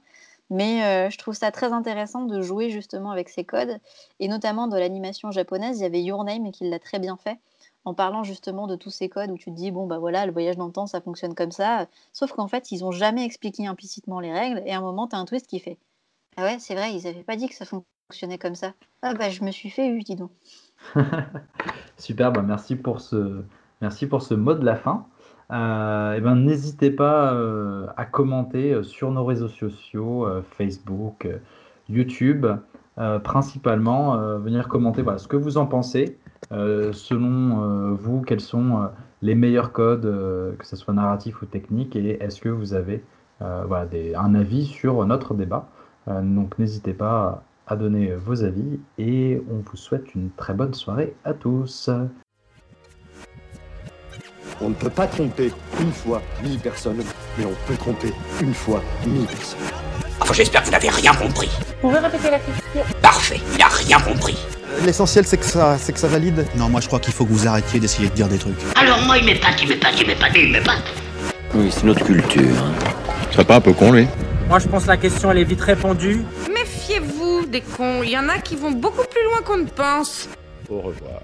Mais 0.49 0.83
euh, 0.85 1.09
je 1.09 1.17
trouve 1.17 1.33
ça 1.35 1.51
très 1.51 1.73
intéressant 1.73 2.23
de 2.23 2.41
jouer 2.41 2.69
justement 2.69 3.11
avec 3.11 3.29
ces 3.29 3.43
codes, 3.43 3.79
et 4.19 4.27
notamment 4.27 4.67
de 4.67 4.77
l'animation 4.77 5.31
japonaise. 5.31 5.79
Il 5.79 5.83
y 5.83 5.85
avait 5.85 6.01
Your 6.01 6.23
Name 6.23 6.51
qui 6.51 6.69
l'a 6.69 6.79
très 6.79 6.99
bien 6.99 7.17
fait, 7.17 7.37
en 7.87 7.93
parlant 7.93 8.23
justement 8.23 8.67
de 8.67 8.75
tous 8.75 8.89
ces 8.89 9.07
codes 9.07 9.31
où 9.31 9.37
tu 9.37 9.45
te 9.45 9.55
dis, 9.55 9.71
bon, 9.71 9.87
bah 9.87 9.97
voilà, 9.97 10.25
le 10.25 10.31
voyage 10.31 10.57
dans 10.57 10.67
le 10.67 10.73
temps, 10.73 10.87
ça 10.87 11.01
fonctionne 11.01 11.33
comme 11.33 11.51
ça. 11.51 11.87
Sauf 12.11 12.33
qu'en 12.33 12.47
fait, 12.47 12.71
ils 12.71 12.83
ont 12.83 12.91
jamais 12.91 13.23
expliqué 13.23 13.65
implicitement 13.65 14.19
les 14.19 14.33
règles, 14.33 14.61
et 14.65 14.73
à 14.73 14.77
un 14.77 14.81
moment, 14.81 15.07
tu 15.07 15.15
as 15.15 15.19
un 15.19 15.25
twist 15.25 15.47
qui 15.47 15.59
fait, 15.59 15.77
ah 16.35 16.43
ouais, 16.43 16.57
c'est 16.59 16.75
vrai, 16.75 16.93
ils 16.93 17.07
avaient 17.07 17.23
pas 17.23 17.37
dit 17.37 17.47
que 17.47 17.55
ça 17.55 17.65
fonctionnait 17.65 18.37
comme 18.37 18.55
ça. 18.55 18.73
Ah 19.01 19.13
bah, 19.13 19.29
je 19.29 19.43
me 19.43 19.51
suis 19.51 19.69
fait 19.69 19.87
eu, 19.87 20.01
dis 20.01 20.15
donc. 20.15 20.31
Super, 21.97 22.31
bah 22.31 22.41
merci 22.41 22.75
pour 22.75 23.01
ce, 23.01 23.41
merci 23.81 24.05
pour 24.05 24.21
ce 24.21 24.33
mot 24.33 24.53
de 24.53 24.65
la 24.65 24.75
fin. 24.75 25.07
Euh, 25.51 26.13
et 26.13 26.21
ben, 26.21 26.35
n'hésitez 26.35 26.91
pas 26.91 27.33
euh, 27.33 27.87
à 27.95 28.05
commenter 28.05 28.73
euh, 28.73 28.83
sur 28.83 29.11
nos 29.11 29.23
réseaux 29.23 29.47
sociaux, 29.47 30.25
euh, 30.25 30.41
Facebook, 30.57 31.27
YouTube, 31.89 32.45
principalement, 33.23 34.17
venir 34.39 34.67
commenter 34.67 35.03
voilà, 35.03 35.19
ce 35.19 35.27
que 35.27 35.37
vous 35.37 35.57
en 35.57 35.67
pensez. 35.67 36.17
Euh, 36.51 36.93
selon 36.93 37.63
euh, 37.63 37.93
vous, 37.93 38.21
quels 38.21 38.39
sont 38.41 38.77
euh, 38.81 38.87
les 39.21 39.35
meilleurs 39.35 39.71
codes, 39.71 40.05
euh, 40.05 40.53
que 40.57 40.65
ce 40.65 40.75
soit 40.75 40.93
narratif 40.93 41.41
ou 41.41 41.45
technique, 41.45 41.95
et 41.95 42.21
est-ce 42.23 42.39
que 42.41 42.49
vous 42.49 42.73
avez 42.73 43.03
euh, 43.41 43.63
voilà, 43.67 43.85
des- 43.85 44.15
un 44.15 44.33
avis 44.35 44.65
sur 44.65 45.05
notre 45.05 45.33
débat? 45.33 45.67
Euh, 46.07 46.21
donc 46.21 46.57
n'hésitez 46.59 46.93
pas 46.93 47.43
à 47.67 47.75
donner 47.75 48.13
vos 48.15 48.43
avis 48.43 48.79
et 48.97 49.41
on 49.51 49.57
vous 49.69 49.75
souhaite 49.75 50.15
une 50.15 50.29
très 50.31 50.53
bonne 50.53 50.73
soirée 50.73 51.13
à 51.25 51.33
tous. 51.33 51.89
On 54.61 54.69
ne 54.69 54.73
peut 54.73 54.89
pas 54.89 55.05
tromper 55.07 55.51
une 55.81 55.91
fois 55.91 56.21
mille 56.41 56.59
personnes, 56.59 57.01
mais 57.37 57.45
on 57.45 57.53
peut 57.67 57.75
tromper 57.77 58.13
une 58.41 58.53
fois 58.53 58.81
mille 59.05 59.27
personnes. 59.27 59.59
Enfin, 60.21 60.33
j'espère 60.33 60.61
que 60.61 60.67
vous 60.67 60.71
n'avez 60.71 60.89
rien 60.89 61.13
compris. 61.13 61.49
Vous 61.81 61.89
pouvez 61.89 61.99
répéter 61.99 62.31
la 62.31 62.39
question 62.39 62.81
Parfait, 63.01 63.39
il 63.55 63.61
a 63.61 63.67
rien 63.67 63.99
compris. 63.99 64.37
L'essentiel, 64.85 65.25
c'est 65.25 65.37
que 65.37 65.45
ça, 65.45 65.77
c'est 65.79 65.93
que 65.93 65.99
ça 65.99 66.07
valide. 66.07 66.45
Non, 66.55 66.69
moi, 66.69 66.81
je 66.81 66.87
crois 66.87 66.99
qu'il 66.99 67.13
faut 67.13 67.25
que 67.25 67.31
vous 67.31 67.47
arrêtiez 67.47 67.79
d'essayer 67.79 68.09
de 68.09 68.13
dire 68.13 68.27
des 68.27 68.37
trucs. 68.37 68.55
Alors 68.75 69.01
moi, 69.01 69.17
il 69.17 69.25
m'épate, 69.25 69.61
il 69.61 69.69
m'épate, 69.69 69.99
il 69.99 70.07
m'épate, 70.07 70.31
il 70.35 70.51
m'épate. 70.51 70.83
Oui, 71.53 71.69
c'est 71.71 71.83
notre 71.83 72.05
culture. 72.05 72.55
serait 73.31 73.45
pas 73.45 73.55
un 73.55 73.61
peu 73.61 73.73
con, 73.73 73.91
lui 73.91 74.07
Moi, 74.47 74.59
je 74.59 74.67
pense 74.67 74.83
que 74.83 74.89
la 74.89 74.97
question, 74.97 75.31
elle 75.31 75.39
est 75.39 75.43
vite 75.43 75.61
répondue. 75.61 76.21
Méfiez-vous 76.53 77.45
des 77.47 77.61
cons, 77.61 78.03
il 78.03 78.11
y 78.11 78.17
en 78.17 78.29
a 78.29 78.37
qui 78.39 78.55
vont 78.55 78.71
beaucoup 78.71 79.05
plus 79.09 79.23
loin 79.23 79.41
qu'on 79.45 79.57
ne 79.57 79.69
pense. 79.69 80.29
Au 80.69 80.79
revoir. 80.81 81.21